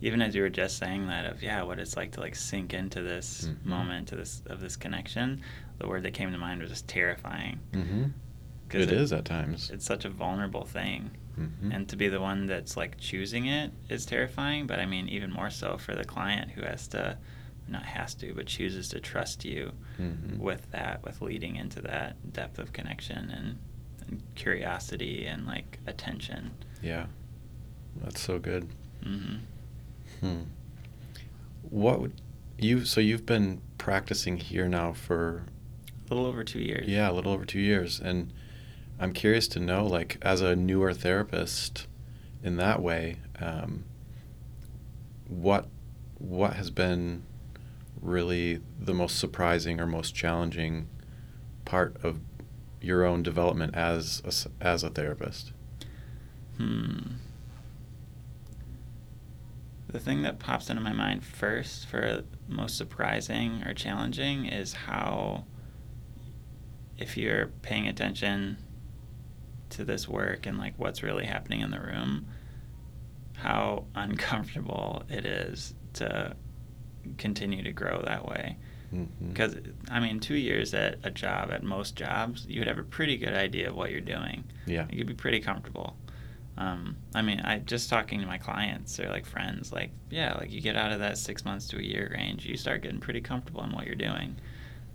Even 0.00 0.22
as 0.22 0.34
you 0.34 0.42
were 0.42 0.48
just 0.48 0.78
saying 0.78 1.06
that 1.08 1.26
of 1.26 1.42
yeah, 1.42 1.62
what 1.62 1.78
it's 1.80 1.96
like 1.96 2.12
to 2.12 2.20
like 2.20 2.36
sink 2.36 2.72
into 2.74 3.02
this 3.02 3.48
Mhm. 3.48 3.64
moment 3.64 4.08
to 4.08 4.16
this 4.16 4.42
of 4.46 4.60
this 4.60 4.76
connection, 4.76 5.40
the 5.78 5.88
word 5.88 6.02
that 6.04 6.14
came 6.14 6.30
to 6.32 6.38
mind 6.38 6.60
was 6.60 6.70
just 6.70 6.86
terrifying. 6.88 7.58
Mm-hmm. 7.72 8.04
'Cause 8.68 8.82
It 8.82 8.92
is 8.92 9.12
at 9.12 9.24
times. 9.24 9.70
It's 9.70 9.84
such 9.86 10.04
a 10.04 10.10
vulnerable 10.10 10.64
thing. 10.64 11.10
Mhm. 11.38 11.72
And 11.74 11.88
to 11.88 11.96
be 11.96 12.08
the 12.08 12.20
one 12.20 12.46
that's 12.46 12.76
like 12.76 12.98
choosing 12.98 13.46
it 13.46 13.72
is 13.88 14.04
terrifying, 14.04 14.66
but 14.66 14.78
I 14.78 14.86
mean 14.86 15.08
even 15.08 15.32
more 15.32 15.50
so 15.50 15.78
for 15.78 15.94
the 15.94 16.04
client 16.04 16.50
who 16.52 16.62
has 16.62 16.86
to 16.88 17.16
not 17.66 17.84
has 17.84 18.14
to, 18.14 18.32
but 18.34 18.46
chooses 18.46 18.88
to 18.88 18.98
trust 19.00 19.44
you 19.44 19.72
Mhm. 19.98 20.38
with 20.38 20.70
that, 20.70 21.02
with 21.02 21.20
leading 21.20 21.56
into 21.56 21.82
that 21.82 22.16
depth 22.32 22.58
of 22.58 22.72
connection 22.72 23.30
and, 23.30 23.58
and 24.06 24.22
curiosity 24.36 25.26
and 25.26 25.46
like 25.46 25.78
attention. 25.86 26.52
Yeah, 26.82 27.06
that's 27.96 28.20
so 28.20 28.38
good. 28.38 28.68
Hmm. 30.20 30.42
What 31.62 32.00
would 32.00 32.20
you? 32.58 32.84
So 32.84 33.00
you've 33.00 33.26
been 33.26 33.60
practicing 33.76 34.36
here 34.38 34.68
now 34.68 34.92
for 34.92 35.44
A 36.10 36.14
little 36.14 36.26
over 36.26 36.44
two 36.44 36.60
years. 36.60 36.88
yeah, 36.88 37.10
a 37.10 37.12
little 37.12 37.32
over 37.32 37.44
two 37.44 37.60
years, 37.60 38.00
and 38.00 38.32
I'm 38.98 39.12
curious 39.12 39.46
to 39.48 39.60
know, 39.60 39.86
like, 39.86 40.18
as 40.22 40.40
a 40.40 40.56
newer 40.56 40.92
therapist, 40.92 41.86
in 42.42 42.56
that 42.56 42.82
way, 42.82 43.16
um, 43.40 43.84
what 45.28 45.68
what 46.18 46.54
has 46.54 46.70
been 46.70 47.22
really 48.00 48.60
the 48.78 48.94
most 48.94 49.18
surprising 49.18 49.80
or 49.80 49.86
most 49.86 50.14
challenging 50.14 50.88
part 51.64 51.96
of 52.02 52.20
your 52.80 53.04
own 53.04 53.22
development 53.22 53.74
as 53.74 54.22
a, 54.24 54.64
as 54.64 54.82
a 54.82 54.90
therapist? 54.90 55.52
Hmm. 56.56 56.98
The 59.88 59.98
thing 59.98 60.22
that 60.22 60.38
pops 60.38 60.68
into 60.68 60.82
my 60.82 60.92
mind 60.92 61.24
first 61.24 61.86
for 61.86 62.22
most 62.46 62.76
surprising 62.76 63.62
or 63.64 63.72
challenging 63.72 64.44
is 64.44 64.74
how, 64.74 65.44
if 66.98 67.16
you're 67.16 67.46
paying 67.62 67.88
attention 67.88 68.58
to 69.70 69.84
this 69.84 70.06
work 70.06 70.46
and 70.46 70.58
like 70.58 70.74
what's 70.76 71.02
really 71.02 71.24
happening 71.24 71.62
in 71.62 71.70
the 71.70 71.80
room, 71.80 72.26
how 73.34 73.84
uncomfortable 73.94 75.04
it 75.08 75.24
is 75.24 75.74
to 75.94 76.36
continue 77.16 77.62
to 77.62 77.72
grow 77.72 78.02
that 78.04 78.26
way. 78.26 78.58
Mm-hmm. 78.94 79.28
Because, 79.28 79.54
I 79.90 80.00
mean, 80.00 80.20
two 80.20 80.34
years 80.34 80.74
at 80.74 80.98
a 81.02 81.10
job, 81.10 81.50
at 81.50 81.62
most 81.62 81.96
jobs, 81.96 82.46
you 82.46 82.60
would 82.60 82.68
have 82.68 82.78
a 82.78 82.82
pretty 82.82 83.16
good 83.16 83.34
idea 83.34 83.70
of 83.70 83.76
what 83.76 83.90
you're 83.90 84.00
doing. 84.00 84.44
Yeah. 84.66 84.86
You'd 84.90 85.06
be 85.06 85.14
pretty 85.14 85.40
comfortable. 85.40 85.96
Um, 86.58 86.96
I 87.14 87.22
mean, 87.22 87.40
I 87.40 87.60
just 87.60 87.88
talking 87.88 88.20
to 88.20 88.26
my 88.26 88.36
clients 88.36 88.98
or 88.98 89.08
like 89.08 89.24
friends, 89.24 89.72
like, 89.72 89.90
yeah, 90.10 90.34
like 90.34 90.50
you 90.50 90.60
get 90.60 90.76
out 90.76 90.90
of 90.90 90.98
that 90.98 91.16
six 91.16 91.44
months 91.44 91.68
to 91.68 91.78
a 91.78 91.82
year 91.82 92.10
range, 92.12 92.44
you 92.44 92.56
start 92.56 92.82
getting 92.82 92.98
pretty 92.98 93.20
comfortable 93.20 93.62
in 93.62 93.70
what 93.70 93.86
you're 93.86 93.94
doing. 93.94 94.36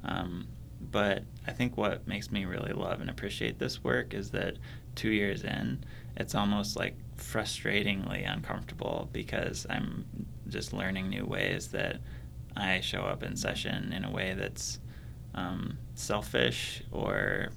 Um, 0.03 0.47
but 0.91 1.23
I 1.47 1.51
think 1.51 1.77
what 1.77 2.05
makes 2.05 2.31
me 2.31 2.43
really 2.43 2.73
love 2.73 2.99
and 2.99 3.09
appreciate 3.09 3.59
this 3.59 3.81
work 3.81 4.13
is 4.13 4.29
that 4.31 4.57
two 4.95 5.11
years 5.11 5.45
in, 5.45 5.85
it's 6.17 6.35
almost 6.35 6.75
like 6.75 6.95
frustratingly 7.17 8.29
uncomfortable 8.29 9.09
because 9.13 9.65
I'm 9.69 10.05
just 10.49 10.73
learning 10.73 11.09
new 11.09 11.25
ways 11.25 11.69
that 11.69 12.01
I 12.57 12.81
show 12.81 13.03
up 13.03 13.23
in 13.23 13.37
session 13.37 13.93
in 13.93 14.03
a 14.03 14.11
way 14.11 14.33
that's 14.37 14.79
um, 15.33 15.77
selfish 15.95 16.83
or 16.91 17.49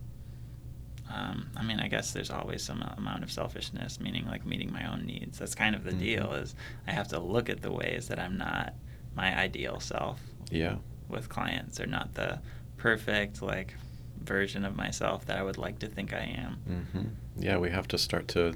um, 1.13 1.49
I 1.57 1.63
mean, 1.63 1.79
I 1.81 1.89
guess 1.89 2.13
there's 2.13 2.31
always 2.31 2.63
some 2.63 2.83
amount 2.97 3.23
of 3.23 3.31
selfishness, 3.31 4.01
meaning 4.01 4.27
like 4.27 4.45
meeting 4.45 4.73
my 4.73 4.91
own 4.91 5.05
needs. 5.07 5.39
That's 5.39 5.55
kind 5.55 5.75
of 5.75 5.85
the 5.85 5.93
Mhm. 5.93 5.99
deal. 5.99 6.33
Is 6.35 6.55
I 6.87 6.93
have 6.93 7.09
to 7.09 7.19
look 7.21 7.49
at 7.49 7.63
the 7.63 7.73
ways 7.73 8.09
that 8.09 8.19
I'm 8.19 8.37
not 8.37 8.75
my 9.15 9.37
ideal 9.39 9.81
self 9.81 10.21
Yeah. 10.51 10.77
with 11.09 11.29
clients, 11.29 11.81
or 11.81 11.87
not 11.87 12.15
the 12.15 12.41
perfect 12.77 13.41
like 13.43 13.75
version 14.23 14.65
of 14.65 14.75
myself 14.77 15.25
that 15.27 15.39
I 15.39 15.43
would 15.43 15.59
like 15.59 15.79
to 15.81 15.87
think 15.87 16.13
I 16.13 16.21
am. 16.21 16.59
hmm 16.93 17.09
Yeah, 17.43 17.59
we 17.59 17.71
have 17.71 17.87
to 17.89 17.99
start 17.99 18.29
to 18.29 18.55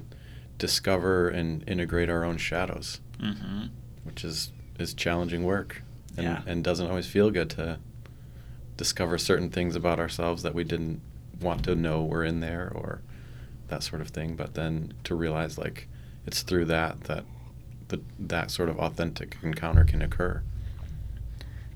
discover 0.57 1.29
and 1.29 1.63
integrate 1.67 2.09
our 2.09 2.23
own 2.23 2.37
shadows, 2.37 2.99
hmm 3.19 3.65
which 4.03 4.23
is 4.25 4.51
is 4.79 4.93
challenging 4.93 5.43
work, 5.43 5.83
and 6.17 6.25
Yeah. 6.25 6.41
and 6.45 6.63
doesn't 6.63 6.87
always 6.87 7.07
feel 7.07 7.29
good 7.31 7.49
to 7.51 7.79
discover 8.77 9.17
certain 9.17 9.49
things 9.49 9.75
about 9.75 9.99
ourselves 9.99 10.43
that 10.43 10.55
we 10.55 10.63
didn't 10.63 11.01
want 11.41 11.63
to 11.65 11.75
know 11.75 12.03
were 12.03 12.23
in 12.23 12.39
there 12.39 12.71
or 12.73 13.01
that 13.67 13.83
sort 13.83 14.01
of 14.01 14.09
thing. 14.09 14.35
But 14.35 14.53
then 14.53 14.93
to 15.05 15.15
realize 15.15 15.57
like 15.57 15.87
it's 16.25 16.41
through 16.41 16.65
that 16.65 17.01
that 17.05 17.25
the, 17.87 18.01
that 18.19 18.51
sort 18.51 18.69
of 18.69 18.79
authentic 18.79 19.37
encounter 19.43 19.83
can 19.83 20.01
occur. 20.01 20.41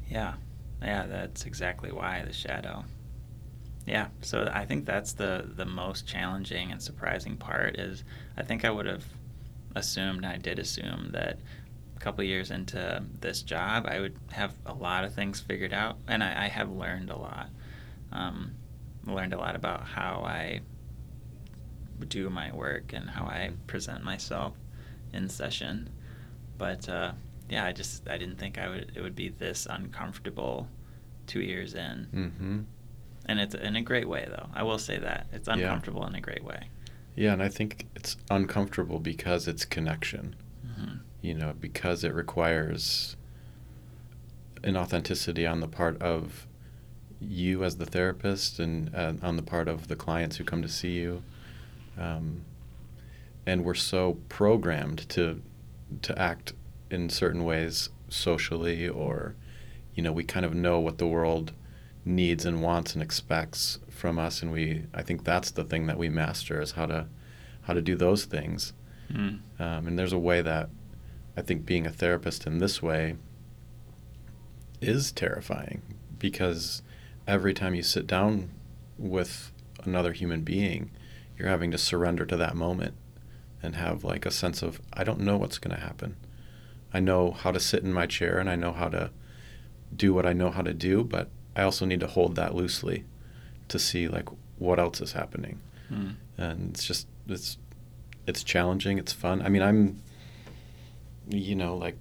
Yeah, 0.10 0.36
yeah, 0.82 1.06
that's 1.08 1.46
exactly 1.46 1.92
why 1.92 2.24
the 2.26 2.34
shadow. 2.34 2.86
Yeah, 3.86 4.08
so 4.22 4.50
I 4.52 4.66
think 4.66 4.86
that's 4.86 5.14
the 5.14 5.46
the 5.56 5.66
most 5.66 6.08
challenging 6.08 6.72
and 6.72 6.82
surprising 6.82 7.38
part 7.38 7.78
is 7.78 8.04
I 8.38 8.44
think 8.44 8.66
I 8.66 8.72
would 8.72 8.86
have 8.86 9.06
assumed 9.76 10.26
I 10.26 10.38
did 10.38 10.58
assume 10.58 11.10
that 11.12 11.38
a 11.96 12.00
couple 12.00 12.24
years 12.24 12.50
into 12.50 13.04
this 13.20 13.42
job 13.42 13.86
I 13.88 14.00
would 14.00 14.18
have 14.32 14.56
a 14.66 14.74
lot 14.74 15.04
of 15.04 15.14
things 15.14 15.40
figured 15.40 15.74
out 15.74 15.98
and 16.08 16.24
I, 16.24 16.46
I 16.46 16.48
have 16.48 16.72
learned 16.72 17.10
a 17.10 17.18
lot. 17.18 17.50
Um, 18.12 18.54
learned 19.06 19.34
a 19.34 19.38
lot 19.38 19.56
about 19.56 19.84
how 19.86 20.24
I 20.26 20.62
do 22.08 22.30
my 22.30 22.52
work 22.54 22.92
and 22.94 23.10
how 23.10 23.26
I 23.26 23.52
present 23.68 24.04
myself 24.04 24.54
in 25.14 25.30
session. 25.30 25.90
But 26.58 26.88
uh, 26.90 27.14
yeah, 27.50 27.66
I 27.66 27.72
just 27.72 28.08
I 28.10 28.18
didn't 28.18 28.38
think 28.38 28.58
I 28.58 28.68
would 28.70 28.92
it 28.96 29.02
would 29.02 29.16
be 29.16 29.30
this 29.30 29.68
uncomfortable 29.70 30.68
two 31.28 31.42
years 31.42 31.74
in, 31.74 32.08
Mm-hmm. 32.14 32.60
and 33.28 33.40
it's 33.40 33.56
in 33.56 33.76
a 33.76 33.82
great 33.82 34.08
way 34.08 34.26
though. 34.30 34.48
I 34.54 34.64
will 34.64 34.78
say 34.80 34.98
that 35.00 35.28
it's 35.34 35.48
Yeah. 35.48 35.54
uncomfortable 35.56 36.06
in 36.06 36.16
a 36.16 36.22
great 36.22 36.44
way. 36.44 36.70
Yeah, 37.16 37.34
and 37.34 37.42
I 37.42 37.48
think 37.50 37.88
it's 37.96 38.18
uncomfortable 38.30 39.00
because 39.00 39.48
it's 39.48 39.66
connection. 39.66 40.36
hmm 40.76 40.96
you 41.22 41.34
know, 41.34 41.54
because 41.60 42.04
it 42.04 42.14
requires 42.14 43.16
an 44.64 44.78
authenticity 44.78 45.48
on 45.48 45.60
the 45.60 45.68
part 45.68 46.00
of 46.00 46.46
you 47.22 47.64
as 47.64 47.78
the 47.78 47.86
therapist 47.86 48.60
and 48.60 48.94
uh, 48.96 49.14
on 49.22 49.36
the 49.36 49.42
part 49.42 49.68
of 49.68 49.88
the 49.88 49.96
clients 49.96 50.38
who 50.38 50.44
come 50.44 50.62
to 50.62 50.68
see 50.70 50.92
you. 50.94 51.24
Um, 51.98 52.42
and 53.46 53.64
we're 53.64 53.74
so 53.74 54.18
programmed 54.30 55.08
to 55.10 55.42
to 56.02 56.20
act 56.20 56.54
in 56.90 57.10
certain 57.10 57.44
ways 57.44 57.90
socially 58.10 58.88
or 58.88 59.36
you 59.94 60.02
know 60.04 60.12
we 60.12 60.24
kind 60.24 60.46
of 60.46 60.54
know 60.54 60.80
what 60.80 60.98
the 60.98 61.08
world 61.08 61.52
needs 62.04 62.44
and 62.46 62.62
wants 62.62 62.94
and 62.94 63.02
expects 63.04 63.80
from 63.90 64.18
us 64.20 64.42
and 64.42 64.52
we 64.52 64.84
I 64.94 65.04
think 65.04 65.24
that's 65.24 65.52
the 65.52 65.64
thing 65.64 65.86
that 65.88 65.98
we 65.98 66.10
master 66.10 66.60
is 66.60 66.72
how 66.72 66.88
to 66.88 67.06
how 67.64 67.74
to 67.74 67.82
do 67.82 67.96
those 67.96 68.26
things 68.26 68.74
Mm. 69.14 69.40
um, 69.60 69.86
and 69.88 70.00
there's 70.00 70.14
a 70.14 70.18
way 70.18 70.42
that 70.42 70.68
I 71.38 71.44
think 71.44 71.64
being 71.64 71.86
a 71.86 71.92
therapist 71.92 72.48
in 72.48 72.58
this 72.58 72.82
way 72.82 73.16
is 74.82 75.12
terrifying 75.12 75.84
because 76.18 76.82
every 77.28 77.54
time 77.54 77.76
you 77.76 77.84
sit 77.84 78.08
down 78.08 78.50
with 78.98 79.52
another 79.84 80.14
human 80.14 80.42
being, 80.42 80.92
you're 81.38 81.50
having 81.50 81.72
to 81.72 81.78
surrender 81.78 82.26
to 82.26 82.38
that 82.38 82.56
moment 82.56 82.94
and 83.62 83.76
have 83.76 84.04
like 84.04 84.26
a 84.26 84.32
sense 84.32 84.62
of, 84.62 84.80
I 84.94 85.04
don't 85.04 85.20
know 85.20 85.38
what's 85.38 85.58
going 85.58 85.76
to 85.76 85.82
happen. 85.82 86.16
I 86.94 87.00
know 87.00 87.32
how 87.32 87.52
to 87.52 87.60
sit 87.60 87.84
in 87.84 87.92
my 87.94 88.06
chair 88.06 88.38
and 88.38 88.50
I 88.50 88.56
know 88.56 88.72
how 88.72 88.90
to 88.90 89.10
do 89.96 90.14
what 90.14 90.26
I 90.26 90.34
know 90.34 90.52
how 90.52 90.62
to 90.62 90.74
do, 90.74 91.04
but 91.04 91.30
I 91.56 91.64
also 91.64 91.86
need 91.86 92.00
to 92.02 92.08
hold 92.08 92.36
that 92.36 92.56
loosely 92.56 93.04
to 93.68 93.80
see 93.80 94.08
like 94.08 94.30
what 94.58 94.80
else 94.80 95.02
is 95.02 95.14
happening 95.14 95.60
Mm. 95.92 96.16
and 96.36 96.70
it's 96.72 96.84
just 96.84 97.06
it's 97.28 97.60
it's 98.26 98.44
challenging 98.44 98.98
it's 98.98 99.14
fun 99.14 99.40
i 99.44 99.50
mean 99.50 99.62
i'm 99.62 100.02
you 101.30 101.54
know 101.56 101.78
like 101.78 101.96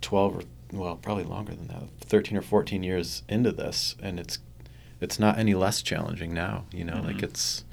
12 0.00 0.36
or 0.36 0.42
well 0.72 0.96
probably 0.96 1.22
longer 1.22 1.54
than 1.54 1.68
that 1.68 1.84
13 2.00 2.36
or 2.36 2.42
14 2.42 2.82
years 2.82 3.22
into 3.28 3.52
this 3.52 3.94
and 4.02 4.18
it's 4.18 4.38
it's 5.00 5.18
not 5.18 5.38
any 5.38 5.54
less 5.54 5.82
challenging 5.82 6.32
now 6.34 6.64
you 6.72 6.84
know 6.84 7.00
like 7.02 7.16
Mhm. 7.18 7.22
it's 7.24 7.64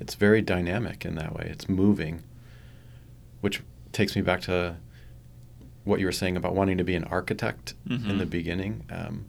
it's 0.00 0.14
very 0.14 0.40
dynamic 0.42 1.04
in 1.04 1.14
that 1.16 1.34
way 1.34 1.46
it's 1.50 1.68
moving 1.68 2.22
which 3.40 3.62
takes 3.92 4.14
me 4.16 4.22
back 4.22 4.40
to 4.42 4.76
what 5.84 6.00
you 6.00 6.06
were 6.06 6.12
saying 6.12 6.36
about 6.36 6.54
wanting 6.54 6.78
to 6.78 6.84
be 6.84 6.94
an 6.94 7.04
architect 7.04 7.74
in 7.88 8.18
the 8.18 8.24
Mhm. 8.24 8.30
beginning 8.30 8.84
um, 8.90 9.24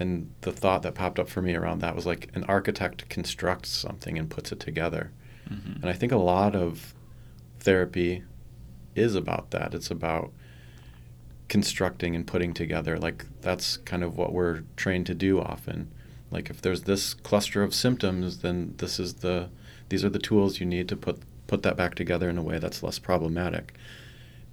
and 0.00 0.30
the 0.40 0.52
thought 0.52 0.82
that 0.82 0.94
popped 0.94 1.18
up 1.18 1.28
for 1.28 1.42
me 1.42 1.54
around 1.54 1.80
that 1.80 1.94
was 1.94 2.06
like 2.06 2.30
an 2.34 2.44
architect 2.44 3.08
constructs 3.08 3.68
something 3.70 4.18
and 4.18 4.30
puts 4.30 4.50
it 4.52 4.58
together 4.60 5.10
Mhm. 5.50 5.76
and 5.82 5.86
I 5.86 5.92
think 5.92 6.12
a 6.12 6.16
lot 6.16 6.54
of 6.56 6.94
therapy 7.60 8.22
is 8.94 9.14
about 9.14 9.50
that. 9.52 9.72
It's 9.74 9.90
about 9.90 10.32
constructing 11.48 12.14
and 12.16 12.26
putting 12.26 12.54
together. 12.54 12.98
Like 12.98 13.26
that's 13.40 13.76
kind 13.78 14.02
of 14.02 14.16
what 14.16 14.32
we're 14.32 14.62
trained 14.76 15.06
to 15.06 15.14
do 15.14 15.40
often. 15.40 15.90
Like 16.32 16.48
if 16.48 16.62
there's 16.62 16.82
this 16.82 17.14
cluster 17.14 17.62
of 17.62 17.74
symptoms, 17.74 18.38
then 18.38 18.74
this 18.78 18.98
is 18.98 19.14
the 19.14 19.50
these 19.90 20.04
are 20.04 20.08
the 20.08 20.18
tools 20.18 20.58
you 20.58 20.66
need 20.66 20.88
to 20.88 20.96
put 20.96 21.20
put 21.46 21.62
that 21.62 21.76
back 21.76 21.94
together 21.94 22.30
in 22.30 22.38
a 22.38 22.42
way 22.42 22.58
that's 22.58 22.82
less 22.82 22.98
problematic. 22.98 23.74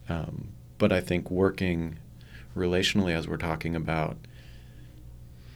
Um, 0.09 0.49
but 0.77 0.91
I 0.91 0.99
think 0.99 1.31
working 1.31 1.97
relationally, 2.55 3.13
as 3.13 3.27
we're 3.27 3.37
talking 3.37 3.75
about, 3.75 4.17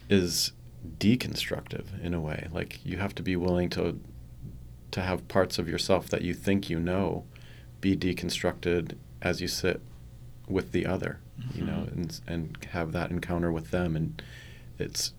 is 0.09 0.53
deconstructive 0.97 2.01
in 2.01 2.13
a 2.13 2.21
way. 2.21 2.47
Like 2.53 2.79
you 2.85 2.97
have 2.97 3.13
to 3.15 3.23
be 3.23 3.35
willing 3.35 3.69
to 3.71 3.99
to 4.91 5.01
have 5.01 5.27
parts 5.27 5.59
of 5.59 5.67
yourself 5.67 6.07
that 6.09 6.21
you 6.21 6.33
think 6.33 6.69
you 6.69 6.79
know 6.79 7.25
be 7.81 7.97
deconstructed 7.97 8.95
as 9.21 9.41
you 9.41 9.47
sit 9.49 9.81
with 10.47 10.71
the 10.71 10.85
other, 10.85 11.19
mm-hmm. 11.39 11.59
you 11.59 11.65
know, 11.65 11.79
mm-hmm. 11.79 11.99
and 11.99 12.21
and 12.27 12.57
have 12.71 12.93
that 12.93 13.11
encounter 13.11 13.51
with 13.51 13.71
them 13.71 13.97
and 13.97 14.21
it's 14.79 15.13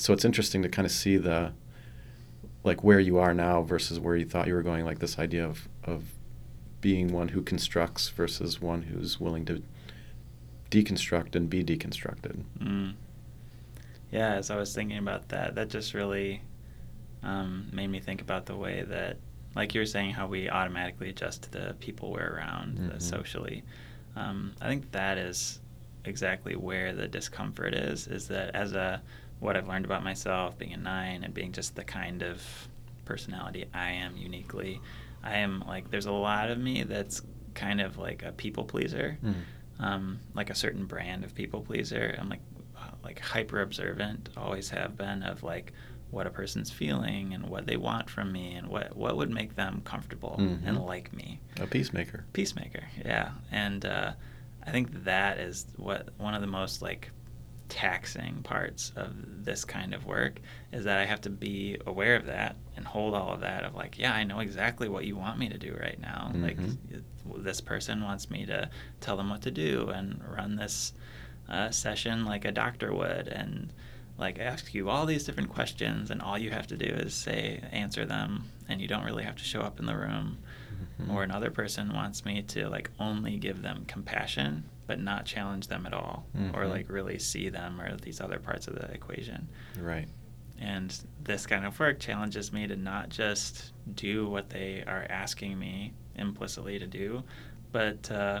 so 0.00 0.12
it's 0.12 0.24
interesting 0.24 0.62
to 0.62 0.68
kind 0.68 0.86
of 0.86 0.92
see 0.92 1.16
the 1.16 1.52
like 2.64 2.82
where 2.82 3.00
you 3.00 3.18
are 3.18 3.34
now 3.34 3.62
versus 3.62 4.00
where 4.00 4.16
you 4.16 4.24
thought 4.24 4.46
you 4.46 4.54
were 4.54 4.62
going 4.62 4.84
like 4.84 4.98
this 4.98 5.18
idea 5.18 5.44
of 5.44 5.68
of 5.84 6.04
being 6.80 7.12
one 7.12 7.28
who 7.28 7.42
constructs 7.42 8.08
versus 8.08 8.60
one 8.60 8.82
who's 8.82 9.20
willing 9.20 9.44
to 9.44 9.62
deconstruct 10.70 11.34
and 11.34 11.50
be 11.50 11.62
deconstructed 11.62 12.42
mm. 12.58 12.94
yeah 14.10 14.34
as 14.34 14.50
i 14.50 14.56
was 14.56 14.74
thinking 14.74 14.98
about 14.98 15.28
that 15.28 15.54
that 15.54 15.68
just 15.68 15.94
really 15.94 16.42
um, 17.22 17.68
made 17.70 17.88
me 17.88 18.00
think 18.00 18.22
about 18.22 18.46
the 18.46 18.56
way 18.56 18.82
that 18.82 19.18
like 19.54 19.74
you 19.74 19.80
were 19.82 19.86
saying 19.86 20.12
how 20.12 20.26
we 20.26 20.48
automatically 20.48 21.10
adjust 21.10 21.42
to 21.42 21.50
the 21.50 21.76
people 21.80 22.10
we're 22.10 22.36
around 22.36 22.78
mm-hmm. 22.78 22.98
socially 22.98 23.62
um, 24.16 24.54
i 24.62 24.68
think 24.68 24.90
that 24.92 25.18
is 25.18 25.60
exactly 26.06 26.56
where 26.56 26.94
the 26.94 27.06
discomfort 27.06 27.74
is 27.74 28.06
is 28.06 28.28
that 28.28 28.54
as 28.54 28.72
a 28.72 29.02
what 29.40 29.56
I've 29.56 29.66
learned 29.66 29.84
about 29.84 30.04
myself, 30.04 30.56
being 30.58 30.72
a 30.72 30.76
nine, 30.76 31.24
and 31.24 31.34
being 31.34 31.52
just 31.52 31.74
the 31.74 31.84
kind 31.84 32.22
of 32.22 32.42
personality 33.04 33.66
I 33.74 33.92
am 33.92 34.16
uniquely. 34.16 34.80
I 35.22 35.38
am 35.38 35.64
like, 35.66 35.90
there's 35.90 36.06
a 36.06 36.12
lot 36.12 36.50
of 36.50 36.58
me 36.58 36.84
that's 36.84 37.22
kind 37.54 37.80
of 37.80 37.98
like 37.98 38.22
a 38.22 38.32
people 38.32 38.64
pleaser, 38.64 39.18
mm. 39.24 39.34
um, 39.78 40.20
like 40.34 40.50
a 40.50 40.54
certain 40.54 40.86
brand 40.86 41.24
of 41.24 41.34
people 41.34 41.60
pleaser. 41.60 42.16
I'm 42.18 42.28
like, 42.28 42.40
uh, 42.76 42.90
like 43.02 43.18
hyper 43.18 43.60
observant, 43.60 44.28
always 44.36 44.70
have 44.70 44.96
been 44.96 45.22
of 45.22 45.42
like 45.42 45.72
what 46.10 46.26
a 46.26 46.30
person's 46.30 46.70
feeling 46.70 47.34
and 47.34 47.48
what 47.48 47.66
they 47.66 47.76
want 47.76 48.10
from 48.10 48.32
me 48.32 48.54
and 48.54 48.68
what 48.68 48.96
what 48.96 49.16
would 49.16 49.30
make 49.30 49.54
them 49.54 49.80
comfortable 49.84 50.36
mm-hmm. 50.38 50.66
and 50.66 50.84
like 50.84 51.12
me. 51.12 51.40
A 51.60 51.66
peacemaker. 51.66 52.24
Peacemaker, 52.32 52.82
yeah, 53.04 53.30
and 53.50 53.84
uh, 53.84 54.12
I 54.66 54.70
think 54.70 55.04
that 55.04 55.38
is 55.38 55.66
what 55.76 56.08
one 56.18 56.34
of 56.34 56.40
the 56.40 56.46
most 56.46 56.82
like 56.82 57.10
taxing 57.70 58.42
parts 58.42 58.92
of 58.96 59.44
this 59.44 59.64
kind 59.64 59.94
of 59.94 60.04
work 60.04 60.40
is 60.72 60.84
that 60.84 60.98
I 60.98 61.06
have 61.06 61.22
to 61.22 61.30
be 61.30 61.78
aware 61.86 62.16
of 62.16 62.26
that 62.26 62.56
and 62.76 62.86
hold 62.86 63.14
all 63.14 63.32
of 63.32 63.40
that 63.40 63.64
of 63.64 63.74
like, 63.74 63.98
yeah, 63.98 64.12
I 64.12 64.24
know 64.24 64.40
exactly 64.40 64.88
what 64.88 65.06
you 65.06 65.16
want 65.16 65.38
me 65.38 65.48
to 65.48 65.56
do 65.56 65.74
right 65.80 65.98
now. 65.98 66.30
Mm-hmm. 66.34 66.42
Like 66.42 66.58
this 67.44 67.60
person 67.60 68.02
wants 68.02 68.28
me 68.28 68.44
to 68.46 68.68
tell 69.00 69.16
them 69.16 69.30
what 69.30 69.42
to 69.42 69.50
do 69.50 69.88
and 69.88 70.20
run 70.28 70.56
this 70.56 70.92
uh, 71.48 71.70
session 71.70 72.24
like 72.24 72.44
a 72.44 72.52
doctor 72.52 72.92
would 72.92 73.28
and 73.28 73.72
like 74.18 74.38
ask 74.38 74.74
you 74.74 74.88
all 74.88 75.06
these 75.06 75.24
different 75.24 75.48
questions 75.48 76.10
and 76.10 76.20
all 76.20 76.38
you 76.38 76.50
have 76.50 76.66
to 76.66 76.76
do 76.76 76.86
is 76.86 77.14
say 77.14 77.60
answer 77.72 78.04
them 78.04 78.44
and 78.68 78.80
you 78.80 78.86
don't 78.86 79.04
really 79.04 79.24
have 79.24 79.36
to 79.36 79.44
show 79.44 79.60
up 79.60 79.80
in 79.80 79.86
the 79.86 79.96
room 79.96 80.38
mm-hmm. 81.00 81.10
or 81.10 81.22
another 81.22 81.50
person 81.50 81.92
wants 81.92 82.24
me 82.24 82.42
to 82.42 82.68
like 82.68 82.90
only 83.00 83.36
give 83.36 83.62
them 83.62 83.84
compassion 83.88 84.64
but 84.90 84.98
not 84.98 85.24
challenge 85.24 85.68
them 85.68 85.86
at 85.86 85.94
all 85.94 86.26
mm-hmm. 86.36 86.58
or 86.58 86.66
like 86.66 86.88
really 86.88 87.16
see 87.16 87.48
them 87.48 87.80
or 87.80 87.96
these 87.98 88.20
other 88.20 88.40
parts 88.40 88.66
of 88.66 88.74
the 88.74 88.90
equation. 88.90 89.48
Right. 89.80 90.08
And 90.58 90.92
this 91.22 91.46
kind 91.46 91.64
of 91.64 91.78
work 91.78 92.00
challenges 92.00 92.52
me 92.52 92.66
to 92.66 92.74
not 92.74 93.08
just 93.08 93.70
do 93.94 94.28
what 94.28 94.50
they 94.50 94.82
are 94.88 95.06
asking 95.08 95.56
me 95.56 95.92
implicitly 96.16 96.80
to 96.80 96.88
do, 96.88 97.22
but 97.70 98.10
uh, 98.10 98.40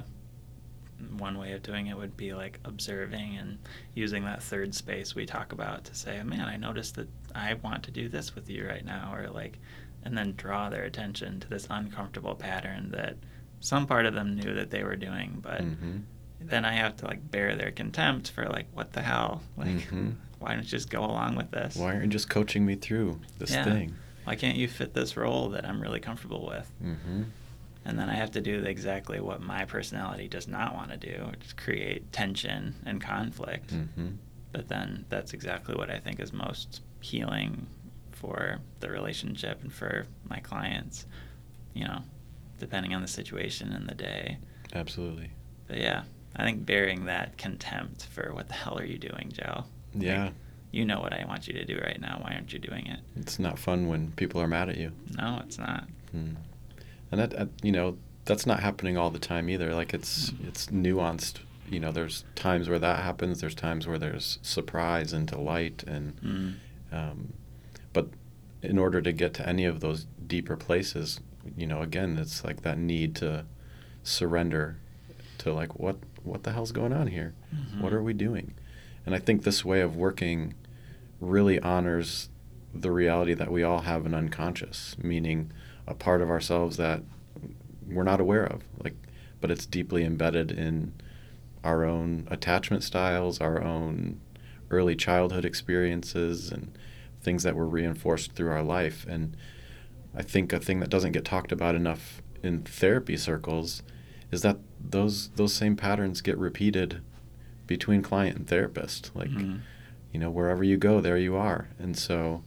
one 1.18 1.38
way 1.38 1.52
of 1.52 1.62
doing 1.62 1.86
it 1.86 1.96
would 1.96 2.16
be 2.16 2.34
like 2.34 2.58
observing 2.64 3.36
and 3.36 3.56
using 3.94 4.24
that 4.24 4.42
third 4.42 4.74
space 4.74 5.14
we 5.14 5.26
talk 5.26 5.52
about 5.52 5.84
to 5.84 5.94
say, 5.94 6.20
man, 6.24 6.48
I 6.48 6.56
noticed 6.56 6.96
that 6.96 7.08
I 7.32 7.54
want 7.54 7.84
to 7.84 7.92
do 7.92 8.08
this 8.08 8.34
with 8.34 8.50
you 8.50 8.66
right 8.66 8.84
now, 8.84 9.14
or 9.14 9.28
like, 9.28 9.60
and 10.02 10.18
then 10.18 10.34
draw 10.36 10.68
their 10.68 10.82
attention 10.82 11.38
to 11.38 11.48
this 11.48 11.68
uncomfortable 11.70 12.34
pattern 12.34 12.90
that 12.90 13.14
some 13.60 13.86
part 13.86 14.04
of 14.04 14.14
them 14.14 14.34
knew 14.34 14.52
that 14.54 14.70
they 14.70 14.82
were 14.82 14.96
doing, 14.96 15.38
but 15.40 15.60
mm-hmm 15.60 15.98
then 16.40 16.64
I 16.64 16.72
have 16.72 16.96
to 16.98 17.06
like 17.06 17.30
bear 17.30 17.54
their 17.56 17.70
contempt 17.70 18.30
for 18.30 18.44
like 18.46 18.66
what 18.72 18.92
the 18.92 19.02
hell 19.02 19.42
like 19.56 19.68
mm-hmm. 19.68 20.10
why 20.38 20.54
don't 20.54 20.64
you 20.64 20.68
just 20.68 20.90
go 20.90 21.04
along 21.04 21.36
with 21.36 21.50
this 21.50 21.76
why 21.76 21.86
aren't 21.86 22.04
you 22.04 22.08
just 22.08 22.30
coaching 22.30 22.64
me 22.64 22.74
through 22.74 23.20
this 23.38 23.52
yeah. 23.52 23.64
thing 23.64 23.94
why 24.24 24.34
can't 24.34 24.56
you 24.56 24.68
fit 24.68 24.94
this 24.94 25.16
role 25.16 25.50
that 25.50 25.64
I'm 25.64 25.80
really 25.80 26.00
comfortable 26.00 26.46
with 26.46 26.70
mm-hmm. 26.82 27.22
and 27.84 27.98
then 27.98 28.08
I 28.08 28.14
have 28.14 28.30
to 28.32 28.40
do 28.40 28.64
exactly 28.64 29.20
what 29.20 29.42
my 29.42 29.64
personality 29.64 30.28
does 30.28 30.48
not 30.48 30.74
want 30.74 30.90
to 30.90 30.96
do 30.96 31.26
which 31.30 31.46
is 31.46 31.52
create 31.52 32.10
tension 32.12 32.74
and 32.86 33.00
conflict 33.00 33.74
mm-hmm. 33.74 34.08
but 34.52 34.68
then 34.68 35.04
that's 35.08 35.32
exactly 35.34 35.74
what 35.74 35.90
I 35.90 35.98
think 35.98 36.20
is 36.20 36.32
most 36.32 36.82
healing 37.00 37.66
for 38.12 38.58
the 38.80 38.90
relationship 38.90 39.62
and 39.62 39.72
for 39.72 40.06
my 40.28 40.38
clients 40.40 41.06
you 41.74 41.84
know 41.84 42.00
depending 42.58 42.94
on 42.94 43.00
the 43.00 43.08
situation 43.08 43.72
and 43.72 43.88
the 43.88 43.94
day 43.94 44.38
absolutely 44.74 45.30
but 45.66 45.78
yeah 45.78 46.02
I 46.36 46.44
think 46.44 46.64
bearing 46.64 47.06
that 47.06 47.36
contempt 47.38 48.04
for 48.06 48.32
what 48.32 48.48
the 48.48 48.54
hell 48.54 48.78
are 48.78 48.84
you 48.84 48.98
doing, 48.98 49.32
Joe? 49.32 49.64
Yeah. 49.94 50.24
Like, 50.24 50.34
you 50.72 50.84
know 50.84 51.00
what 51.00 51.12
I 51.12 51.24
want 51.26 51.48
you 51.48 51.54
to 51.54 51.64
do 51.64 51.78
right 51.82 52.00
now. 52.00 52.20
Why 52.22 52.34
aren't 52.34 52.52
you 52.52 52.60
doing 52.60 52.86
it? 52.86 53.00
It's 53.16 53.38
not 53.38 53.58
fun 53.58 53.88
when 53.88 54.12
people 54.12 54.40
are 54.40 54.46
mad 54.46 54.68
at 54.68 54.76
you. 54.76 54.92
No, 55.18 55.42
it's 55.44 55.58
not. 55.58 55.88
Hmm. 56.12 56.34
And 57.10 57.20
that, 57.20 57.48
you 57.62 57.72
know, 57.72 57.96
that's 58.24 58.46
not 58.46 58.60
happening 58.60 58.96
all 58.96 59.10
the 59.10 59.18
time 59.18 59.50
either. 59.50 59.74
Like 59.74 59.92
it's 59.92 60.30
mm. 60.30 60.46
it's 60.46 60.66
nuanced. 60.68 61.38
You 61.68 61.80
know, 61.80 61.92
there's 61.92 62.24
times 62.34 62.68
where 62.68 62.78
that 62.78 63.02
happens. 63.02 63.40
There's 63.40 63.54
times 63.54 63.86
where 63.86 63.98
there's 63.98 64.38
surprise 64.42 65.12
and 65.12 65.26
delight, 65.26 65.84
and 65.86 66.20
mm. 66.20 66.54
um, 66.92 67.32
but 67.92 68.08
in 68.62 68.78
order 68.78 69.00
to 69.00 69.12
get 69.12 69.34
to 69.34 69.48
any 69.48 69.64
of 69.64 69.80
those 69.80 70.06
deeper 70.26 70.56
places, 70.56 71.20
you 71.56 71.66
know, 71.66 71.80
again, 71.82 72.18
it's 72.18 72.44
like 72.44 72.62
that 72.62 72.78
need 72.78 73.16
to 73.16 73.46
surrender 74.02 74.78
to 75.38 75.52
like 75.52 75.78
what 75.78 75.96
what 76.24 76.42
the 76.42 76.52
hell's 76.52 76.72
going 76.72 76.92
on 76.92 77.06
here? 77.06 77.34
Mm-hmm. 77.54 77.82
What 77.82 77.92
are 77.92 78.02
we 78.02 78.12
doing? 78.12 78.54
And 79.06 79.14
I 79.14 79.18
think 79.18 79.42
this 79.42 79.64
way 79.64 79.80
of 79.80 79.96
working 79.96 80.54
really 81.20 81.58
honors 81.60 82.28
the 82.74 82.90
reality 82.90 83.34
that 83.34 83.50
we 83.50 83.62
all 83.62 83.80
have 83.80 84.06
an 84.06 84.14
unconscious, 84.14 84.96
meaning 85.02 85.52
a 85.86 85.94
part 85.94 86.22
of 86.22 86.30
ourselves 86.30 86.76
that 86.76 87.02
we're 87.86 88.04
not 88.04 88.20
aware 88.20 88.44
of, 88.44 88.62
like, 88.82 88.94
but 89.40 89.50
it's 89.50 89.66
deeply 89.66 90.04
embedded 90.04 90.52
in 90.52 90.92
our 91.64 91.84
own 91.84 92.28
attachment 92.30 92.84
styles, 92.84 93.40
our 93.40 93.62
own 93.62 94.20
early 94.70 94.94
childhood 94.94 95.44
experiences, 95.44 96.52
and 96.52 96.76
things 97.20 97.42
that 97.42 97.56
were 97.56 97.66
reinforced 97.66 98.32
through 98.32 98.50
our 98.50 98.62
life. 98.62 99.04
And 99.08 99.36
I 100.14 100.22
think 100.22 100.52
a 100.52 100.60
thing 100.60 100.80
that 100.80 100.90
doesn't 100.90 101.12
get 101.12 101.24
talked 101.24 101.52
about 101.52 101.74
enough 101.74 102.22
in 102.42 102.62
therapy 102.62 103.16
circles 103.16 103.82
is 104.30 104.42
that 104.42 104.58
those 104.82 105.28
those 105.30 105.52
same 105.52 105.76
patterns 105.76 106.20
get 106.20 106.38
repeated 106.38 107.00
between 107.66 108.02
client 108.02 108.36
and 108.36 108.48
therapist. 108.48 109.12
Like, 109.14 109.30
mm-hmm. 109.30 109.58
you 110.12 110.18
know, 110.18 110.28
wherever 110.28 110.64
you 110.64 110.76
go, 110.76 111.00
there 111.00 111.16
you 111.16 111.36
are. 111.36 111.68
And 111.78 111.96
so, 111.96 112.42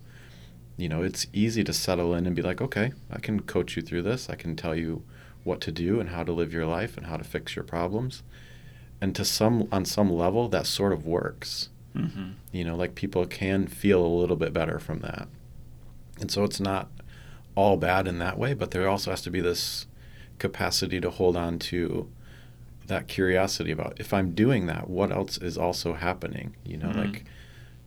you 0.76 0.90
know, 0.90 1.02
it's 1.02 1.28
easy 1.32 1.64
to 1.64 1.72
settle 1.72 2.14
in 2.14 2.26
and 2.26 2.36
be 2.36 2.42
like, 2.42 2.60
okay, 2.60 2.92
I 3.10 3.20
can 3.20 3.40
coach 3.40 3.78
you 3.78 3.82
through 3.82 4.02
this. 4.02 4.30
I 4.30 4.36
can 4.36 4.58
tell 4.58 4.76
you 4.76 5.04
what 5.46 5.62
to 5.62 5.72
do 5.72 6.02
and 6.02 6.10
how 6.10 6.24
to 6.24 6.34
live 6.34 6.52
your 6.52 6.66
life 6.66 6.98
and 6.98 7.06
how 7.06 7.16
to 7.16 7.24
fix 7.24 7.56
your 7.56 7.64
problems. 7.64 8.22
And 9.00 9.16
to 9.16 9.24
some 9.24 9.70
on 9.72 9.86
some 9.86 10.12
level, 10.12 10.50
that 10.50 10.68
sort 10.68 10.92
of 10.92 11.06
works. 11.06 11.70
Mm-hmm. 11.96 12.32
You 12.52 12.66
know, 12.66 12.76
like 12.76 12.96
people 12.96 13.26
can 13.26 13.68
feel 13.68 14.06
a 14.06 14.20
little 14.20 14.36
bit 14.36 14.52
better 14.52 14.78
from 14.78 15.00
that. 15.00 15.30
And 16.20 16.30
so 16.30 16.44
it's 16.44 16.60
not 16.60 16.90
all 17.56 17.78
bad 17.78 18.08
in 18.08 18.20
that 18.20 18.38
way, 18.38 18.54
but 18.54 18.72
there 18.72 18.90
also 18.90 19.12
has 19.12 19.22
to 19.22 19.32
be 19.32 19.40
this 19.40 19.86
capacity 20.38 21.00
to 21.00 21.10
hold 21.10 21.38
on 21.38 21.60
to 21.60 22.10
that 22.94 23.08
curiosity 23.08 23.72
about 23.72 24.00
if 24.00 24.14
I'm 24.14 24.32
doing 24.32 24.68
that, 24.68 24.90
what 24.90 25.12
else 25.12 25.38
is 25.38 25.58
also 25.58 25.94
happening? 25.94 26.56
You 26.64 26.78
know, 26.78 26.90
mm-hmm. 26.90 27.00
like, 27.00 27.26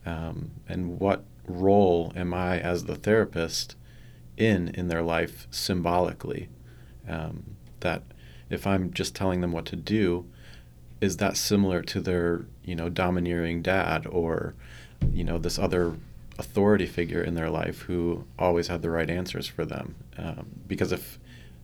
um, 0.04 0.50
and 0.68 0.98
what 0.98 1.24
role 1.46 2.12
am 2.16 2.34
I 2.34 2.59
as 2.59 2.84
the 2.84 2.96
therapist 2.96 3.76
in 4.36 4.68
in 4.68 4.88
their 4.88 5.02
life 5.02 5.46
symbolically? 5.50 6.48
Um, 7.09 7.57
that 7.80 8.02
if 8.50 8.66
I'm 8.66 8.92
just 8.92 9.14
telling 9.14 9.40
them 9.40 9.52
what 9.52 9.64
to 9.66 9.76
do, 9.76 10.26
is 11.00 11.18
that 11.18 11.36
similar 11.36 11.82
to 11.82 12.00
their 12.00 12.46
you 12.64 12.74
know 12.74 12.88
domineering 12.88 13.62
dad 13.62 14.07
or 14.07 14.54
you 15.12 15.22
know 15.22 15.38
this 15.38 15.59
other 15.59 15.96
authority 16.38 16.86
figure 16.86 17.22
in 17.22 17.34
their 17.34 17.48
life 17.48 17.82
who 17.82 18.24
always 18.38 18.66
had 18.66 18.82
the 18.82 18.90
right 18.90 19.09
answers 19.09 19.46
for 19.46 19.64
them? 19.64 19.94
Um, 20.18 20.46
because 20.66 20.90
if 20.90 21.18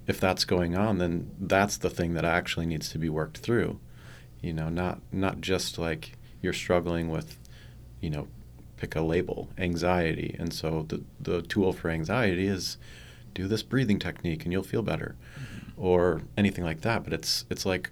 if 0.07 0.19
that's 0.21 0.45
going 0.45 0.77
on, 0.77 0.99
then 0.99 1.31
that's 1.39 1.77
the 1.77 1.91
thing 1.91 2.15
that 2.15 2.25
actually 2.25 2.67
needs 2.67 2.89
to 2.91 2.99
be 2.99 3.09
worked 3.09 3.39
through. 3.39 3.79
You 4.41 4.53
know, 4.53 4.69
not 4.69 5.01
not 5.13 5.41
just 5.41 5.79
like 5.79 6.13
you're 6.41 6.53
struggling 6.53 7.09
with, 7.09 7.39
you 8.01 8.11
know, 8.11 8.27
pick 8.77 8.97
a 8.97 9.01
label, 9.01 9.49
anxiety. 9.59 10.35
And 10.39 10.53
so 10.53 10.85
the 10.89 11.03
the 11.21 11.43
tool 11.43 11.73
for 11.73 11.89
anxiety 11.91 12.47
is 12.49 12.77
do 13.35 13.47
this 13.49 13.63
breathing 13.63 13.99
technique 13.99 14.45
and 14.45 14.53
you'll 14.53 14.63
feel 14.63 14.83
better 14.83 15.17
or 15.77 16.21
anything 16.37 16.63
like 16.65 16.83
that 16.83 17.03
but 17.03 17.15
it's 17.15 17.47
it's 17.49 17.65
like 17.65 17.91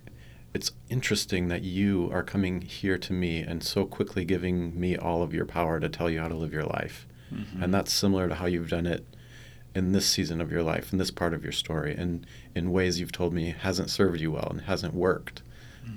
it's 0.53 0.71
interesting 0.91 1.49
that 1.49 1.63
you 1.63 2.11
are 2.13 2.23
coming 2.23 2.61
here 2.61 2.99
to 2.99 3.15
me 3.15 3.41
and 3.41 3.63
so 3.63 3.87
quickly 3.87 4.23
giving 4.25 4.79
me 4.79 4.97
all 4.99 5.23
of 5.23 5.33
your 5.33 5.47
power 5.47 5.81
to 5.81 5.89
tell 5.89 6.11
you 6.11 6.21
how 6.21 6.29
to 6.29 6.35
live 6.35 6.53
your 6.53 6.65
life 6.65 7.07
Mhm. 7.33 7.63
and 7.63 7.73
that's 7.73 7.91
similar 7.91 8.29
to 8.29 8.35
how 8.35 8.45
you've 8.47 8.69
done 8.69 8.85
it 8.87 9.07
in 9.75 9.93
this 9.93 10.07
season 10.07 10.41
of 10.41 10.51
your 10.51 10.63
life 10.63 10.93
in 10.93 10.99
this 10.99 11.11
part 11.11 11.33
of 11.35 11.43
your 11.43 11.53
story 11.53 11.95
and 11.95 12.27
in 12.55 12.73
ways 12.73 12.99
you've 12.99 13.13
told 13.13 13.33
me 13.33 13.55
hasn't 13.59 13.91
served 13.91 14.21
you 14.21 14.31
well 14.33 14.49
and 14.51 14.63
hasn't 14.63 14.95
worked 14.95 15.43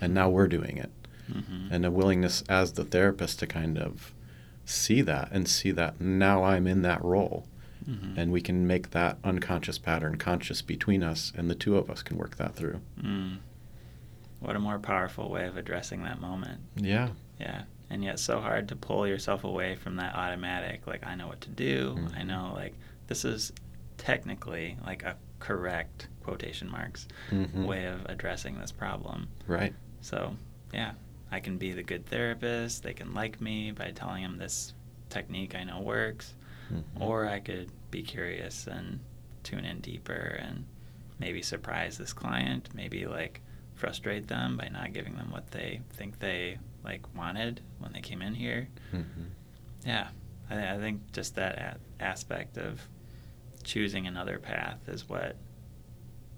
and 0.01 0.13
now 0.13 0.29
we're 0.29 0.47
doing 0.47 0.77
it 0.77 0.91
Mhm. 1.31 1.69
and 1.71 1.85
a 1.85 1.91
willingness 1.91 2.43
as 2.49 2.73
the 2.73 2.83
therapist 2.83 3.39
to 3.39 3.47
kind 3.47 3.77
of 3.77 4.13
see 4.65 5.01
that 5.01 5.29
and 5.31 5.47
see 5.47 5.71
that 5.71 5.99
now 6.01 6.43
I'm 6.43 6.67
in 6.67 6.81
that 6.83 7.03
role 7.03 7.47
Mhm. 7.89 8.17
and 8.17 8.31
we 8.31 8.41
can 8.41 8.65
make 8.67 8.91
that 8.91 9.17
unconscious 9.23 9.77
pattern 9.77 10.17
conscious 10.17 10.61
between 10.61 11.03
us 11.03 11.31
and 11.35 11.49
the 11.49 11.55
two 11.55 11.77
of 11.77 11.89
us 11.89 12.01
can 12.03 12.17
work 12.17 12.37
that 12.37 12.55
through. 12.55 12.79
Mm. 13.01 13.37
What 14.39 14.55
a 14.55 14.59
more 14.59 14.79
powerful 14.79 15.29
way 15.29 15.47
of 15.47 15.57
addressing 15.57 16.03
that 16.03 16.19
moment. 16.21 16.61
Yeah. 16.75 17.09
Yeah. 17.39 17.63
And 17.89 18.03
yet 18.03 18.19
so 18.19 18.39
hard 18.41 18.67
to 18.69 18.75
pull 18.75 19.07
yourself 19.07 19.43
away 19.43 19.75
from 19.75 19.97
that 19.97 20.15
automatic, 20.15 20.87
like, 20.87 21.05
I 21.05 21.15
know 21.15 21.27
what 21.27 21.41
to 21.41 21.49
do. 21.49 21.95
I 22.15 22.21
Mhm. 22.21 22.27
know, 22.27 22.51
like, 22.55 22.73
this 23.07 23.23
is 23.25 23.51
technically 24.07 24.77
like 24.85 25.03
a 25.03 25.15
correct, 25.39 26.07
quotation 26.23 26.69
marks, 26.69 27.07
Mhm. 27.31 27.65
way 27.65 27.85
of 27.85 28.05
addressing 28.05 28.57
this 28.59 28.71
problem. 28.71 29.29
Right. 29.47 29.73
So, 30.01 30.35
yeah, 30.73 30.93
I 31.31 31.39
can 31.39 31.57
be 31.57 31.71
the 31.71 31.83
good 31.83 32.05
therapist. 32.05 32.83
They 32.83 32.93
can 32.93 33.13
like 33.13 33.39
me 33.41 33.71
by 33.71 33.91
telling 33.91 34.23
them 34.23 34.37
this 34.37 34.73
technique 35.09 35.55
I 35.55 35.63
know 35.63 35.81
works. 35.81 36.33
Mhm. 36.71 36.83
Or 37.01 37.27
I 37.27 37.39
could 37.39 37.69
be 37.91 38.03
curious 38.03 38.67
and 38.67 38.99
tune 39.43 39.65
in 39.65 39.79
deeper 39.79 40.37
and 40.41 40.65
maybe 41.19 41.41
surprise 41.41 41.97
this 41.97 42.13
client, 42.13 42.69
maybe 42.73 43.05
like 43.05 43.41
frustrate 43.75 44.27
them 44.27 44.57
by 44.57 44.67
not 44.69 44.93
giving 44.93 45.15
them 45.15 45.31
what 45.31 45.51
they 45.51 45.81
think 45.91 46.19
they 46.19 46.57
like 46.83 47.15
wanted 47.15 47.61
when 47.79 47.91
they 47.93 48.01
came 48.01 48.21
in 48.21 48.35
here. 48.35 48.67
Mhm. 48.93 49.29
Yeah, 49.85 50.09
I, 50.49 50.75
I 50.75 50.77
think 50.77 51.11
just 51.13 51.35
that 51.35 51.57
a- 51.57 52.03
aspect 52.03 52.57
of 52.57 52.87
choosing 53.63 54.07
another 54.07 54.37
path 54.39 54.77
is 54.87 55.07
what 55.07 55.35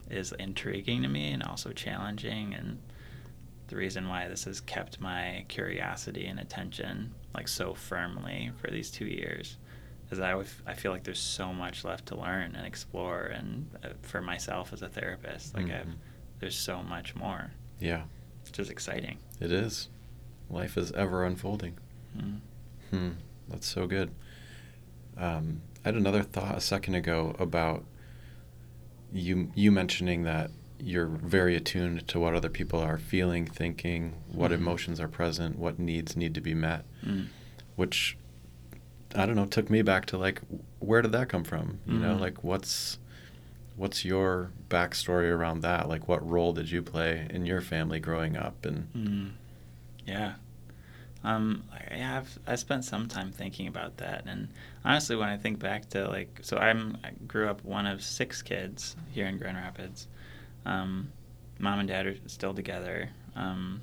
is 0.09 0.31
intriguing 0.33 1.01
to 1.01 1.07
me 1.07 1.31
and 1.31 1.41
also 1.43 1.71
challenging 1.71 2.53
and 2.53 2.79
the 3.67 3.75
reason 3.75 4.07
why 4.07 4.27
this 4.27 4.43
has 4.43 4.61
kept 4.61 5.01
my 5.01 5.43
curiosity 5.47 6.27
and 6.27 6.39
attention 6.39 7.11
like 7.33 7.47
so 7.47 7.73
firmly 7.73 8.51
for 8.61 8.69
these 8.69 8.91
two 8.91 9.05
years 9.05 9.57
is 10.11 10.19
I, 10.19 10.43
feel 10.75 10.91
like 10.91 11.03
there's 11.03 11.19
so 11.19 11.51
much 11.51 11.83
left 11.83 12.05
to 12.07 12.15
learn 12.15 12.53
and 12.55 12.65
explore 12.67 13.23
and 13.23 13.67
uh, 13.83 13.89
for 14.03 14.21
myself 14.21 14.71
as 14.71 14.83
a 14.83 14.87
therapist 14.89 15.55
like 15.55 15.65
I've, 15.71 15.87
Mhm. 15.87 15.95
there's 16.39 16.55
so 16.55 16.83
much 16.83 17.15
more 17.15 17.49
Yeah. 17.79 18.03
which 18.45 18.59
is 18.59 18.69
exciting 18.69 19.17
It 19.39 19.51
is. 19.51 19.89
Life 20.51 20.77
is 20.77 20.91
ever 20.91 21.25
unfolding. 21.25 21.77
mm. 22.15 22.39
Hmm. 22.91 23.09
That's 23.49 23.67
so 23.67 23.87
good. 23.87 24.11
Um, 25.17 25.61
I 25.85 25.89
had 25.89 25.95
another 25.95 26.23
thought 26.23 26.57
a 26.57 26.61
second 26.61 26.95
ago 26.95 27.35
about 27.37 27.85
you 29.13 29.51
you 29.53 29.71
mentioning 29.71 30.23
that 30.23 30.49
you're 30.79 31.05
very 31.05 31.55
attuned 31.55 32.07
to 32.07 32.19
what 32.19 32.33
other 32.33 32.49
people 32.49 32.79
are 32.79 32.97
feeling, 32.97 33.45
thinking, 33.45 34.13
what 34.31 34.49
Mhm. 34.51 34.55
emotions 34.55 34.99
are 34.99 35.07
present, 35.07 35.57
what 35.59 35.77
needs 35.79 36.17
need 36.17 36.33
to 36.33 36.41
be 36.41 36.53
met, 36.55 36.85
Mm. 37.03 37.27
which 37.75 38.17
I 39.13 39.25
don't 39.27 39.35
know 39.35 39.45
took 39.45 39.69
me 39.69 39.83
back 39.83 40.07
to 40.07 40.17
like 40.17 40.41
where 40.79 41.03
did 41.03 41.11
that 41.11 41.29
come 41.29 41.43
from? 41.43 41.79
You 41.85 41.99
know, 41.99 42.15
Mhm. 42.15 42.19
like 42.19 42.43
what's 42.43 42.97
what's 43.77 44.03
your 44.05 44.51
backstory 44.69 45.29
around 45.29 45.59
that? 45.61 45.87
Like 45.87 46.07
what 46.07 46.27
role 46.27 46.51
did 46.53 46.71
you 46.71 46.81
play 46.81 47.27
in 47.29 47.45
your 47.45 47.61
family 47.61 47.99
growing 47.99 48.35
up? 48.35 48.65
And 48.65 48.87
Mm. 48.95 49.31
Yeah. 50.07 50.33
Um, 51.25 51.63
I 51.91 51.95
have 51.95 52.37
I 52.45 52.53
spent 52.55 52.85
some 52.85 53.07
time 53.07 53.31
thinking 53.31 53.67
about 53.67 53.97
that, 53.97 54.25
and 54.27 54.47
honestly, 54.85 55.15
when 55.15 55.27
I 55.27 55.37
think 55.37 55.57
back 55.57 55.89
to 55.89 56.07
like, 56.07 56.39
so 56.43 56.57
I'm 56.57 56.97
I 57.03 57.09
grew 57.27 57.49
up 57.49 57.63
one 57.65 57.87
of 57.87 58.03
six 58.03 58.43
kids 58.43 58.95
here 59.11 59.25
in 59.25 59.39
Grand 59.39 59.57
Rapids. 59.57 60.07
Um, 60.67 61.11
mom 61.57 61.79
and 61.79 61.87
dad 61.87 62.05
are 62.05 62.15
still 62.27 62.53
together. 62.53 63.09
Um, 63.35 63.81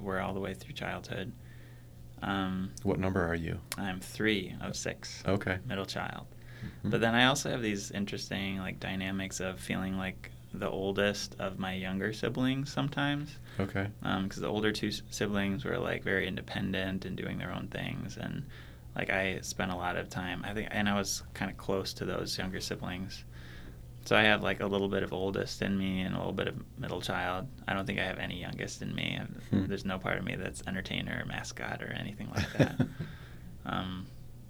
we're 0.00 0.20
all 0.20 0.32
the 0.32 0.40
way 0.40 0.54
through 0.54 0.72
childhood. 0.72 1.32
Um, 2.22 2.70
what 2.82 2.98
number 2.98 3.26
are 3.26 3.34
you? 3.34 3.58
I'm 3.76 4.00
three 4.00 4.54
of 4.62 4.74
six. 4.74 5.22
Okay. 5.26 5.58
Middle 5.66 5.86
child. 5.86 6.26
Mhm. 6.84 6.90
But 6.90 7.00
then 7.02 7.14
I 7.14 7.26
also 7.26 7.50
have 7.50 7.60
these 7.62 7.90
interesting 7.90 8.58
like 8.58 8.80
dynamics 8.80 9.40
of 9.40 9.60
feeling 9.60 9.98
like 9.98 10.30
the 10.54 10.68
oldest 10.68 11.36
of 11.38 11.58
my 11.58 11.74
younger 11.74 12.12
siblings 12.12 12.72
sometimes 12.72 13.36
Okay. 13.60 13.88
because 14.22 14.40
the 14.40 14.48
older 14.48 14.72
two 14.72 14.90
siblings 14.90 15.64
were 15.64 15.78
like 15.78 16.02
very 16.02 16.26
independent 16.26 17.04
and 17.04 17.16
doing 17.16 17.38
their 17.38 17.52
own 17.52 17.68
things 17.68 18.16
and 18.16 18.44
like 18.96 19.10
i 19.10 19.38
spent 19.40 19.70
a 19.70 19.76
lot 19.76 19.96
of 19.96 20.08
time 20.08 20.44
i 20.44 20.52
think 20.52 20.68
and 20.70 20.88
i 20.88 20.96
was 20.96 21.22
kind 21.34 21.50
of 21.50 21.56
close 21.56 21.92
to 21.94 22.04
those 22.04 22.36
younger 22.38 22.60
siblings. 22.60 23.24
So 24.06 24.16
i 24.16 24.22
have 24.22 24.42
like 24.42 24.60
a 24.60 24.66
little 24.66 24.88
bit 24.88 25.02
of 25.02 25.12
oldest 25.12 25.60
in 25.62 25.76
me 25.76 26.00
and 26.00 26.14
a 26.14 26.18
little 26.18 26.32
bit 26.32 26.48
of 26.48 26.54
middle 26.78 27.00
child. 27.02 27.46
I 27.68 27.74
don't 27.74 27.86
think 27.86 27.98
i 28.00 28.04
have 28.04 28.18
any 28.18 28.40
youngest 28.40 28.82
in 28.82 28.94
me. 28.94 29.20
Hmm. 29.50 29.66
there's 29.66 29.84
no 29.84 29.98
part 29.98 30.16
of 30.18 30.24
me 30.24 30.36
that's 30.36 30.62
entertainer 30.66 31.20
or 31.22 31.26
mascot 31.26 31.82
or 31.82 31.92
anything 31.92 32.30
like 32.34 32.52
that. 32.54 32.86
Um, 33.66 34.06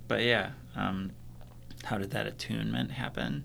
but 0.06 0.22
yeah 0.22 0.50
um, 0.76 1.10
how 1.84 1.98
did 1.98 2.12
that 2.12 2.26
attunement 2.26 2.90
happen? 2.92 3.44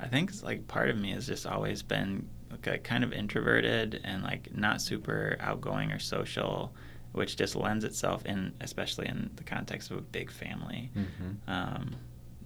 I 0.00 0.08
think 0.08 0.42
like 0.42 0.66
part 0.68 0.90
of 0.90 0.98
me 0.98 1.12
has 1.12 1.26
just 1.26 1.46
always 1.46 1.82
been 1.82 2.28
like 2.66 2.84
kind 2.84 3.04
of 3.04 3.12
introverted 3.12 4.00
and 4.04 4.22
like 4.22 4.54
not 4.56 4.80
super 4.80 5.36
outgoing 5.40 5.92
or 5.92 5.98
social, 5.98 6.72
which 7.12 7.36
just 7.36 7.56
lends 7.56 7.84
itself 7.84 8.24
in, 8.26 8.52
especially 8.60 9.06
in 9.06 9.30
the 9.36 9.44
context 9.44 9.90
of 9.90 9.98
a 9.98 10.02
big 10.02 10.30
family, 10.30 10.90
Mhm. 10.96 11.36
um, 11.46 11.96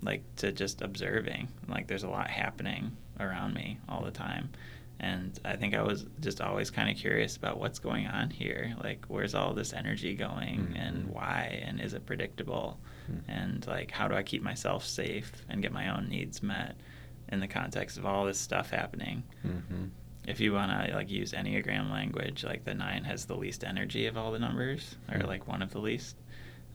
like 0.03 0.23
to 0.37 0.53
just 0.53 0.83
observing. 0.83 1.49
Like 1.69 1.87
there's 1.87 2.03
a 2.05 2.09
lot 2.09 2.29
happening 2.31 2.97
around 3.21 3.55
me 3.55 3.79
all 3.89 4.03
the 4.05 4.11
time. 4.11 4.51
And 5.01 5.37
I 5.45 5.57
think 5.57 5.75
I 5.75 5.83
was 5.83 6.07
just 6.21 6.41
always 6.41 6.71
kind 6.71 6.89
of 6.89 6.97
curious 6.97 7.37
about 7.37 7.59
what's 7.59 7.81
going 7.81 8.07
on 8.07 8.31
here. 8.31 8.75
Like, 8.85 9.05
where's 9.09 9.35
all 9.35 9.53
this 9.53 9.73
energy 9.73 10.15
going 10.15 10.75
and 10.77 11.07
Mhm. 11.07 11.13
why? 11.13 11.61
And 11.65 11.81
is 11.81 11.93
it 11.95 12.07
predictable? 12.07 12.79
Mhm. 13.11 13.23
And 13.29 13.67
like, 13.67 13.91
how 13.91 14.07
do 14.07 14.15
I 14.15 14.23
keep 14.23 14.43
myself 14.43 14.85
safe 14.85 15.45
and 15.49 15.61
get 15.61 15.73
my 15.73 15.89
own 15.89 16.09
needs 16.09 16.41
met 16.43 16.77
in 17.33 17.41
the 17.41 17.49
context 17.49 17.97
of 17.99 18.07
all 18.07 18.25
this 18.27 18.39
stuff 18.39 18.71
happening? 18.71 19.25
Mhm. 19.45 19.91
If 20.29 20.39
you 20.39 20.53
want 20.53 20.71
to 20.71 20.95
like 20.95 21.11
use 21.11 21.33
Enneagram 21.33 21.91
language, 21.91 22.45
like 22.45 22.65
the 22.65 22.75
nine 22.75 23.03
has 23.05 23.25
the 23.25 23.35
least 23.37 23.65
energy 23.65 24.07
of 24.07 24.17
all 24.17 24.31
the 24.31 24.39
numbers, 24.39 24.97
or 25.11 25.19
Mm. 25.19 25.27
like 25.27 25.49
one 25.49 25.63
of 25.63 25.73
the 25.73 25.81
least. 25.81 26.17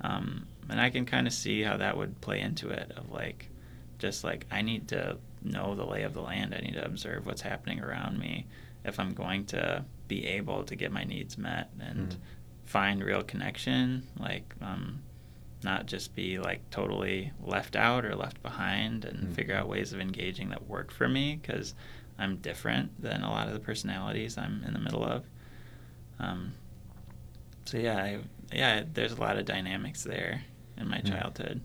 Um, 0.02 0.48
and 0.70 0.82
I 0.82 0.90
can 0.90 1.06
kind 1.06 1.28
of 1.28 1.34
see 1.34 1.62
how 1.62 1.78
that 1.78 1.96
would 1.96 2.20
play 2.22 2.42
into 2.42 2.70
it 2.70 2.92
of 2.98 3.10
like, 3.10 3.50
just 4.00 4.24
like 4.24 4.46
I 4.52 4.62
need 4.62 4.90
to 4.90 5.18
know 5.42 5.76
the 5.76 5.86
lay 5.86 6.04
of 6.04 6.14
the 6.14 6.22
land. 6.22 6.54
I 6.54 6.60
need 6.60 6.74
to 6.74 6.84
observe 6.86 7.26
what's 7.26 7.42
happening 7.42 7.80
around 7.80 8.20
me 8.20 8.46
if 8.84 9.00
I'm 9.00 9.14
going 9.14 9.46
to 9.48 9.86
be 10.08 10.26
able 10.26 10.64
to 10.66 10.76
get 10.76 10.92
my 10.92 11.04
needs 11.04 11.38
met 11.38 11.70
and 11.80 12.10
Mm. 12.10 12.18
find 12.66 13.04
real 13.04 13.24
connection. 13.24 14.04
Like, 14.18 14.54
um, 14.62 15.04
not 15.64 15.86
just 15.86 16.14
be 16.16 16.38
like 16.40 16.70
totally 16.70 17.32
left 17.44 17.76
out 17.76 18.06
or 18.06 18.16
left 18.16 18.42
behind 18.44 19.06
and 19.06 19.28
Mhm. 19.30 19.34
figure 19.34 19.56
out 19.56 19.68
ways 19.68 19.92
of 19.94 20.00
engaging 20.00 20.50
that 20.50 20.68
work 20.68 20.92
for 20.92 21.08
me 21.10 21.36
because 21.42 21.74
I'm 22.20 22.38
different 22.38 23.02
than 23.02 23.22
a 23.24 23.30
lot 23.30 23.48
of 23.48 23.54
the 23.54 23.60
personalities 23.60 24.38
I'm 24.38 24.64
in 24.64 24.74
the 24.74 24.80
middle 24.80 25.04
of. 25.04 25.26
Um, 26.20 26.54
so 27.66 27.78
yeah, 27.78 27.98
I, 27.98 28.20
yeah, 28.54 28.84
there's 28.94 29.12
a 29.12 29.20
lot 29.22 29.38
of 29.38 29.46
dynamics 29.46 30.04
there 30.04 30.44
in 30.78 30.88
my 30.88 31.00
Mm. 31.00 31.10
childhood. 31.10 31.62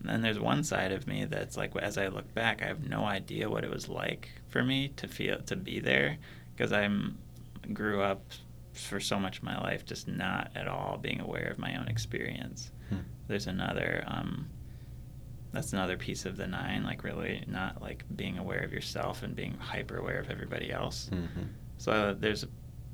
And 0.00 0.08
then 0.08 0.22
there's 0.22 0.38
one 0.38 0.62
side 0.62 0.92
of 0.92 1.06
me 1.06 1.24
that's 1.24 1.56
like, 1.56 1.74
as 1.76 1.98
I 1.98 2.06
look 2.08 2.32
back, 2.34 2.62
I 2.62 2.66
have 2.66 2.88
no 2.88 3.04
idea 3.04 3.50
what 3.50 3.64
it 3.64 3.70
was 3.70 3.88
like 3.88 4.28
for 4.48 4.62
me 4.62 4.88
to 4.96 5.08
feel 5.08 5.40
to 5.42 5.56
be 5.56 5.80
there 5.80 6.18
because 6.54 6.72
I'm 6.72 7.18
grew 7.72 8.00
up 8.00 8.22
for 8.72 9.00
so 9.00 9.18
much 9.18 9.38
of 9.38 9.42
my 9.42 9.58
life 9.60 9.84
just 9.84 10.06
not 10.06 10.50
at 10.54 10.68
all 10.68 10.96
being 10.98 11.20
aware 11.20 11.48
of 11.48 11.58
my 11.58 11.74
own 11.76 11.88
experience. 11.88 12.70
Hmm. 12.88 12.96
There's 13.26 13.46
another 13.46 14.04
um, 14.06 14.48
that's 15.52 15.72
another 15.72 15.96
piece 15.96 16.26
of 16.26 16.36
the 16.36 16.46
nine, 16.46 16.84
like 16.84 17.04
really 17.04 17.42
not 17.46 17.80
like 17.80 18.04
being 18.16 18.38
aware 18.38 18.60
of 18.60 18.72
yourself 18.72 19.22
and 19.22 19.34
being 19.34 19.54
hyper 19.58 19.96
aware 19.96 20.18
of 20.18 20.30
everybody 20.30 20.70
else. 20.72 21.08
Mhm. 21.12 21.48
So 21.78 21.92
uh, 21.92 22.14
there's 22.18 22.42
a 22.44 22.48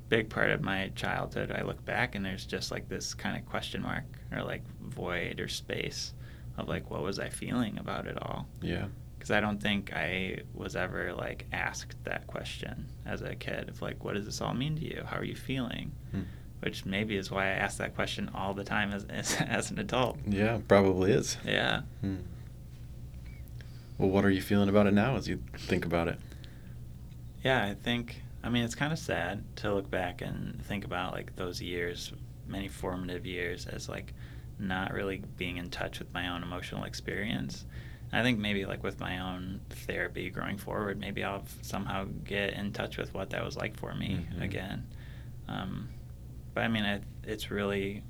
big 0.08 0.28
part 0.28 0.50
of 0.50 0.62
my 0.62 0.90
childhood. 0.94 1.50
I 1.50 1.62
look 1.62 1.84
back 1.84 2.14
and 2.14 2.24
there's 2.24 2.46
just 2.46 2.70
like 2.70 2.88
this 2.88 3.14
kind 3.14 3.36
of 3.36 3.44
question 3.46 3.82
mark 3.82 4.04
or 4.32 4.42
like 4.42 4.62
void 4.80 5.40
or 5.40 5.48
space 5.48 6.14
of 6.58 6.68
like 6.68 6.90
what 6.90 7.02
was 7.02 7.18
I 7.18 7.28
feeling 7.28 7.78
about 7.78 8.06
it 8.06 8.18
all? 8.22 8.46
Yeah. 8.62 8.86
Because 9.18 9.30
I 9.30 9.40
don't 9.40 9.60
think 9.60 9.92
I 9.94 10.40
was 10.52 10.76
ever 10.76 11.12
like 11.14 11.46
asked 11.52 11.96
that 12.04 12.26
question 12.26 12.86
as 13.06 13.22
a 13.22 13.34
kid 13.34 13.68
of 13.68 13.80
like 13.82 14.04
what 14.04 14.14
does 14.14 14.26
this 14.26 14.40
all 14.40 14.54
mean 14.54 14.76
to 14.76 14.82
you? 14.84 15.02
How 15.06 15.16
are 15.16 15.24
you 15.24 15.34
feeling? 15.36 15.90
Hmm. 16.12 16.20
Which 16.64 16.86
maybe 16.86 17.16
is 17.16 17.30
why 17.30 17.44
I 17.44 17.50
ask 17.50 17.76
that 17.76 17.94
question 17.94 18.30
all 18.34 18.54
the 18.54 18.64
time 18.64 18.90
as 18.92 19.04
as, 19.04 19.36
as 19.40 19.70
an 19.70 19.78
adult. 19.78 20.16
Yeah, 20.26 20.60
probably 20.66 21.12
is. 21.12 21.36
Yeah. 21.44 21.82
Hmm. 22.00 22.16
Well, 23.98 24.08
what 24.08 24.24
are 24.24 24.30
you 24.30 24.40
feeling 24.40 24.70
about 24.70 24.86
it 24.86 24.94
now 24.94 25.16
as 25.16 25.28
you 25.28 25.42
think 25.58 25.84
about 25.84 26.08
it? 26.08 26.18
Yeah, 27.44 27.62
I 27.64 27.74
think. 27.74 28.22
I 28.42 28.48
mean, 28.48 28.64
it's 28.64 28.74
kind 28.74 28.92
of 28.94 28.98
sad 28.98 29.44
to 29.56 29.74
look 29.74 29.90
back 29.90 30.22
and 30.22 30.62
think 30.64 30.84
about 30.86 31.12
like 31.12 31.36
those 31.36 31.60
years, 31.60 32.12
many 32.46 32.68
formative 32.68 33.26
years, 33.26 33.66
as 33.66 33.88
like 33.90 34.14
not 34.58 34.92
really 34.94 35.22
being 35.36 35.58
in 35.58 35.68
touch 35.68 35.98
with 35.98 36.12
my 36.14 36.28
own 36.28 36.42
emotional 36.42 36.84
experience. 36.84 37.66
I 38.12 38.22
think 38.22 38.38
maybe 38.38 38.64
like 38.64 38.82
with 38.82 39.00
my 39.00 39.18
own 39.18 39.60
therapy 39.68 40.30
growing 40.30 40.56
forward, 40.56 40.98
maybe 40.98 41.24
I'll 41.24 41.44
somehow 41.62 42.06
get 42.24 42.54
in 42.54 42.72
touch 42.72 42.96
with 42.96 43.12
what 43.12 43.30
that 43.30 43.44
was 43.44 43.54
like 43.56 43.76
for 43.76 43.94
me 43.94 44.26
Mhm. 44.32 44.42
again. 44.42 44.86
Um, 45.48 45.88
but 46.54 46.62
I 46.64 46.68
mean, 46.68 46.84
I, 46.84 47.00
it's 47.24 47.50
really 47.50 48.02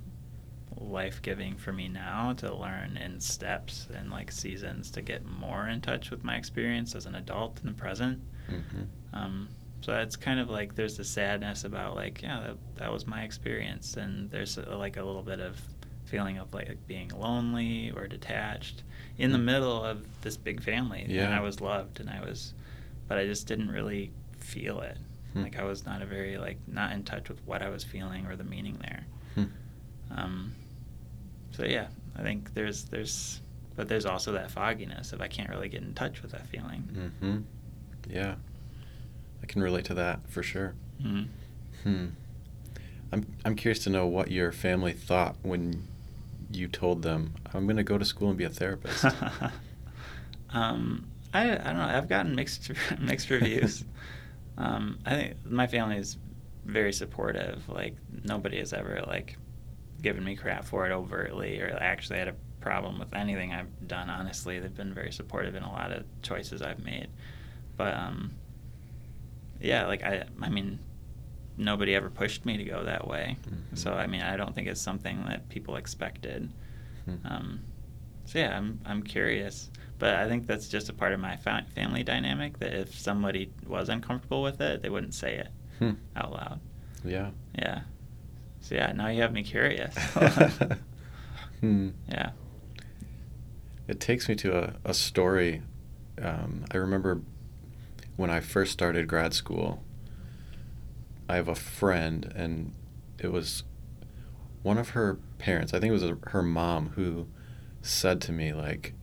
life 0.77 1.23
giving 1.23 1.57
for 1.57 1.73
me 1.73 1.89
now 1.89 2.33
to 2.35 2.55
learn 2.55 2.97
in 2.97 3.21
steps 3.21 3.87
and 3.97 4.11
like 4.11 4.31
seasons 4.31 4.91
to 4.91 5.03
get 5.03 5.25
more 5.25 5.69
in 5.69 5.81
touch 5.81 6.11
with 6.11 6.25
my 6.25 6.37
experience 6.37 6.95
as 6.95 7.07
an 7.07 7.15
adult 7.15 7.61
in 7.61 7.67
the 7.69 7.73
present. 7.75 8.21
Mm-hmm. 8.51 8.83
Um, 9.17 9.49
so 9.81 9.93
it's 9.95 10.17
kind 10.17 10.41
of 10.41 10.51
like 10.51 10.75
there's 10.75 10.97
the 10.97 11.05
sadness 11.05 11.65
about 11.65 11.95
like 11.95 12.23
yeah 12.23 12.41
that, 12.41 12.57
that 12.77 12.93
was 12.93 13.07
my 13.07 13.23
experience 13.23 13.97
and 13.97 14.31
there's 14.31 14.57
a, 14.59 14.77
like 14.77 14.97
a 14.97 15.03
little 15.05 15.23
bit 15.23 15.41
of 15.41 15.61
feeling 16.07 16.39
of 16.39 16.53
like 16.53 16.77
being 16.87 17.09
lonely 17.11 17.93
or 17.97 18.07
detached 18.07 18.83
in 19.19 19.31
the 19.33 19.39
Mm. 19.39 19.45
middle 19.45 19.85
of 19.85 20.05
this 20.23 20.37
big 20.37 20.63
family 20.63 21.05
yeah. 21.09 21.25
and 21.27 21.35
I 21.35 21.41
was 21.41 21.61
loved 21.61 22.01
and 22.01 22.09
I 22.11 22.21
was 22.21 22.55
but 23.09 23.19
I 23.19 23.27
just 23.27 23.47
didn't 23.47 23.71
really 23.71 24.11
feel 24.39 24.81
it 24.81 24.97
Hmm. 25.35 25.43
like 25.43 25.59
I 25.59 25.65
was 25.65 25.85
not 25.85 26.01
a 26.01 26.07
very 26.07 26.39
like 26.39 26.59
not 26.67 26.93
in 26.93 27.03
touch 27.05 27.29
with 27.29 27.41
what 27.45 27.61
I 27.61 27.69
was 27.69 27.85
feeling 27.85 28.27
or 28.27 28.37
the 28.37 28.45
meaning 28.45 28.79
there 28.81 29.05
Hmm. 29.35 29.45
um, 30.17 30.55
so 31.53 31.65
yeah 31.65 31.89
I 32.17 32.23
think 32.23 32.55
there's 32.55 32.85
there's 32.85 33.41
but 33.77 33.89
there's 33.89 34.07
also 34.07 34.33
that 34.33 34.51
fogginess 34.51 35.13
if 35.13 35.21
I 35.21 35.27
can't 35.29 35.51
really 35.51 35.69
get 35.69 35.83
in 35.83 35.93
touch 35.95 36.23
with 36.23 36.31
that 36.33 36.47
feeling 36.47 37.13
Mm-hmm. 37.23 37.39
Yeah. 38.09 38.35
I 39.43 39.47
can 39.47 39.63
relate 39.63 39.85
to 39.87 39.95
that 39.95 40.21
for 40.31 40.43
sure. 40.43 40.75
Mhm. 41.03 41.27
Hmm. 41.83 42.07
I'm 43.13 43.27
I'm 43.45 43.55
curious 43.57 43.83
to 43.85 43.91
know 43.91 44.07
what 44.07 44.31
your 44.31 44.53
family 44.53 44.93
thought 44.93 45.37
when 45.43 45.83
you 46.51 46.69
told 46.69 47.03
them 47.03 47.35
I'm 47.53 47.67
going 47.67 47.77
to 47.77 47.83
go 47.83 47.99
to 47.99 48.05
school 48.05 48.29
and 48.29 48.39
be 48.39 48.45
a 48.45 48.49
therapist. 48.49 49.05
um, 50.53 51.07
I, 51.33 51.53
I 51.53 51.57
don't 51.57 51.77
know. 51.79 51.83
I've 51.85 52.09
gotten 52.09 52.35
mixed 52.35 52.71
mixed 53.01 53.31
reviews. 53.31 53.85
um, 54.59 54.99
I 55.07 55.11
think 55.17 55.37
my 55.45 55.67
family 55.67 55.97
is 55.97 56.17
very 56.65 56.93
supportive. 56.93 57.69
Like 57.69 57.97
nobody 58.25 58.59
has 58.59 58.73
ever 58.73 59.03
like 59.07 59.37
given 60.03 60.25
me 60.25 60.37
crap 60.37 60.65
for 60.65 60.87
it 60.87 60.93
overtly, 60.93 61.61
or 61.61 61.77
actually 61.81 62.19
had 62.19 62.29
a 62.29 62.35
problem 62.61 62.99
with 62.99 63.15
anything 63.15 63.53
I've 63.53 63.89
done. 63.89 64.09
Honestly, 64.11 64.59
they've 64.59 64.75
been 64.75 64.95
very 64.95 65.13
supportive 65.13 65.55
in 65.55 65.63
a 65.63 65.71
lot 65.73 65.93
of 65.93 66.05
choices 66.23 66.63
I've 66.63 66.83
made. 66.85 67.09
But 67.77 67.95
um, 67.95 68.33
yeah, 69.61 69.87
like 69.87 70.03
I, 70.03 70.25
I 70.43 70.49
mean, 70.49 70.79
nobody 71.57 71.95
ever 71.95 72.11
pushed 72.11 72.45
me 72.45 72.57
to 72.57 72.65
go 72.65 72.85
that 72.85 73.07
way. 73.07 73.37
Mhm. 73.47 73.79
So 73.79 73.93
I 73.93 74.07
mean, 74.07 74.23
I 74.23 74.37
don't 74.37 74.55
think 74.55 74.69
it's 74.69 74.81
something 74.81 75.25
that 75.27 75.49
people 75.49 75.77
expected. 75.77 76.51
Hmm. 77.05 77.15
Um, 77.25 77.61
so 78.25 78.39
yeah, 78.39 78.57
I'm 78.57 78.81
I'm 78.87 79.03
curious, 79.03 79.71
but 79.99 80.15
I 80.15 80.29
think 80.29 80.47
that's 80.47 80.69
just 80.69 80.89
a 80.89 80.93
part 80.93 81.13
of 81.13 81.21
my 81.21 81.37
fa- 81.37 81.67
family 81.75 82.03
dynamic. 82.03 82.59
That 82.59 82.75
if 82.75 82.99
somebody 82.99 83.51
was 83.67 83.89
uncomfortable 83.89 84.43
with 84.43 84.61
it, 84.61 84.83
they 84.83 84.91
wouldn't 84.91 85.15
say 85.15 85.37
it 85.37 85.49
Hmm. 85.79 85.93
out 86.17 86.33
loud. 86.33 86.61
Yeah. 87.05 87.31
Yeah. 87.59 87.83
So 88.61 88.75
yeah, 88.77 88.93
now 88.93 89.09
you 89.09 89.23
have 89.23 89.33
me 89.33 89.43
curious. 89.43 89.95
hmm. 91.61 91.91
yeah. 92.09 92.31
It 93.87 94.01
takes 94.01 94.29
me 94.29 94.35
to 94.37 94.57
a, 94.57 94.75
a 94.85 94.95
story. 94.95 95.63
Um, 96.21 96.65
I 96.73 96.77
remember 96.79 97.21
when 98.17 98.31
I 98.31 98.41
first 98.41 98.73
started 98.73 99.09
grad 99.09 99.35
school, 99.35 99.83
I 101.29 101.37
have 101.37 101.49
a 101.49 101.55
friend, 101.55 102.33
and 102.35 102.73
it 103.19 103.33
was 103.33 103.65
one 104.63 104.79
of 104.79 104.91
her 104.91 105.19
parents, 105.39 105.75
I 105.75 105.81
think 105.81 105.91
it 105.91 105.93
was 105.93 106.05
a, 106.05 106.17
her 106.29 106.43
mom, 106.43 106.91
who 106.95 107.27
said 107.83 108.21
to 108.23 108.33
me, 108.33 108.53
like, 108.55 108.95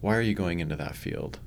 why 0.00 0.16
are 0.16 0.20
you 0.22 0.34
going 0.34 0.60
into 0.60 0.76
that 0.76 0.94
field? 0.96 1.38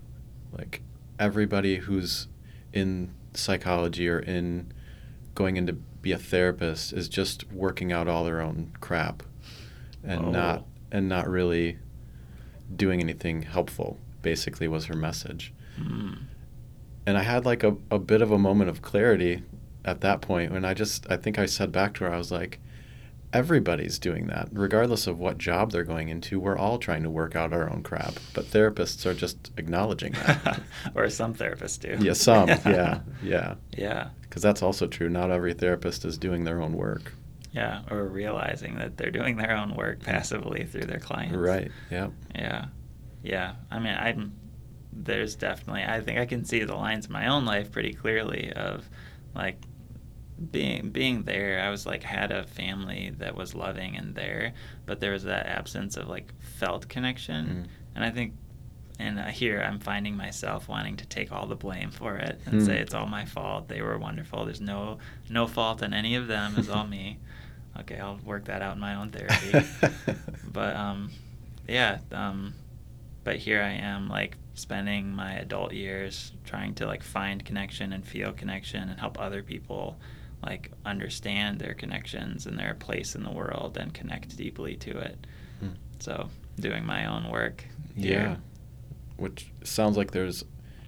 Like, 0.51 0.81
everybody 1.19 1.77
who's 1.77 2.27
in 2.71 3.13
psychology 3.33 4.07
or 4.07 4.19
in 4.19 4.71
going 5.35 5.57
into 5.57 5.73
be 5.73 6.11
a 6.11 6.17
therapist 6.17 6.93
is 6.93 7.07
just 7.09 7.51
working 7.51 7.91
out 7.91 8.07
all 8.07 8.23
their 8.23 8.41
own 8.41 8.71
crap 8.81 9.23
and 10.03 10.25
Oh. 10.25 10.31
not 10.31 10.65
and 10.91 11.07
not 11.09 11.27
really 11.29 11.77
doing 12.75 12.99
anything 13.01 13.43
helpful 13.43 13.97
basically 14.21 14.67
was 14.67 14.85
her 14.85 14.95
message 14.95 15.53
Mm. 15.79 16.17
and 17.07 17.17
i 17.17 17.23
had 17.23 17.45
like 17.45 17.63
a, 17.63 17.75
a 17.89 17.97
bit 17.97 18.21
of 18.21 18.31
a 18.31 18.37
moment 18.37 18.69
of 18.69 18.81
clarity 18.83 19.41
at 19.85 20.01
that 20.01 20.21
point 20.21 20.51
when 20.51 20.63
i 20.65 20.73
just 20.73 21.09
i 21.09 21.17
think 21.17 21.39
i 21.39 21.45
said 21.47 21.71
back 21.71 21.93
to 21.95 22.03
her 22.03 22.13
i 22.13 22.17
was 22.17 22.31
like 22.31 22.59
everybody's 23.33 23.97
doing 23.99 24.27
that 24.27 24.47
regardless 24.51 25.07
of 25.07 25.19
what 25.19 25.37
job 25.37 25.71
they're 25.71 25.83
going 25.83 26.09
into 26.09 26.39
we're 26.39 26.57
all 26.57 26.77
trying 26.77 27.03
to 27.03 27.09
work 27.09 27.35
out 27.35 27.51
our 27.51 27.69
own 27.69 27.81
crap 27.83 28.13
but 28.33 28.45
therapists 28.45 29.05
are 29.05 29.13
just 29.13 29.51
acknowledging 29.57 30.13
that 30.13 30.61
or 30.95 31.09
some 31.09 31.33
therapists 31.33 31.79
do. 31.79 31.97
yeah 32.05 32.13
some 32.13 32.47
yeah 32.65 32.99
yeah 33.23 33.55
Yeah. 33.75 34.09
because 34.21 34.41
that's 34.41 34.61
also 34.61 34.87
true 34.87 35.09
not 35.09 35.31
every 35.31 35.53
therapist 35.53 36.05
is 36.05 36.17
doing 36.17 36.43
their 36.43 36.61
own 36.61 36.73
work 36.73 37.13
Yeah. 37.51 37.81
Or 37.91 38.05
realizing 38.07 38.77
that 38.77 38.97
they're 38.97 39.11
doing 39.11 39.37
their 39.37 39.55
own 39.55 39.75
work 39.75 39.99
mm. 39.99 40.05
passively 40.05 40.63
through 40.65 40.85
their 40.85 40.99
clients. 40.99 41.35
right 41.35 41.71
yeah 41.91 42.09
Yeah. 42.35 42.65
Yeah. 43.23 43.55
I 43.71 43.79
mean, 43.79 43.95
I'm 43.95 44.33
there's 44.91 45.35
definitely 45.35 45.83
I 45.83 46.01
think 46.01 46.19
I 46.19 46.25
can 46.25 46.45
see 46.45 46.63
the 46.63 46.75
lines 46.75 47.05
in 47.07 47.11
my 47.13 47.27
own 47.27 47.45
life 47.45 47.71
pretty 47.71 47.93
clearly 47.93 48.51
of 48.53 48.87
like 49.35 49.57
being 50.51 50.89
being 50.89 51.23
there. 51.23 51.61
I 51.61 51.69
was 51.69 51.85
like 51.85 52.03
had 52.03 52.31
a 52.31 52.43
family 52.43 53.13
that 53.19 53.35
was 53.35 53.53
loving 53.55 53.95
and 53.95 54.15
there, 54.15 54.53
but 54.85 54.99
there 54.99 55.11
was 55.11 55.23
that 55.23 55.45
absence 55.47 55.97
of 55.97 56.07
like 56.07 56.33
felt 56.39 56.87
connection. 56.89 57.45
Mm. 57.45 57.67
And 57.95 58.05
I 58.05 58.09
think 58.11 58.33
and 58.99 59.19
here 59.31 59.59
I'm 59.61 59.79
finding 59.79 60.15
myself 60.15 60.67
wanting 60.69 60.97
to 60.97 61.05
take 61.07 61.31
all 61.31 61.47
the 61.47 61.55
blame 61.55 61.89
for 61.91 62.15
it 62.17 62.39
and 62.45 62.61
Hmm. 62.61 62.65
say 62.65 62.77
it's 62.79 62.93
all 62.93 63.07
my 63.07 63.25
fault. 63.25 63.67
They 63.67 63.81
were 63.81 63.97
wonderful. 63.97 64.45
There's 64.45 64.61
no 64.61 64.99
no 65.29 65.47
fault 65.47 65.81
in 65.81 65.93
any 65.93 66.15
of 66.15 66.27
them. 66.27 66.55
It's 66.57 66.69
all 66.69 66.85
me. 66.97 67.17
Okay, 67.79 67.99
I'll 67.99 68.19
work 68.23 68.45
that 68.45 68.61
out 68.61 68.75
in 68.75 68.79
my 68.81 68.95
own 68.95 69.09
therapy. 69.09 69.67
but 70.51 70.75
um, 70.75 71.11
yeah, 71.67 71.99
um, 72.11 72.53
but 73.23 73.37
here 73.37 73.61
I 73.63 73.71
am 73.71 74.09
like 74.09 74.37
spending 74.53 75.11
my 75.11 75.33
adult 75.33 75.73
years 75.73 76.31
trying 76.45 76.75
to 76.75 76.85
like 76.85 77.01
find 77.01 77.43
connection 77.43 77.91
and 77.93 78.05
feel 78.05 78.31
connection 78.31 78.89
and 78.89 78.99
help 78.99 79.19
other 79.19 79.41
people 79.41 79.97
like 80.45 80.71
understand 80.85 81.59
their 81.59 81.73
connections 81.73 82.45
and 82.45 82.57
their 82.57 82.73
place 82.73 83.15
in 83.15 83.23
the 83.23 83.31
world 83.31 83.77
and 83.77 83.93
connect 83.93 84.35
deeply 84.35 84.75
to 84.77 84.97
it. 84.97 85.27
Hmm. 85.59 85.69
So 85.99 86.29
doing 86.59 86.85
my 86.85 87.05
own 87.05 87.29
work. 87.29 87.65
Yeah. 87.95 88.37
Which 89.17 89.51
sounds 89.63 89.97
like 89.97 90.11
there's, 90.11 90.43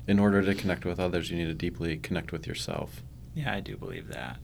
in 0.07 0.19
order 0.19 0.41
to 0.41 0.55
connect 0.55 0.85
with 0.85 0.99
others, 0.99 1.29
you 1.29 1.37
need 1.37 1.45
to 1.45 1.53
deeply 1.53 1.97
connect 1.97 2.31
with 2.31 2.47
yourself. 2.47 3.01
Yeah, 3.33 3.53
I 3.53 3.59
do 3.59 3.77
believe 3.77 4.07
that. 4.09 4.37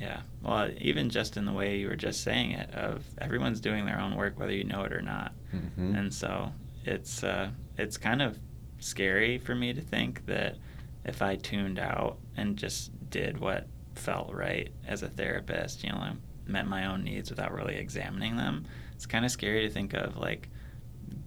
Yeah. 0.00 0.20
Well, 0.42 0.70
even 0.78 1.10
just 1.10 1.36
in 1.36 1.44
the 1.44 1.52
way 1.52 1.78
you 1.78 1.88
were 1.88 1.96
just 1.96 2.22
saying 2.22 2.52
it, 2.52 2.72
of 2.72 3.04
everyone's 3.20 3.60
doing 3.60 3.84
their 3.84 4.00
own 4.00 4.16
work, 4.16 4.38
whether 4.38 4.52
you 4.52 4.64
know 4.64 4.84
it 4.84 4.92
or 4.92 5.02
not. 5.02 5.32
Mm-hmm. 5.54 5.94
And 5.96 6.14
so 6.14 6.52
it's 6.84 7.24
uh, 7.24 7.50
it's 7.76 7.96
kind 7.96 8.22
of 8.22 8.38
scary 8.78 9.38
for 9.38 9.54
me 9.54 9.72
to 9.72 9.80
think 9.80 10.24
that 10.26 10.56
if 11.04 11.20
I 11.22 11.36
tuned 11.36 11.78
out 11.78 12.18
and 12.36 12.56
just 12.56 12.92
did 13.10 13.38
what 13.38 13.66
felt 13.98 14.32
right 14.34 14.70
as 14.86 15.02
a 15.02 15.08
therapist, 15.08 15.82
you 15.84 15.90
know, 15.90 15.98
I 15.98 16.12
met 16.46 16.66
my 16.66 16.86
own 16.86 17.04
needs 17.04 17.30
without 17.30 17.52
really 17.52 17.76
examining 17.76 18.36
them. 18.36 18.64
It's 18.94 19.06
kind 19.06 19.24
of 19.24 19.30
scary 19.30 19.62
to 19.66 19.70
think 19.70 19.92
of 19.94 20.16
like 20.16 20.48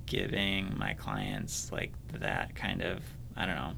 giving 0.05 0.77
my 0.77 0.93
clients 0.93 1.71
like 1.71 1.91
that 2.13 2.55
kind 2.55 2.81
of 2.81 3.01
I 3.35 3.45
don't 3.45 3.55
know 3.55 3.73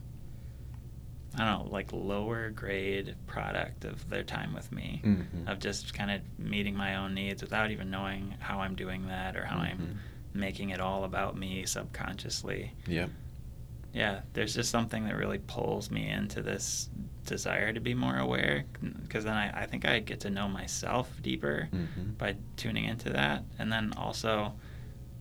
I 1.36 1.38
don't 1.50 1.66
know, 1.66 1.72
like 1.72 1.92
lower 1.92 2.52
grade 2.52 3.16
product 3.26 3.86
of 3.86 4.08
their 4.08 4.24
time 4.24 4.54
with 4.54 4.72
me, 4.72 5.02
Mhm. 5.04 5.48
of 5.52 5.58
just 5.58 5.92
kind 5.92 6.12
of 6.12 6.22
meeting 6.38 6.76
my 6.76 6.96
own 6.98 7.16
needs 7.16 7.42
without 7.42 7.72
even 7.72 7.90
knowing 7.90 8.36
how 8.40 8.60
I'm 8.60 8.76
doing 8.76 9.08
that 9.08 9.36
or 9.36 9.44
how 9.46 9.58
Mhm. 9.58 9.72
I'm 9.72 10.00
making 10.36 10.70
it 10.70 10.80
all 10.80 11.06
about 11.06 11.36
me 11.36 11.66
subconsciously. 11.66 12.74
Yeah. 12.86 13.08
Yeah, 13.94 14.22
there's 14.34 14.54
just 14.54 14.70
something 14.70 15.06
that 15.06 15.16
really 15.16 15.40
pulls 15.40 15.90
me 15.90 16.08
into 16.08 16.44
this 16.44 16.90
desire 17.24 17.74
to 17.74 17.80
be 17.80 17.94
more 17.94 18.18
aware 18.18 18.66
because 19.02 19.24
then 19.24 19.34
I, 19.36 19.64
I 19.64 19.66
think 19.66 19.86
I 19.86 20.00
get 20.00 20.20
to 20.22 20.30
know 20.30 20.48
myself 20.48 21.10
deeper 21.22 21.70
Mhm. 21.74 22.18
by 22.18 22.36
tuning 22.58 22.86
into 22.86 23.10
that. 23.12 23.44
And 23.60 23.72
then 23.72 23.94
also, 23.98 24.54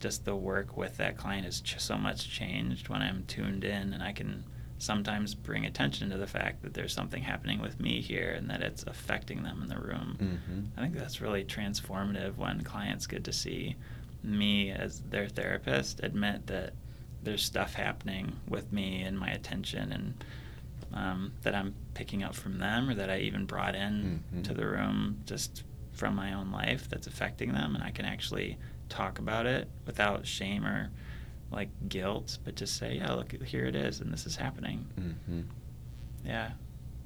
just 0.00 0.24
the 0.24 0.34
work 0.34 0.76
with 0.76 0.96
that 0.96 1.16
client 1.16 1.46
is 1.46 1.60
ch- 1.60 1.78
so 1.80 1.96
much 1.96 2.28
changed 2.28 2.88
when 2.88 3.02
I'm 3.02 3.24
tuned 3.26 3.64
in 3.64 3.92
and 3.92 4.02
I 4.02 4.12
can 4.12 4.44
sometimes 4.78 5.32
bring 5.36 5.64
attention 5.64 6.10
to 6.10 6.18
the 6.18 6.26
fact 6.26 6.62
that 6.62 6.74
there's 6.74 6.92
something 6.92 7.22
happening 7.22 7.60
with 7.60 7.78
me 7.78 8.00
here 8.00 8.32
and 8.32 8.50
that 8.50 8.62
it's 8.62 8.82
affecting 8.82 9.44
them 9.44 9.62
in 9.62 9.68
the 9.68 9.78
room. 9.78 10.16
Mhm. 10.20 10.66
I 10.76 10.80
think 10.82 10.96
that's 10.96 11.20
really 11.20 11.44
transformative 11.44 12.36
when 12.36 12.62
clients 12.62 13.06
get 13.06 13.22
to 13.24 13.32
see 13.32 13.76
me 14.24 14.70
as 14.72 15.00
their 15.02 15.28
therapist 15.28 16.00
admit 16.02 16.48
that 16.48 16.72
there's 17.22 17.44
stuff 17.44 17.74
happening 17.74 18.40
with 18.48 18.72
me 18.72 19.02
and 19.02 19.16
my 19.16 19.28
attention 19.30 19.92
and 19.92 20.24
um, 20.94 21.32
that 21.42 21.54
I'm 21.54 21.74
picking 21.94 22.22
up 22.22 22.34
from 22.34 22.58
them 22.58 22.88
or 22.90 22.94
that 22.94 23.10
I 23.10 23.18
even 23.18 23.44
brought 23.46 23.74
in 23.74 24.22
Mhm. 24.34 24.44
to 24.44 24.54
the 24.54 24.66
room 24.66 25.20
just 25.26 25.64
from 25.92 26.14
my 26.14 26.32
own 26.34 26.50
life 26.50 26.88
that's 26.88 27.06
affecting 27.06 27.52
them 27.52 27.74
and 27.74 27.82
I 27.84 27.90
can 27.90 28.04
actually 28.04 28.58
talk 28.88 29.18
about 29.18 29.46
it 29.46 29.68
without 29.86 30.26
shame 30.26 30.66
or 30.66 30.90
like 31.50 31.68
guilt 31.88 32.38
but 32.44 32.54
just 32.56 32.76
say 32.76 32.96
yeah 32.96 33.12
look 33.12 33.32
here 33.44 33.66
it 33.66 33.76
is 33.76 34.00
and 34.00 34.12
this 34.12 34.26
is 34.26 34.36
happening 34.36 34.86
hmm 35.26 35.40
yeah 36.24 36.52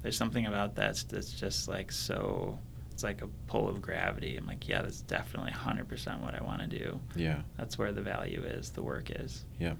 there's 0.01 0.15
something 0.17 0.45
about 0.45 0.75
that 0.75 1.03
that's 1.09 1.31
just 1.31 1.67
like 1.67 1.91
so 1.91 2.57
it's 2.91 3.03
like 3.03 3.21
a 3.21 3.27
pull 3.47 3.67
of 3.67 3.81
gravity 3.81 4.37
i'm 4.37 4.45
like 4.47 4.67
yeah 4.67 4.81
that's 4.81 5.01
definitely 5.01 5.51
100% 5.51 6.21
what 6.21 6.33
i 6.33 6.41
want 6.41 6.61
to 6.61 6.67
do 6.67 6.99
Yeah. 7.15 7.41
that's 7.57 7.77
where 7.77 7.91
the 7.91 8.01
value 8.01 8.41
is 8.43 8.69
the 8.71 8.81
work 8.81 9.11
is 9.11 9.43
Yeah. 9.59 9.73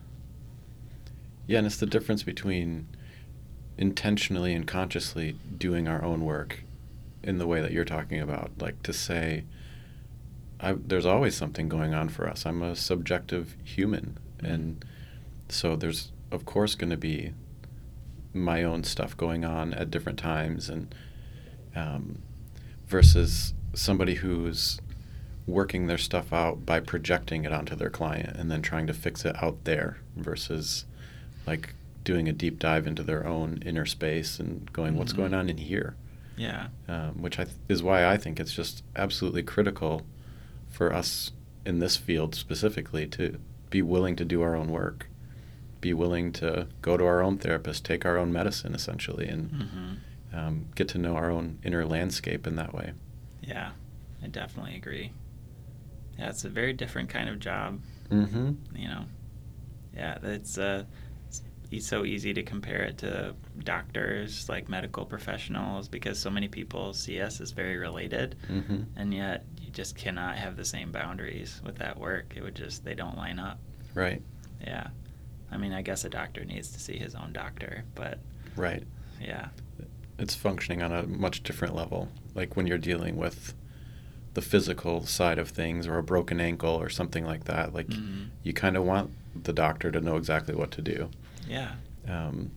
Yeah, 1.47 1.59
and 1.59 1.67
it's 1.67 1.77
the 1.77 1.85
difference 1.85 2.23
between 2.23 2.87
intentionally 3.77 4.53
and 4.53 4.67
consciously 4.67 5.35
doing 5.57 5.87
our 5.87 6.03
own 6.03 6.25
work 6.25 6.63
in 7.23 7.37
the 7.37 7.47
way 7.47 7.61
that 7.61 7.71
you're 7.71 7.85
talking 7.85 8.19
about. 8.19 8.51
Like 8.59 8.81
to 8.83 8.93
say, 8.93 9.43
I, 10.59 10.73
there's 10.73 11.05
always 11.05 11.35
something 11.35 11.69
going 11.69 11.93
on 11.93 12.09
for 12.09 12.27
us. 12.27 12.45
I'm 12.45 12.61
a 12.61 12.75
subjective 12.75 13.55
human. 13.63 14.17
And 14.39 14.83
so 15.49 15.75
there's, 15.75 16.11
of 16.31 16.45
course, 16.45 16.75
going 16.75 16.89
to 16.89 16.97
be 16.97 17.33
my 18.33 18.63
own 18.63 18.83
stuff 18.83 19.15
going 19.15 19.45
on 19.45 19.73
at 19.73 19.91
different 19.91 20.19
times. 20.19 20.69
And 20.69 20.93
um, 21.75 22.21
versus 22.87 23.53
somebody 23.73 24.15
who's 24.15 24.79
working 25.45 25.87
their 25.87 25.97
stuff 25.97 26.33
out 26.33 26.65
by 26.65 26.79
projecting 26.79 27.45
it 27.45 27.53
onto 27.53 27.75
their 27.75 27.89
client 27.89 28.35
and 28.35 28.51
then 28.51 28.61
trying 28.61 28.87
to 28.87 28.93
fix 28.93 29.23
it 29.23 29.41
out 29.41 29.63
there 29.63 29.97
versus 30.15 30.85
like 31.45 31.73
doing 32.07 32.29
a 32.29 32.31
deep 32.33 32.57
dive 32.57 32.87
into 32.87 33.03
their 33.03 33.27
own 33.27 33.61
inner 33.65 33.85
space 33.85 34.39
and 34.39 34.71
going 34.71 34.95
what's 34.95 35.11
Mhm. 35.11 35.17
going 35.17 35.33
on 35.33 35.49
in 35.49 35.57
here? 35.57 35.95
Yeah. 36.37 36.67
Um, 36.87 37.21
which 37.21 37.37
I 37.37 37.43
th- 37.43 37.57
is 37.67 37.83
why 37.83 38.05
I 38.05 38.15
think 38.15 38.39
it's 38.39 38.53
just 38.53 38.81
absolutely 38.95 39.43
critical 39.43 40.03
for 40.69 40.93
us 40.93 41.33
in 41.65 41.79
this 41.79 41.97
field 41.97 42.33
specifically 42.33 43.05
to 43.07 43.37
be 43.69 43.81
willing 43.81 44.15
to 44.15 44.23
do 44.23 44.41
our 44.41 44.55
own 44.55 44.69
work 44.69 45.09
be 45.81 45.93
willing 45.93 46.31
to 46.31 46.67
go 46.81 46.95
to 46.97 47.05
our 47.05 47.21
own 47.21 47.37
therapist 47.37 47.83
take 47.85 48.05
our 48.05 48.17
own 48.17 48.31
medicine 48.31 48.73
essentially 48.73 49.27
and 49.27 49.51
hmm 49.51 49.93
um, 50.33 50.65
get 50.75 50.87
to 50.89 50.97
know 50.97 51.15
our 51.15 51.29
own 51.29 51.57
inner 51.63 51.85
landscape 51.85 52.45
in 52.47 52.55
that 52.55 52.73
way. 52.73 52.93
Yeah 53.41 53.71
i 54.23 54.27
definitely 54.27 54.75
agree. 54.75 55.11
Yeah 56.17 56.29
it's 56.29 56.45
a 56.45 56.49
very 56.49 56.71
different 56.73 57.09
kind 57.09 57.27
of 57.29 57.39
job. 57.39 57.81
Mm-hmm. 58.09 58.51
You 58.75 58.87
know? 58.87 59.05
Yeah 59.95 60.17
it's 60.23 60.57
uh 60.57 60.85
it's 61.71 61.85
so 61.87 62.05
easy 62.05 62.33
to 62.33 62.43
compare 62.43 62.83
it 62.83 62.97
to 62.99 63.35
doctors 63.63 64.47
like 64.49 64.69
medical 64.69 65.05
professionals 65.05 65.87
because 65.87 66.17
so 66.17 66.29
many 66.29 66.47
people 66.47 66.93
see 66.93 67.19
us 67.21 67.41
as 67.41 67.51
very 67.51 67.77
related. 67.77 68.35
Mm-hmm. 68.49 68.83
And 68.95 69.13
yet 69.13 69.45
you 69.61 69.69
just 69.71 69.95
cannot 69.95 70.37
have 70.37 70.55
the 70.55 70.65
same 70.65 70.91
boundaries 70.91 71.61
with 71.65 71.75
that 71.77 71.99
work. 71.99 72.33
It 72.35 72.43
would 72.43 72.55
just 72.55 72.85
they 72.85 72.95
don't 72.95 73.17
line 73.17 73.39
up. 73.39 73.59
Right. 73.93 74.21
Yeah. 74.61 74.87
I 75.51 75.57
mean 75.57 75.71
i 75.73 75.81
guess 75.81 76.03
a 76.03 76.09
doctor 76.09 76.43
needs 76.43 76.69
to 76.73 76.79
see 76.79 76.97
his 76.97 77.15
own 77.15 77.31
doctor 77.33 77.83
but 77.95 78.19
right. 78.55 78.83
Yeah. 79.21 79.47
It's 80.19 80.35
functioning 80.35 80.81
on 80.81 80.91
a 80.91 81.03
much 81.03 81.43
different 81.43 81.75
level. 81.75 82.09
Like 82.33 82.55
when 82.55 82.65
you're 82.67 82.77
dealing 82.77 83.17
with 83.17 83.53
the 84.33 84.41
physical 84.41 85.05
side 85.05 85.37
of 85.39 85.49
things 85.49 85.87
or 85.87 85.97
a 85.97 86.03
broken 86.03 86.39
ankle 86.39 86.75
or 86.75 86.89
something 86.89 87.25
like 87.25 87.45
that, 87.45 87.73
like 87.73 87.87
Mhm. 87.87 88.27
you 88.43 88.53
kind 88.53 88.77
of 88.77 88.83
want 88.83 89.11
the 89.43 89.53
doctor 89.53 89.91
to 89.91 89.99
know 89.99 90.15
exactly 90.15 90.55
what 90.55 90.71
to 90.71 90.81
do. 90.81 91.09
Yeah 91.47 91.73
Um, 92.07 92.51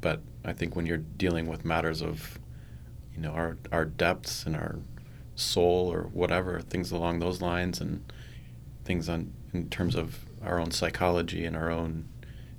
but 0.00 0.20
I 0.44 0.52
think 0.52 0.76
when 0.76 0.86
you're 0.86 0.96
dealing 0.98 1.46
with 1.46 1.64
matters 1.64 2.02
of, 2.02 2.38
you 3.14 3.20
know, 3.20 3.30
our, 3.32 3.56
our 3.72 3.84
depths 3.84 4.46
and 4.46 4.54
our 4.54 4.76
soul 5.34 5.92
or 5.92 6.02
whatever, 6.04 6.60
things 6.60 6.90
along 6.92 7.18
those 7.18 7.40
lines 7.42 7.80
and 7.80 8.04
things 8.84 9.08
on 9.08 9.32
in 9.52 9.68
terms 9.70 9.94
of 9.94 10.24
our 10.42 10.60
own 10.60 10.70
psychology 10.70 11.44
and 11.44 11.56
our 11.56 11.70
own 11.70 12.08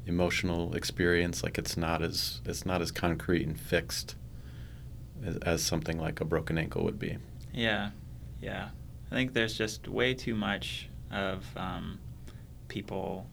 emotional 0.06 0.76
experience, 0.76 1.44
like 1.44 1.58
it's 1.58 1.78
not 1.78 2.02
as 2.02 2.42
it's 2.46 2.66
not 2.66 2.82
as 2.82 2.92
concrete 2.92 3.46
and 3.46 3.60
fixed 3.60 4.16
as, 5.24 5.38
as 5.38 5.64
something 5.64 5.98
like 5.98 6.20
a 6.20 6.26
broken 6.26 6.58
ankle 6.58 6.84
would 6.84 7.00
be. 7.00 7.18
Yeah, 7.54 7.92
yeah. 8.42 8.70
I 9.12 9.16
think 9.16 9.34
there's 9.34 9.58
just 9.58 9.88
way 9.88 10.14
too 10.14 10.36
much 10.36 10.90
of 11.12 11.46
um, 11.56 12.00
people 12.68 13.28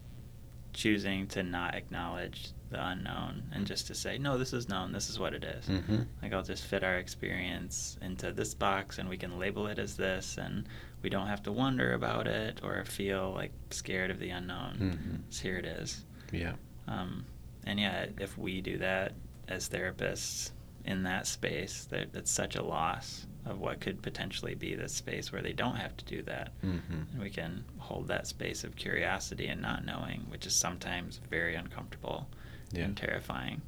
choosing 0.76 1.26
to 1.28 1.42
not 1.42 1.74
acknowledge 1.74 2.50
the 2.70 2.84
unknown 2.88 3.42
and 3.52 3.66
just 3.66 3.86
to 3.86 3.94
say, 3.94 4.18
no, 4.18 4.36
this 4.36 4.52
is 4.52 4.68
known, 4.68 4.92
this 4.92 5.08
is 5.08 5.18
what 5.18 5.32
it 5.32 5.42
is. 5.42 5.66
Mm-hmm. 5.66 6.02
Like, 6.22 6.32
I'll 6.32 6.42
just 6.42 6.64
fit 6.64 6.84
our 6.84 6.96
experience 6.98 7.96
into 8.02 8.32
this 8.32 8.54
box 8.54 8.98
and 8.98 9.08
we 9.08 9.16
can 9.16 9.38
label 9.38 9.66
it 9.68 9.78
as 9.78 9.96
this, 9.96 10.36
and 10.38 10.68
we 11.02 11.08
don't 11.10 11.26
have 11.28 11.42
to 11.44 11.52
wonder 11.52 11.94
about 11.94 12.26
it 12.26 12.60
or 12.62 12.84
feel 12.84 13.32
like 13.32 13.52
scared 13.70 14.10
of 14.10 14.18
the 14.18 14.30
unknown. 14.30 14.76
Mhm. 14.78 15.32
So 15.34 15.42
here 15.42 15.56
it 15.58 15.64
is. 15.64 16.04
Yeah. 16.32 16.54
Um, 16.88 17.24
and 17.64 17.80
yeah, 17.80 18.06
if 18.18 18.36
we 18.36 18.60
do 18.60 18.78
that 18.78 19.12
as 19.48 19.68
therapists 19.68 20.50
in 20.84 21.02
that 21.04 21.26
space, 21.26 21.84
that 21.90 22.08
it's 22.14 22.30
such 22.30 22.56
a 22.56 22.62
loss 22.62 23.26
of 23.46 23.60
what 23.60 23.80
could 23.80 24.02
potentially 24.02 24.54
be 24.54 24.74
the 24.74 24.88
space 24.88 25.30
where 25.32 25.40
they 25.42 25.52
don't 25.52 25.76
have 25.76 25.96
to 25.96 26.04
do 26.04 26.20
that. 26.22 26.50
Mm-hmm. 26.64 26.92
And 27.12 27.22
we 27.22 27.30
can 27.30 27.64
hold 27.78 28.08
that 28.08 28.26
space 28.26 28.64
of 28.64 28.74
curiosity 28.76 29.46
and 29.46 29.62
not 29.62 29.84
knowing, 29.86 30.26
which 30.28 30.46
is 30.46 30.54
sometimes 30.54 31.20
very 31.30 31.54
uncomfortable 31.54 32.28
Yeah. 32.72 32.84
and 32.84 32.96
terrifying. 32.96 33.62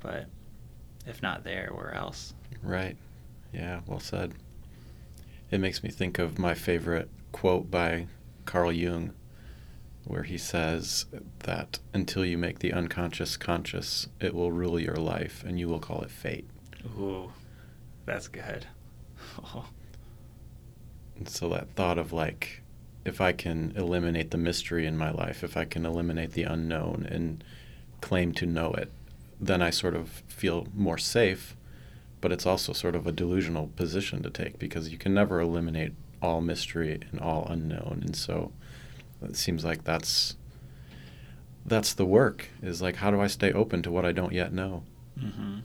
But 0.00 0.26
if 1.06 1.22
not 1.22 1.42
there, 1.42 1.70
where 1.74 1.94
else? 1.94 2.34
Right. 2.62 2.96
Yeah, 3.52 3.80
well 3.86 4.00
said. 4.00 4.34
It 5.50 5.58
makes 5.58 5.82
me 5.82 5.88
think 5.90 6.18
of 6.18 6.38
my 6.38 6.52
favorite 6.54 7.08
quote 7.32 7.70
by 7.70 8.08
Carl 8.44 8.70
Jung, 8.72 9.14
where 10.04 10.24
he 10.24 10.36
says 10.36 11.06
that 11.40 11.78
until 11.94 12.24
you 12.26 12.36
make 12.36 12.58
the 12.58 12.72
unconscious 12.74 13.38
conscious, 13.38 14.06
it 14.20 14.34
will 14.34 14.52
rule 14.52 14.78
your 14.78 14.96
life 14.96 15.42
and 15.46 15.58
you 15.58 15.66
will 15.68 15.78
call 15.80 16.02
it 16.02 16.10
fate. 16.10 16.46
Ooh, 16.98 17.32
that's 18.04 18.28
good. 18.28 18.66
And 21.18 21.28
so 21.28 21.48
that 21.48 21.74
thought 21.74 21.98
of 21.98 22.12
like, 22.12 22.62
if 23.04 23.20
I 23.20 23.32
can 23.32 23.72
eliminate 23.76 24.30
the 24.30 24.38
mystery 24.38 24.86
in 24.86 24.96
my 24.96 25.10
life, 25.10 25.42
if 25.42 25.56
I 25.56 25.64
can 25.64 25.84
eliminate 25.84 26.32
the 26.32 26.44
unknown 26.44 27.06
and 27.10 27.42
claim 28.00 28.32
to 28.34 28.46
know 28.46 28.72
it, 28.72 28.92
then 29.40 29.60
I 29.60 29.70
sort 29.70 29.96
of 29.96 30.22
feel 30.28 30.68
more 30.74 30.98
safe. 30.98 31.56
But 32.20 32.32
it's 32.32 32.46
also 32.46 32.72
sort 32.72 32.94
of 32.94 33.06
a 33.06 33.12
delusional 33.12 33.68
position 33.76 34.22
to 34.22 34.30
take 34.30 34.58
because 34.58 34.90
you 34.90 34.98
can 34.98 35.14
never 35.14 35.40
eliminate 35.40 35.92
all 36.22 36.40
mystery 36.40 37.00
and 37.10 37.20
all 37.20 37.46
unknown. 37.48 38.02
And 38.04 38.16
so 38.16 38.52
it 39.22 39.36
seems 39.36 39.64
like 39.64 39.84
that's 39.84 40.36
that's 41.66 41.92
the 41.92 42.06
work 42.06 42.48
is 42.62 42.80
like 42.80 42.96
how 42.96 43.10
do 43.10 43.20
I 43.20 43.26
stay 43.26 43.52
open 43.52 43.82
to 43.82 43.90
what 43.90 44.04
I 44.04 44.12
don't 44.12 44.32
yet 44.32 44.52
know? 44.52 44.84
hmm 45.18 45.58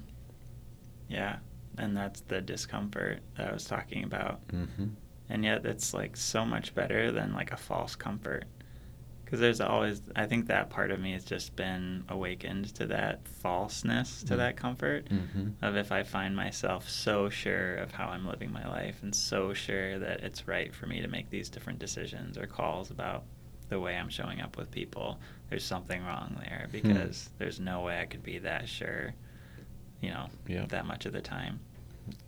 Yeah, 1.08 1.38
and 1.78 1.96
that's 1.98 2.22
the 2.22 2.42
discomfort 2.42 3.20
that 3.38 3.50
I 3.50 3.54
was 3.54 3.66
talking 3.66 4.04
about. 4.04 4.46
Mm-hmm. 4.50 4.88
and 5.30 5.44
yet 5.44 5.66
it's 5.66 5.94
like 5.94 6.16
so 6.18 6.46
much 6.46 6.76
better 6.76 7.12
than 7.12 7.34
like 7.34 7.52
a 7.52 7.58
false 7.58 7.96
comfort 7.96 8.46
because 9.24 9.40
there's 9.40 9.62
always 9.62 10.02
i 10.18 10.26
think 10.26 10.48
that 10.48 10.70
part 10.70 10.92
of 10.92 11.00
me 11.00 11.14
has 11.14 11.24
just 11.24 11.56
been 11.56 12.04
awakened 12.10 12.66
to 12.76 12.86
that 12.86 13.26
falseness 13.28 14.22
to 14.24 14.34
Mm. 14.34 14.38
that 14.38 14.58
comfort 14.58 15.08
Mm-hmm. 15.10 15.64
of 15.66 15.76
if 15.78 15.92
i 15.92 16.04
find 16.04 16.36
myself 16.36 16.88
so 16.90 17.30
sure 17.30 17.76
of 17.78 17.92
how 17.92 18.08
i'm 18.10 18.28
living 18.28 18.52
my 18.52 18.68
life 18.68 18.98
and 19.02 19.16
so 19.16 19.54
sure 19.54 19.98
that 19.98 20.20
it's 20.22 20.48
right 20.48 20.76
for 20.76 20.88
me 20.88 21.02
to 21.02 21.08
make 21.08 21.30
these 21.30 21.50
different 21.50 21.80
decisions 21.80 22.38
or 22.38 22.46
calls 22.46 22.92
about 22.92 23.24
the 23.70 23.80
way 23.80 23.96
i'm 23.96 24.10
showing 24.10 24.42
up 24.42 24.58
with 24.58 24.70
people 24.70 25.18
there's 25.50 25.64
something 25.66 26.04
wrong 26.04 26.36
there 26.40 26.68
because 26.72 27.30
there's 27.40 27.60
no 27.62 27.82
way 27.82 28.00
i 28.02 28.06
could 28.06 28.22
be 28.24 28.38
that 28.40 28.68
sure 28.68 29.14
you 30.04 30.10
know 30.12 30.28
Yeah. 30.48 30.66
that 30.68 30.86
much 30.86 31.06
of 31.06 31.14
the 31.14 31.22
time 31.22 31.60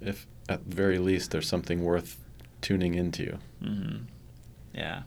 If 0.01 0.25
at 0.49 0.67
the 0.69 0.75
very 0.75 0.97
least 0.97 1.31
there's 1.31 1.47
something 1.47 1.83
worth 1.83 2.17
tuning 2.61 2.95
into. 2.95 3.37
hmm 3.61 3.97
Yeah, 4.73 5.03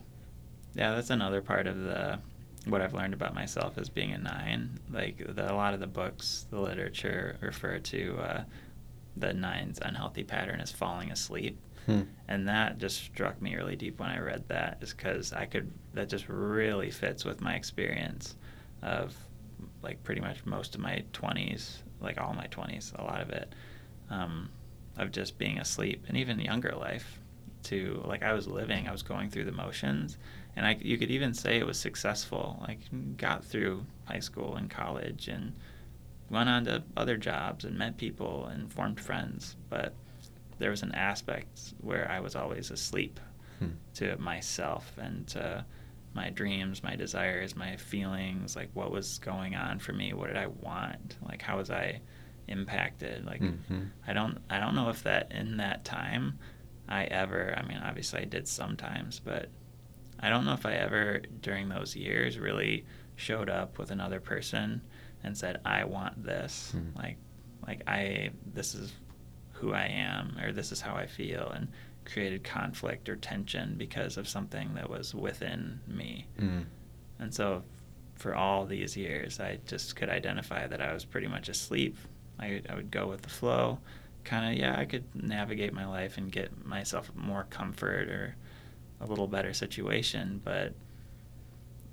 yeah. 0.75 0.93
That's 0.95 1.09
another 1.09 1.41
part 1.41 1.65
of 1.67 1.77
the 1.83 2.19
what 2.65 2.81
I've 2.81 2.93
learned 2.93 3.13
about 3.13 3.33
myself 3.33 3.77
as 3.77 3.89
being 3.89 4.11
a 4.13 4.17
nine. 4.17 4.79
Like 4.91 5.17
the, 5.35 5.51
a 5.51 5.55
lot 5.55 5.73
of 5.73 5.79
the 5.79 5.87
books, 5.87 6.45
the 6.51 6.59
literature 6.59 7.37
refer 7.41 7.79
to 7.79 8.17
uh, 8.19 8.43
the 9.17 9.33
nine's 9.33 9.79
unhealthy 9.81 10.23
pattern 10.23 10.59
as 10.61 10.71
falling 10.71 11.11
asleep, 11.11 11.57
Hmm. 11.87 12.01
and 12.27 12.47
that 12.47 12.77
just 12.77 12.97
struck 13.03 13.41
me 13.41 13.55
really 13.55 13.75
deep 13.75 13.99
when 13.99 14.09
I 14.09 14.19
read 14.19 14.43
that, 14.49 14.79
just 14.81 14.97
because 14.97 15.33
I 15.33 15.45
could. 15.45 15.71
That 15.93 16.09
just 16.09 16.29
really 16.29 16.91
fits 16.91 17.25
with 17.25 17.41
my 17.41 17.55
experience 17.55 18.35
of 18.83 19.15
like 19.81 20.03
pretty 20.03 20.21
much 20.21 20.45
most 20.45 20.75
of 20.75 20.81
my 20.81 21.03
twenties, 21.13 21.81
like 22.01 22.19
all 22.19 22.33
my 22.33 22.45
twenties, 22.47 22.93
a 22.97 23.03
lot 23.03 23.21
of 23.21 23.29
it. 23.29 23.53
Um, 24.09 24.49
of 24.97 25.11
just 25.11 25.37
being 25.37 25.59
asleep 25.59 26.03
and 26.09 26.17
even 26.17 26.39
younger 26.39 26.73
life 26.75 27.19
to 27.63 28.01
like 28.05 28.21
I 28.23 28.33
was 28.33 28.47
living, 28.47 28.87
I 28.87 28.91
was 28.91 29.01
going 29.03 29.29
through 29.29 29.45
the 29.45 29.51
motions, 29.51 30.17
and 30.55 30.65
I 30.65 30.77
you 30.81 30.97
could 30.97 31.11
even 31.11 31.33
say 31.33 31.57
it 31.57 31.65
was 31.65 31.79
successful. 31.79 32.57
Like 32.67 32.79
got 33.17 33.43
through 33.45 33.85
high 34.05 34.19
school 34.19 34.55
and 34.55 34.69
college 34.69 35.27
and 35.29 35.53
went 36.29 36.49
on 36.49 36.65
to 36.65 36.83
other 36.97 37.17
jobs 37.17 37.63
and 37.65 37.77
met 37.77 37.97
people 37.97 38.47
and 38.47 38.71
formed 38.73 38.99
friends, 38.99 39.55
but 39.69 39.93
there 40.57 40.69
was 40.71 40.83
an 40.83 40.93
aspect 40.93 41.73
where 41.81 42.09
I 42.11 42.19
was 42.19 42.35
always 42.35 42.71
asleep 42.71 43.19
Hmm. 43.59 43.71
to 43.95 44.15
myself 44.17 44.97
and 44.97 45.27
to 45.27 45.65
my 46.13 46.29
dreams, 46.29 46.81
my 46.83 46.95
desires, 46.95 47.55
my 47.55 47.75
feelings, 47.77 48.55
like 48.55 48.69
what 48.73 48.91
was 48.91 49.19
going 49.19 49.55
on 49.55 49.79
for 49.79 49.93
me, 49.93 50.13
what 50.13 50.27
did 50.27 50.37
I 50.37 50.47
want, 50.47 51.17
like 51.21 51.41
how 51.41 51.57
was 51.57 51.69
I 51.69 52.01
impacted, 52.47 53.25
like 53.25 53.41
Mhm. 53.41 53.89
I 54.07 54.13
don't 54.13 54.39
I 54.49 54.59
don't 54.59 54.75
know 54.75 54.89
if 54.89 55.03
that 55.03 55.31
in 55.31 55.57
that 55.57 55.85
time 55.85 56.39
I 56.87 57.03
ever 57.05 57.53
I 57.57 57.61
mean 57.67 57.77
obviously 57.77 58.21
I 58.21 58.25
did 58.25 58.47
sometimes, 58.47 59.19
but 59.19 59.49
I 60.19 60.29
don't 60.29 60.45
know 60.45 60.53
if 60.53 60.65
I 60.65 60.73
ever 60.73 61.21
during 61.41 61.69
those 61.69 61.95
years 61.95 62.39
really 62.39 62.85
showed 63.15 63.49
up 63.49 63.77
with 63.77 63.91
another 63.91 64.19
person 64.19 64.81
and 65.23 65.37
said 65.37 65.61
I 65.63 65.83
want 65.85 66.23
this. 66.23 66.71
Hmm. 66.71 66.97
Like 66.97 67.17
like 67.67 67.83
I 67.87 68.31
this 68.53 68.73
is 68.73 68.93
who 69.51 69.73
I 69.73 69.85
am 69.85 70.37
or 70.41 70.51
this 70.51 70.71
is 70.71 70.81
how 70.81 70.95
I 70.95 71.05
feel 71.05 71.49
and 71.49 71.67
created 72.11 72.43
conflict 72.43 73.07
or 73.09 73.15
tension 73.15 73.75
because 73.77 74.17
of 74.17 74.27
something 74.27 74.73
that 74.75 74.89
was 74.89 75.13
within 75.15 75.79
me. 75.87 76.25
Mm. 76.39 76.65
And 77.19 77.33
so 77.33 77.63
for 78.15 78.35
all 78.35 78.65
these 78.65 78.97
years, 78.97 79.39
I 79.39 79.59
just 79.65 79.95
could 79.95 80.09
identify 80.09 80.67
that 80.67 80.81
I 80.81 80.93
was 80.93 81.05
pretty 81.05 81.27
much 81.27 81.49
asleep. 81.49 81.97
I, 82.39 82.61
I 82.69 82.75
would 82.75 82.91
go 82.91 83.07
with 83.07 83.21
the 83.21 83.29
flow. 83.29 83.79
Kind 84.23 84.51
of, 84.53 84.59
yeah, 84.59 84.77
I 84.77 84.85
could 84.85 85.03
navigate 85.15 85.73
my 85.73 85.85
life 85.85 86.17
and 86.17 86.31
get 86.31 86.65
myself 86.65 87.11
more 87.15 87.45
comfort 87.49 88.09
or 88.09 88.35
a 89.01 89.05
little 89.05 89.27
better 89.27 89.53
situation. 89.53 90.41
But 90.43 90.73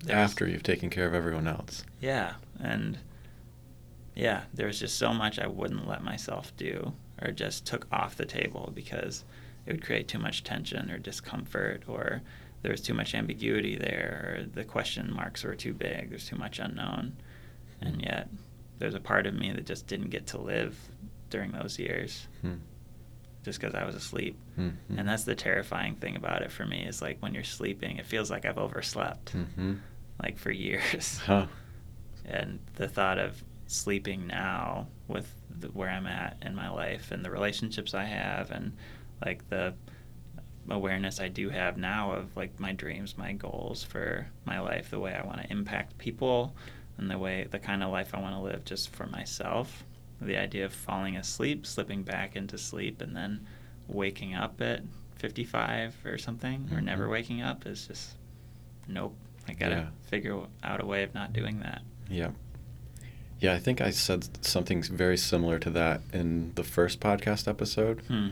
After 0.09 0.47
you've 0.49 0.63
taken 0.63 0.91
care 0.91 1.07
of 1.07 1.15
everyone 1.15 1.47
else. 1.49 1.85
yeah, 2.01 2.35
and 2.61 2.99
yeah, 4.15 4.43
there 4.55 4.67
was 4.67 4.79
just 4.81 4.99
so 4.99 5.13
much 5.13 5.39
I 5.39 5.47
wouldn't 5.47 5.87
let 5.87 6.03
myself 6.03 6.57
do 6.57 6.95
or 7.23 7.31
just 7.33 7.67
took 7.67 7.87
off 7.93 8.17
the 8.17 8.25
table 8.25 8.73
because 8.75 9.25
it 9.67 9.73
would 9.73 9.85
create 9.85 10.09
too 10.09 10.19
much 10.19 10.45
tension 10.45 10.91
or 10.91 10.99
discomfort 10.99 11.83
or 11.87 12.23
there 12.63 12.71
was 12.73 12.81
too 12.81 12.95
much 12.95 13.15
ambiguity 13.15 13.77
there 13.77 14.37
or 14.39 14.45
the 14.55 14.65
question 14.65 15.13
marks 15.13 15.45
were 15.45 15.55
too 15.55 15.73
big, 15.75 16.11
there's 16.11 16.29
too 16.29 16.37
much 16.37 16.59
unknown. 16.59 17.17
And 17.81 18.01
yet 18.03 18.29
there's 18.79 18.95
a 18.95 19.01
part 19.01 19.27
of 19.27 19.35
me 19.35 19.53
that 19.53 19.67
just 19.67 19.87
didn't 19.87 20.11
get 20.11 20.27
to 20.29 20.39
live 20.39 20.77
during 21.31 21.53
those 21.53 21.79
years 21.79 22.27
Hmm. 22.43 22.55
just 23.45 23.61
because 23.61 23.75
I 23.75 23.85
was 23.85 23.95
asleep. 23.95 24.37
Mhm. 24.59 24.75
And 24.97 25.09
that's 25.09 25.25
the 25.25 25.35
terrifying 25.35 25.97
thing 25.97 26.17
about 26.17 26.43
it 26.43 26.51
for 26.51 26.65
me 26.67 26.85
is 26.85 27.03
like 27.03 27.21
when 27.21 27.35
you're 27.35 27.45
sleeping, 27.45 27.99
it 27.99 28.07
feels 28.07 28.31
like 28.31 28.45
I've 28.45 28.59
overslept 28.59 29.35
Mhm. 29.35 29.79
like 30.23 30.39
for 30.39 30.51
years. 30.51 31.19
Huh. 31.19 31.47
and 32.25 32.59
the 32.77 32.89
thought 32.89 33.19
of 33.19 33.43
sleeping 33.69 34.27
now 34.27 34.89
with 35.09 35.33
the, 35.51 35.69
where 35.69 35.89
I'm 35.91 36.07
at 36.07 36.37
in 36.43 36.55
my 36.55 36.69
life 36.71 37.11
and 37.13 37.25
the 37.25 37.31
relationships 37.31 37.95
I 37.95 38.05
have 38.05 38.51
and 38.51 38.73
like 39.25 39.49
the 39.49 39.75
awareness 40.69 41.21
I 41.21 41.29
do 41.29 41.49
have 41.51 41.77
now 41.77 42.13
of 42.13 42.37
like 42.37 42.59
my 42.59 42.73
dreams, 42.73 43.17
my 43.17 43.33
goals 43.33 43.85
for 43.85 44.27
my 44.45 44.59
life, 44.61 44.91
the 44.91 44.99
way 44.99 45.15
I 45.15 45.25
want 45.25 45.41
to 45.43 45.51
impact 45.51 45.97
people 45.99 46.55
and 46.99 47.11
the 47.11 47.19
way 47.19 47.47
the 47.51 47.59
kind 47.59 47.83
of 47.83 47.93
life 47.93 48.15
I 48.15 48.21
want 48.21 48.35
to 48.35 48.41
live 48.41 48.65
just 48.65 48.91
for 48.95 49.07
myself. 49.07 49.85
The 50.21 50.37
idea 50.37 50.65
of 50.65 50.73
falling 50.73 51.17
asleep, 51.17 51.67
slipping 51.67 52.03
back 52.03 52.37
into 52.37 52.59
sleep 52.59 53.01
and 53.01 53.15
then 53.15 53.47
waking 53.87 54.35
up 54.35 54.61
at 54.61 54.83
55 55.19 55.95
or 56.05 56.19
something 56.19 56.69
or 56.73 56.81
never 56.81 57.09
waking 57.09 57.43
up 57.43 57.67
is 57.67 57.87
just 57.87 58.13
nope. 58.89 59.15
I 59.49 59.53
got 59.53 59.69
to 59.69 59.75
Yeah. 59.77 59.87
figure 60.09 60.41
out 60.65 60.83
a 60.83 60.87
way 60.87 61.03
of 61.05 61.15
not 61.15 61.33
doing 61.33 61.61
that. 61.61 61.83
Yeah. 62.11 62.31
Yeah, 63.39 63.53
I 63.53 63.59
think 63.59 63.81
I 63.81 63.91
said 63.91 64.45
something 64.45 64.83
very 64.83 65.17
similar 65.19 65.59
to 65.61 65.71
that 65.71 66.01
in 66.13 66.53
the 66.55 66.65
first 66.65 66.99
podcast 67.01 67.47
episode 67.47 68.01
Hmm. 68.09 68.29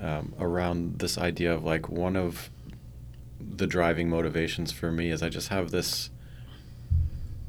Um, 0.00 0.34
around 0.38 0.98
this 0.98 1.18
idea 1.18 1.52
of 1.52 1.64
like 1.64 1.88
one 1.88 2.16
of 2.16 2.50
the 3.40 3.66
driving 3.66 4.08
motivations 4.08 4.72
for 4.72 4.90
me 4.92 5.10
is 5.10 5.22
I 5.22 5.28
just 5.28 5.48
have 5.48 5.70
this, 5.70 6.10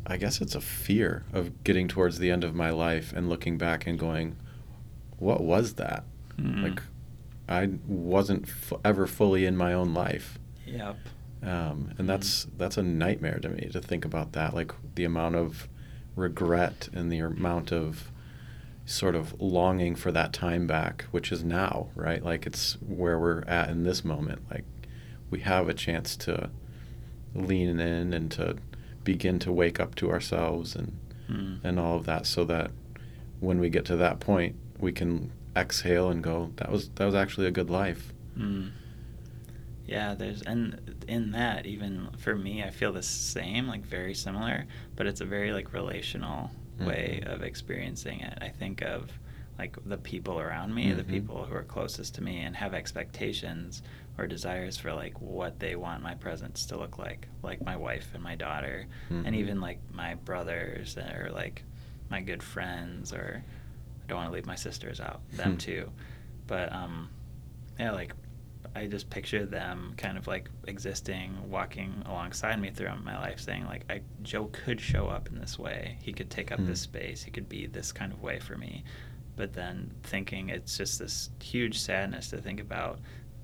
I 0.06 0.18
guess 0.18 0.42
it's 0.42 0.56
a 0.56 0.62
fear 0.62 1.24
of 1.34 1.64
getting 1.64 1.88
towards 1.88 2.20
the 2.20 2.32
end 2.32 2.44
of 2.44 2.56
my 2.56 2.70
life 2.72 3.14
and 3.16 3.30
looking 3.30 3.58
back 3.58 3.86
and 3.88 3.98
going, 4.00 4.36
what 5.18 5.42
was 5.42 5.74
that? 5.76 6.04
Mm. 6.38 6.64
Like, 6.64 6.82
I 7.48 7.70
wasn't 7.88 8.44
f- 8.48 8.74
ever 8.86 9.08
fully 9.08 9.46
in 9.46 9.58
my 9.58 9.74
own 9.74 9.94
life. 9.94 10.38
Yep. 10.66 10.98
um, 11.42 11.94
and 11.98 12.08
that's 12.08 12.46
that's 12.58 12.78
a 12.78 12.84
nightmare 12.84 13.40
to 13.40 13.50
me 13.50 13.70
to 13.72 13.82
think 13.82 14.06
about 14.06 14.34
that 14.34 14.54
like 14.54 14.72
the 14.94 15.04
amount 15.04 15.36
of 15.36 15.68
regret 16.16 16.90
and 16.94 17.12
the 17.12 17.18
amount 17.20 17.72
of 17.72 18.12
sort 18.90 19.16
of 19.16 19.40
longing 19.40 19.96
for 19.96 20.12
that 20.12 20.34
time 20.34 20.66
back 20.66 21.06
which 21.12 21.32
is 21.32 21.44
now 21.44 21.88
right 21.96 22.24
like 22.24 22.48
it's 22.48 22.74
where 22.82 23.20
we're 23.20 23.44
at 23.44 23.70
in 23.70 23.84
this 23.84 24.04
moment 24.04 24.42
like 24.50 24.64
we 25.30 25.40
have 25.42 25.70
a 25.70 25.74
chance 25.74 26.16
to 26.18 26.50
lean 27.36 27.80
in 27.80 28.14
and 28.14 28.32
to 28.32 28.56
begin 29.04 29.38
to 29.38 29.52
wake 29.52 29.80
up 29.80 29.94
to 29.96 30.10
ourselves 30.12 30.76
and 30.76 30.98
Mm. 31.30 31.60
and 31.64 31.80
all 31.80 31.96
of 31.96 32.08
that 32.08 32.26
so 32.26 32.44
that 32.46 32.72
when 33.40 33.60
we 33.60 33.70
get 33.70 33.86
to 33.86 33.96
that 33.98 34.20
point 34.20 34.56
we 34.80 34.92
can 34.92 35.32
exhale 35.56 36.10
and 36.10 36.24
go 36.24 36.52
that 36.56 36.72
was 36.72 36.90
that 36.96 37.06
was 37.06 37.14
actually 37.14 37.46
a 37.46 37.52
good 37.52 37.70
life 37.70 38.12
Mm. 38.36 38.72
Yeah, 39.86 40.16
there's 40.16 40.42
and 40.44 40.96
in 41.08 41.32
that 41.32 41.66
even 41.68 42.10
for 42.18 42.36
me, 42.36 42.64
I 42.64 42.70
feel 42.72 42.94
the 42.94 43.02
same, 43.04 43.68
like 43.68 43.84
very 43.86 44.14
similar, 44.14 44.66
but 44.96 45.06
it's 45.08 45.20
a 45.22 45.26
very 45.26 45.52
like 45.52 45.74
relational 45.74 46.50
way 46.86 47.22
Mhm. 47.24 47.34
of 47.34 47.44
experiencing 47.44 48.22
it. 48.22 48.38
I 48.42 48.50
think 48.50 48.82
of 48.82 49.12
like 49.58 49.76
the 49.86 49.98
people 49.98 50.40
around 50.40 50.74
me, 50.74 50.94
the 50.94 51.04
Mhm. 51.04 51.10
people 51.10 51.44
who 51.46 51.54
are 51.54 51.64
closest 51.64 52.16
to 52.16 52.24
me, 52.24 52.40
and 52.40 52.56
have 52.56 52.74
expectations 52.74 53.84
or 54.18 54.26
desires 54.26 54.78
for 54.78 54.94
like 54.94 55.20
what 55.22 55.60
they 55.60 55.76
want 55.76 56.02
my 56.02 56.16
presence 56.16 56.66
to 56.68 56.78
look 56.78 56.98
like, 56.98 57.28
like 57.44 57.62
my 57.62 57.76
wife 57.76 58.14
and 58.14 58.24
my 58.24 58.36
daughter, 58.36 58.86
Mhm. 59.10 59.26
and 59.26 59.36
even 59.36 59.60
like 59.60 59.80
my 59.92 60.16
brothers 60.16 60.98
or 60.98 61.30
like 61.34 61.64
my 62.10 62.22
good 62.22 62.42
friends, 62.42 63.12
or 63.14 63.44
I 64.04 64.08
don't 64.08 64.18
want 64.18 64.30
to 64.30 64.34
leave 64.34 64.46
my 64.46 64.56
sisters 64.56 65.00
out, 65.02 65.22
them 65.32 65.52
Hmm. 65.52 65.58
too, 65.58 65.92
but 66.48 66.72
um, 66.72 67.10
yeah, 67.78 67.92
like 67.92 68.14
I 68.76 68.88
just 68.88 69.10
picture 69.10 69.46
them 69.46 69.94
kind 69.98 70.18
of 70.18 70.28
like 70.28 70.50
existing, 70.68 71.50
walking 71.50 72.04
alongside 72.06 72.62
me 72.62 72.70
throughout 72.72 73.04
my 73.04 73.18
life, 73.18 73.40
saying 73.40 73.66
like, 73.66 73.84
I 73.90 74.02
Joe 74.22 74.46
could 74.52 74.80
show 74.80 75.08
up 75.08 75.28
in 75.28 75.40
this 75.40 75.58
way. 75.60 75.98
He 76.02 76.14
could 76.14 76.30
take 76.30 76.52
up 76.52 76.60
Hmm. 76.60 76.68
this 76.68 76.82
space. 76.82 77.24
He 77.24 77.32
could 77.32 77.50
be 77.50 77.66
this 77.68 77.92
kind 77.92 78.14
of 78.14 78.22
way 78.22 78.40
for 78.40 78.58
me. 78.58 78.84
But 79.36 79.54
then 79.54 79.92
thinking 80.04 80.50
it's 80.50 80.78
just 80.78 81.00
this 81.00 81.30
huge 81.42 81.80
sadness 81.80 82.30
to 82.30 82.38
think 82.38 82.60
about 82.60 83.00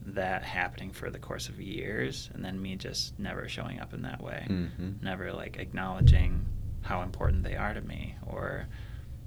that 0.07 0.43
happening 0.43 0.91
for 0.91 1.09
the 1.09 1.17
course 1.19 1.49
of 1.49 1.59
years, 1.59 2.29
and 2.33 2.45
then 2.45 2.61
me 2.61 2.75
just 2.75 3.17
never 3.19 3.47
showing 3.49 3.79
up 3.79 3.93
in 3.93 4.03
that 4.03 4.21
way, 4.21 4.45
Mhm. 4.47 5.01
never 5.01 5.33
like 5.33 5.57
acknowledging 5.57 6.45
how 6.81 7.01
important 7.01 7.43
they 7.43 7.55
are 7.55 7.73
to 7.73 7.81
me, 7.81 8.15
or 8.27 8.67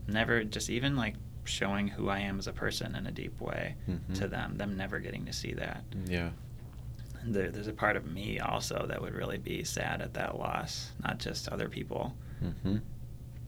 never 0.06 0.44
just 0.44 0.70
even 0.70 0.94
like 0.96 1.16
showing 1.48 1.88
who 1.88 2.08
I 2.08 2.20
am 2.20 2.38
as 2.38 2.46
a 2.46 2.52
person 2.52 2.94
in 2.94 3.06
a 3.06 3.10
deep 3.10 3.40
way 3.40 3.74
Mhm. 3.88 4.14
to 4.14 4.28
them, 4.28 4.56
them 4.56 4.76
never 4.76 4.98
getting 5.00 5.26
to 5.26 5.32
see 5.32 5.52
that. 5.54 5.82
yeah 6.06 6.30
And 7.22 7.34
there, 7.34 7.50
there's 7.50 7.66
a 7.66 7.72
part 7.72 7.96
of 7.96 8.06
me 8.06 8.38
also 8.38 8.86
that 8.88 9.00
would 9.02 9.14
really 9.14 9.38
be 9.38 9.64
sad 9.64 10.00
at 10.02 10.14
that 10.14 10.38
loss, 10.38 10.92
not 11.02 11.18
just 11.18 11.48
other 11.48 11.68
people. 11.68 12.14
hmm 12.40 12.76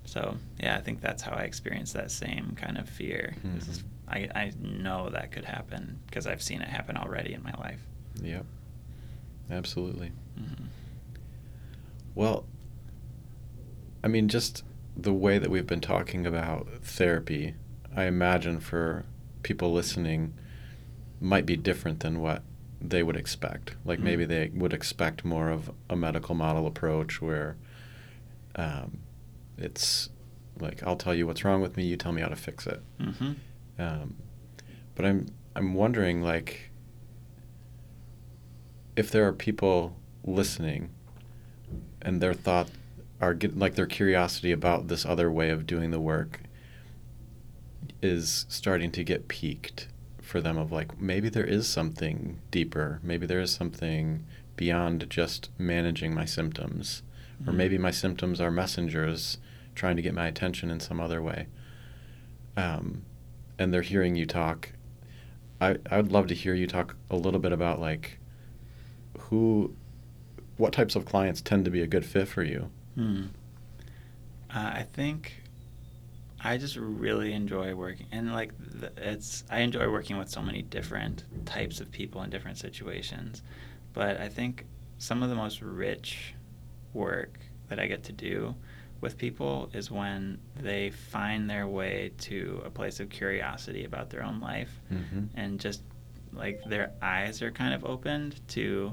So 0.04 0.36
yeah, 0.58 0.76
I 0.76 0.80
think 0.80 1.00
that's 1.00 1.22
how 1.22 1.32
I 1.32 1.42
experienced 1.42 1.94
that 1.94 2.10
same 2.10 2.56
kind 2.56 2.76
of 2.78 2.88
fear. 2.88 3.34
This 3.44 3.68
is- 3.68 3.78
Mhm. 3.82 3.84
I, 4.08 4.28
I 4.34 4.52
know 4.60 5.08
that 5.10 5.30
could 5.30 5.44
happen 5.44 6.00
because 6.06 6.26
I've 6.26 6.42
seen 6.42 6.62
it 6.62 6.68
happen 6.68 6.96
already 6.96 7.32
in 7.32 7.44
my 7.44 7.52
life. 7.52 7.80
Yep. 8.20 8.44
Absolutely. 9.50 10.10
hmm 10.36 10.64
Well, 12.16 12.44
I 14.02 14.08
mean, 14.08 14.28
just 14.28 14.64
the 14.96 15.12
way 15.12 15.38
that 15.38 15.50
we've 15.50 15.66
been 15.66 15.80
talking 15.80 16.26
about 16.26 16.66
therapy, 16.82 17.54
I 17.96 18.04
imagine 18.04 18.60
for 18.60 19.04
people 19.42 19.72
listening 19.72 20.34
might 21.20 21.46
be 21.46 21.56
different 21.56 22.00
than 22.00 22.20
what 22.20 22.42
they 22.80 23.02
would 23.02 23.16
expect. 23.16 23.76
Like 23.84 23.98
Mhm. 23.98 24.04
maybe 24.04 24.24
they 24.24 24.48
would 24.54 24.72
expect 24.72 25.24
more 25.24 25.50
of 25.50 25.70
a 25.88 25.96
medical 25.96 26.34
model 26.34 26.66
approach 26.66 27.20
where 27.20 27.56
um, 28.56 28.98
it's 29.58 30.08
like, 30.58 30.82
I'll 30.82 30.96
tell 30.96 31.14
you 31.14 31.26
what's 31.26 31.44
wrong 31.44 31.60
with 31.60 31.76
me, 31.76 31.84
you 31.84 31.96
tell 31.96 32.12
me 32.12 32.20
how 32.22 32.28
to 32.28 32.36
fix 32.36 32.66
it. 32.66 32.82
hmm 32.98 33.32
Um, 33.78 34.16
but 34.94 35.04
I'm 35.06 35.26
I'm 35.56 35.74
wondering 35.74 36.22
like 36.22 36.70
if 38.96 39.10
there 39.10 39.26
are 39.26 39.32
people 39.32 39.96
listening 40.24 40.90
and 42.02 42.20
their 42.20 42.34
thought 42.34 42.70
are 43.20 43.34
get, 43.34 43.58
like 43.58 43.74
their 43.74 43.86
curiosity 43.86 44.52
about 44.52 44.88
this 44.88 45.04
other 45.06 45.30
way 45.30 45.50
of 45.50 45.66
doing 45.66 45.90
the 45.90 46.00
work 46.00 46.40
is 48.02 48.46
starting 48.48 48.90
to 48.92 49.04
get 49.04 49.28
piqued 49.28 49.88
for 50.20 50.40
them 50.40 50.56
of 50.56 50.70
like 50.72 51.00
maybe 51.00 51.28
there 51.28 51.44
is 51.44 51.68
something 51.68 52.38
deeper 52.50 53.00
maybe 53.02 53.26
there 53.26 53.40
is 53.40 53.50
something 53.52 54.24
beyond 54.56 55.08
just 55.10 55.50
managing 55.58 56.14
my 56.14 56.24
symptoms 56.24 57.02
or 57.46 57.52
Mhm. 57.52 57.56
maybe 57.56 57.78
my 57.78 57.90
symptoms 57.90 58.40
are 58.40 58.50
messengers 58.50 59.38
trying 59.74 59.96
to 59.96 60.02
get 60.02 60.14
my 60.14 60.26
attention 60.28 60.70
in 60.70 60.78
some 60.80 61.00
other 61.00 61.20
way 61.22 61.46
um, 62.56 63.02
and 63.58 63.72
they're 63.72 63.82
hearing 63.82 64.14
you 64.16 64.26
talk 64.26 64.70
I, 65.60 65.76
I 65.90 65.96
would 65.98 66.12
love 66.12 66.26
to 66.28 66.34
hear 66.34 66.54
you 66.54 66.66
talk 66.66 66.96
a 67.10 67.16
little 67.16 67.40
bit 67.40 67.52
about 67.52 67.80
like 67.80 68.18
who 69.18 69.74
what 70.56 70.72
types 70.72 70.94
of 70.96 71.04
clients 71.04 71.40
tend 71.40 71.64
to 71.64 71.70
be 71.70 71.80
a 71.82 71.86
good 71.86 72.04
fit 72.04 72.28
for 72.28 72.42
you 72.42 72.70
Hmm. 72.94 73.24
Uh, 74.52 74.72
I 74.74 74.86
think 74.92 75.39
I 76.42 76.56
just 76.56 76.76
really 76.76 77.32
enjoy 77.32 77.74
working, 77.74 78.06
and 78.12 78.32
like 78.32 78.52
the, 78.58 78.92
it's 78.96 79.44
I 79.50 79.60
enjoy 79.60 79.90
working 79.90 80.16
with 80.16 80.28
so 80.28 80.40
many 80.40 80.62
different 80.62 81.24
types 81.44 81.80
of 81.80 81.90
people 81.90 82.22
in 82.22 82.30
different 82.30 82.58
situations. 82.58 83.42
But 83.92 84.20
I 84.20 84.28
think 84.28 84.66
some 84.98 85.22
of 85.22 85.28
the 85.28 85.34
most 85.34 85.60
rich 85.60 86.34
work 86.92 87.38
that 87.68 87.78
I 87.78 87.86
get 87.86 88.04
to 88.04 88.12
do 88.12 88.54
with 89.00 89.16
people 89.16 89.70
is 89.72 89.90
when 89.90 90.38
they 90.56 90.90
find 90.90 91.48
their 91.48 91.66
way 91.66 92.12
to 92.18 92.62
a 92.64 92.70
place 92.70 93.00
of 93.00 93.08
curiosity 93.08 93.84
about 93.84 94.10
their 94.10 94.22
own 94.22 94.40
life 94.40 94.80
mm-hmm. 94.92 95.24
and 95.34 95.58
just 95.58 95.82
like 96.32 96.62
their 96.64 96.92
eyes 97.00 97.40
are 97.42 97.50
kind 97.50 97.72
of 97.72 97.84
opened 97.84 98.46
to 98.48 98.92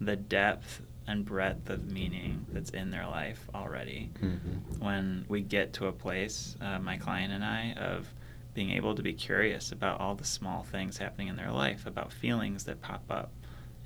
the 0.00 0.14
depth 0.14 0.80
and 1.08 1.24
breadth 1.24 1.68
of 1.70 1.90
meaning 1.90 2.46
that's 2.52 2.70
in 2.70 2.90
their 2.90 3.06
life 3.06 3.48
already. 3.54 4.10
Mm-hmm. 4.22 4.84
When 4.84 5.24
we 5.28 5.40
get 5.40 5.72
to 5.74 5.86
a 5.86 5.92
place, 5.92 6.56
uh, 6.60 6.78
my 6.78 6.96
client 6.98 7.32
and 7.32 7.44
I, 7.44 7.72
of 7.72 8.06
being 8.54 8.70
able 8.70 8.94
to 8.94 9.02
be 9.02 9.12
curious 9.14 9.72
about 9.72 10.00
all 10.00 10.14
the 10.14 10.24
small 10.24 10.62
things 10.62 10.98
happening 10.98 11.28
in 11.28 11.36
their 11.36 11.50
life, 11.50 11.86
about 11.86 12.12
feelings 12.12 12.64
that 12.64 12.80
pop 12.80 13.04
up 13.10 13.32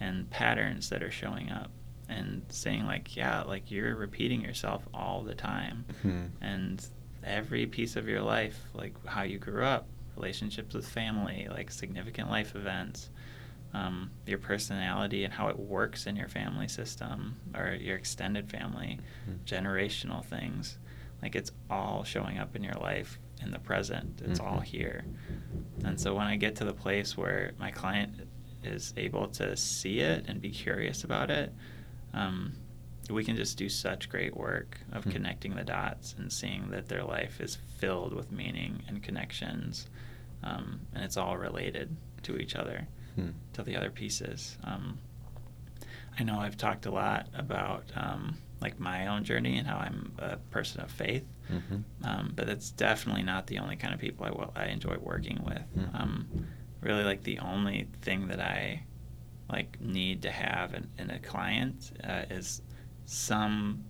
and 0.01 0.29
patterns 0.31 0.89
that 0.91 1.03
are 1.03 1.11
showing 1.11 1.51
up, 1.51 1.70
and 2.09 2.43
saying, 2.49 2.85
like, 2.87 3.16
yeah, 3.16 3.43
like 3.43 3.70
you're 3.70 3.95
repeating 3.95 4.41
yourself 4.43 4.83
all 4.93 5.23
the 5.23 5.35
time 5.35 5.85
Hmm. 6.03 6.25
and 6.41 6.85
every 7.25 7.66
piece 7.66 7.95
of 7.97 8.09
your 8.09 8.20
life, 8.23 8.59
like 8.75 8.95
how 9.07 9.23
you 9.23 9.39
grew 9.39 9.64
up, 9.64 9.87
relationships 10.16 10.75
with 10.75 10.87
family, 10.89 11.47
like 11.51 11.70
significant 11.70 12.29
life 12.29 12.57
events, 12.57 13.11
um, 13.75 14.11
your 14.27 14.39
personality 14.39 15.25
and 15.25 15.33
how 15.33 15.49
it 15.49 15.59
works 15.59 16.07
in 16.07 16.16
your 16.16 16.29
family 16.29 16.68
system 16.68 17.37
or 17.55 17.75
your 17.81 17.97
extended 17.97 18.51
family, 18.51 19.01
Mhm. 19.29 19.45
generational 19.47 20.25
things. 20.25 20.79
Like 21.23 21.35
it's 21.37 21.53
all 21.70 22.05
showing 22.05 22.39
up 22.39 22.55
in 22.57 22.62
your 22.62 22.75
life 22.75 23.18
in 23.43 23.51
the 23.51 23.59
present. 23.59 24.20
It's 24.25 24.41
all 24.41 24.61
Mhm. 24.61 24.64
here. 24.64 25.05
And 25.85 25.99
so 26.01 26.14
when 26.14 26.27
I 26.27 26.37
get 26.37 26.57
to 26.57 26.64
the 26.64 26.75
place 26.75 27.16
where 27.16 27.53
my 27.59 27.70
client 27.70 28.29
is 28.62 28.93
able 28.97 29.27
to 29.29 29.57
see 29.57 30.01
it 30.01 30.27
and 30.29 30.41
be 30.41 30.51
curious 30.51 31.03
about 31.05 31.31
it, 31.31 31.53
um, 32.12 32.53
we 33.11 33.25
can 33.25 33.37
just 33.37 33.57
do 33.59 33.68
such 33.68 34.09
great 34.09 34.37
work 34.37 34.79
of 34.93 35.05
Hmm. 35.05 35.11
connecting 35.11 35.55
the 35.57 35.64
dots 35.64 36.14
and 36.18 36.33
seeing 36.33 36.70
that 36.70 36.89
their 36.89 37.03
life 37.03 37.41
is 37.41 37.57
filled 37.57 38.12
with 38.12 38.31
meaning 38.31 38.83
and 38.87 39.03
connections, 39.03 39.89
um, 40.43 40.81
and 40.95 41.03
it's 41.05 41.16
all 41.16 41.37
related 41.37 41.97
to 42.23 42.37
each 42.37 42.55
other, 42.55 42.87
Hmm. 43.15 43.31
to 43.55 43.63
the 43.63 43.77
other 43.77 43.91
pieces. 43.91 44.57
Um, 44.65 44.99
I 46.19 46.25
know 46.25 46.39
I've 46.39 46.57
talked 46.57 46.87
a 46.87 46.91
lot 46.91 47.29
about 47.35 47.85
um, 47.97 48.37
like 48.61 48.79
my 48.79 49.07
own 49.09 49.25
journey 49.25 49.59
and 49.59 49.67
how 49.67 49.77
I'm 49.79 50.13
a 50.19 50.37
person 50.37 50.81
of 50.83 50.91
faith, 50.91 51.27
Mhm. 51.51 51.83
um, 52.05 52.33
but 52.37 52.49
it's 52.49 52.71
definitely 52.71 53.23
not 53.23 53.47
the 53.47 53.59
only 53.59 53.77
kind 53.77 53.93
of 53.95 54.01
people 54.01 54.25
I, 54.27 54.31
will, 54.31 54.53
I 54.55 54.67
enjoy 54.67 54.97
working 54.99 55.43
with. 55.45 55.63
Mhm. 55.77 55.95
Um, 56.01 56.47
really, 56.81 57.03
like 57.05 57.23
the 57.25 57.39
only 57.41 57.89
thing 58.03 58.29
that 58.29 58.41
I 58.41 58.85
like 59.51 59.81
need 59.81 60.23
to 60.23 60.31
have 60.31 60.75
in, 60.75 60.89
in 60.99 61.11
a 61.11 61.19
client 61.19 61.93
uh, 62.05 62.25
is 62.31 62.63
some 63.05 63.85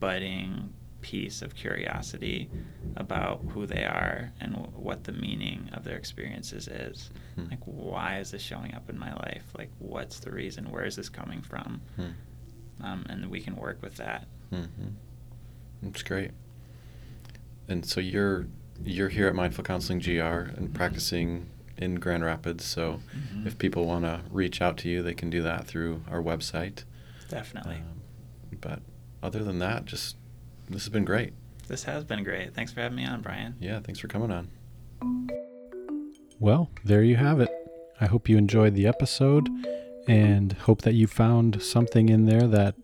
budding 0.00 0.72
piece 1.04 1.42
of 1.42 1.54
curiosity 1.54 2.48
about 2.96 3.42
who 3.50 3.66
they 3.66 3.84
are 3.84 4.32
and 4.40 4.52
w- 4.54 4.72
what 4.74 5.04
the 5.04 5.12
meaning 5.12 5.68
of 5.74 5.84
their 5.84 5.96
experiences 5.98 6.66
is. 6.66 7.10
Hmm. 7.34 7.44
Like, 7.50 7.60
why 7.66 8.18
is 8.20 8.30
this 8.30 8.40
showing 8.40 8.74
up 8.74 8.88
in 8.88 8.98
my 8.98 9.12
life? 9.12 9.44
Like, 9.58 9.70
what's 9.78 10.18
the 10.20 10.30
reason? 10.30 10.70
Where 10.70 10.84
is 10.84 10.96
this 10.96 11.10
coming 11.10 11.42
from? 11.42 11.82
Hmm. 11.96 12.82
Um, 12.82 13.06
and 13.10 13.30
we 13.30 13.40
can 13.42 13.54
work 13.56 13.82
with 13.82 13.96
that. 13.96 14.26
Mm-hmm. 14.50 14.88
That's 15.82 16.02
great. 16.02 16.30
And 17.68 17.84
so 17.84 18.00
you're 18.00 18.46
you're 18.82 19.08
here 19.10 19.28
at 19.28 19.34
Mindful 19.34 19.62
Counseling 19.64 20.00
GR 20.00 20.20
and 20.56 20.74
practicing 20.74 21.50
in 21.76 21.96
Grand 21.96 22.24
Rapids. 22.24 22.64
So 22.64 23.00
Mhm. 23.34 23.46
if 23.46 23.56
people 23.58 23.84
want 23.86 24.04
to 24.04 24.22
reach 24.30 24.60
out 24.62 24.76
to 24.78 24.88
you, 24.88 25.02
they 25.02 25.14
can 25.14 25.28
do 25.30 25.42
that 25.42 25.66
through 25.66 26.02
our 26.08 26.22
website. 26.22 26.84
Definitely. 27.28 27.76
Um, 27.76 28.00
but 28.60 28.80
other 29.22 29.44
than 29.44 29.58
that, 29.60 29.84
just 29.84 30.16
this 30.68 30.82
has 30.82 30.88
been 30.88 31.04
great. 31.04 31.32
This 31.68 31.84
has 31.84 32.04
been 32.04 32.24
great. 32.24 32.54
Thanks 32.54 32.72
for 32.72 32.80
having 32.80 32.96
me 32.96 33.06
on, 33.06 33.20
Brian. 33.20 33.56
Yeah, 33.58 33.80
thanks 33.80 33.98
for 33.98 34.08
coming 34.08 34.30
on. 34.30 34.50
Well, 36.38 36.70
there 36.84 37.02
you 37.02 37.16
have 37.16 37.40
it. 37.40 37.50
I 38.00 38.06
hope 38.06 38.28
you 38.28 38.36
enjoyed 38.36 38.74
the 38.74 38.86
episode 38.86 39.48
and 40.08 40.52
hope 40.52 40.82
that 40.82 40.94
you 40.94 41.06
found 41.06 41.62
something 41.62 42.08
in 42.08 42.26
there 42.26 42.46
that 42.48 42.74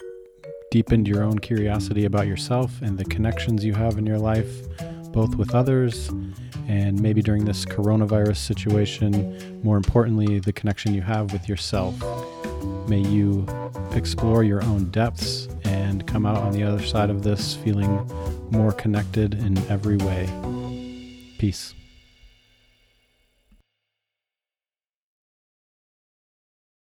deepened 0.70 1.08
your 1.08 1.22
own 1.22 1.38
curiosity 1.38 2.04
about 2.04 2.26
yourself 2.26 2.80
and 2.80 2.96
the 2.96 3.04
connections 3.04 3.64
you 3.64 3.74
have 3.74 3.98
in 3.98 4.06
your 4.06 4.18
life, 4.18 4.50
both 5.12 5.34
with 5.34 5.54
others 5.54 6.10
and 6.68 7.00
maybe 7.02 7.20
during 7.20 7.44
this 7.44 7.64
coronavirus 7.64 8.36
situation, 8.36 9.60
more 9.64 9.76
importantly, 9.76 10.38
the 10.38 10.52
connection 10.52 10.94
you 10.94 11.02
have 11.02 11.32
with 11.32 11.48
yourself. 11.48 11.94
May 12.88 13.00
you 13.00 13.44
explore 13.92 14.44
your 14.44 14.62
own 14.62 14.90
depths 14.90 15.48
and 15.70 16.06
come 16.06 16.26
out 16.26 16.38
on 16.38 16.52
the 16.52 16.64
other 16.64 16.84
side 16.84 17.10
of 17.10 17.22
this 17.22 17.54
feeling 17.54 18.04
more 18.50 18.72
connected 18.72 19.34
in 19.34 19.56
every 19.68 19.96
way. 19.96 20.28
Peace. 21.38 21.74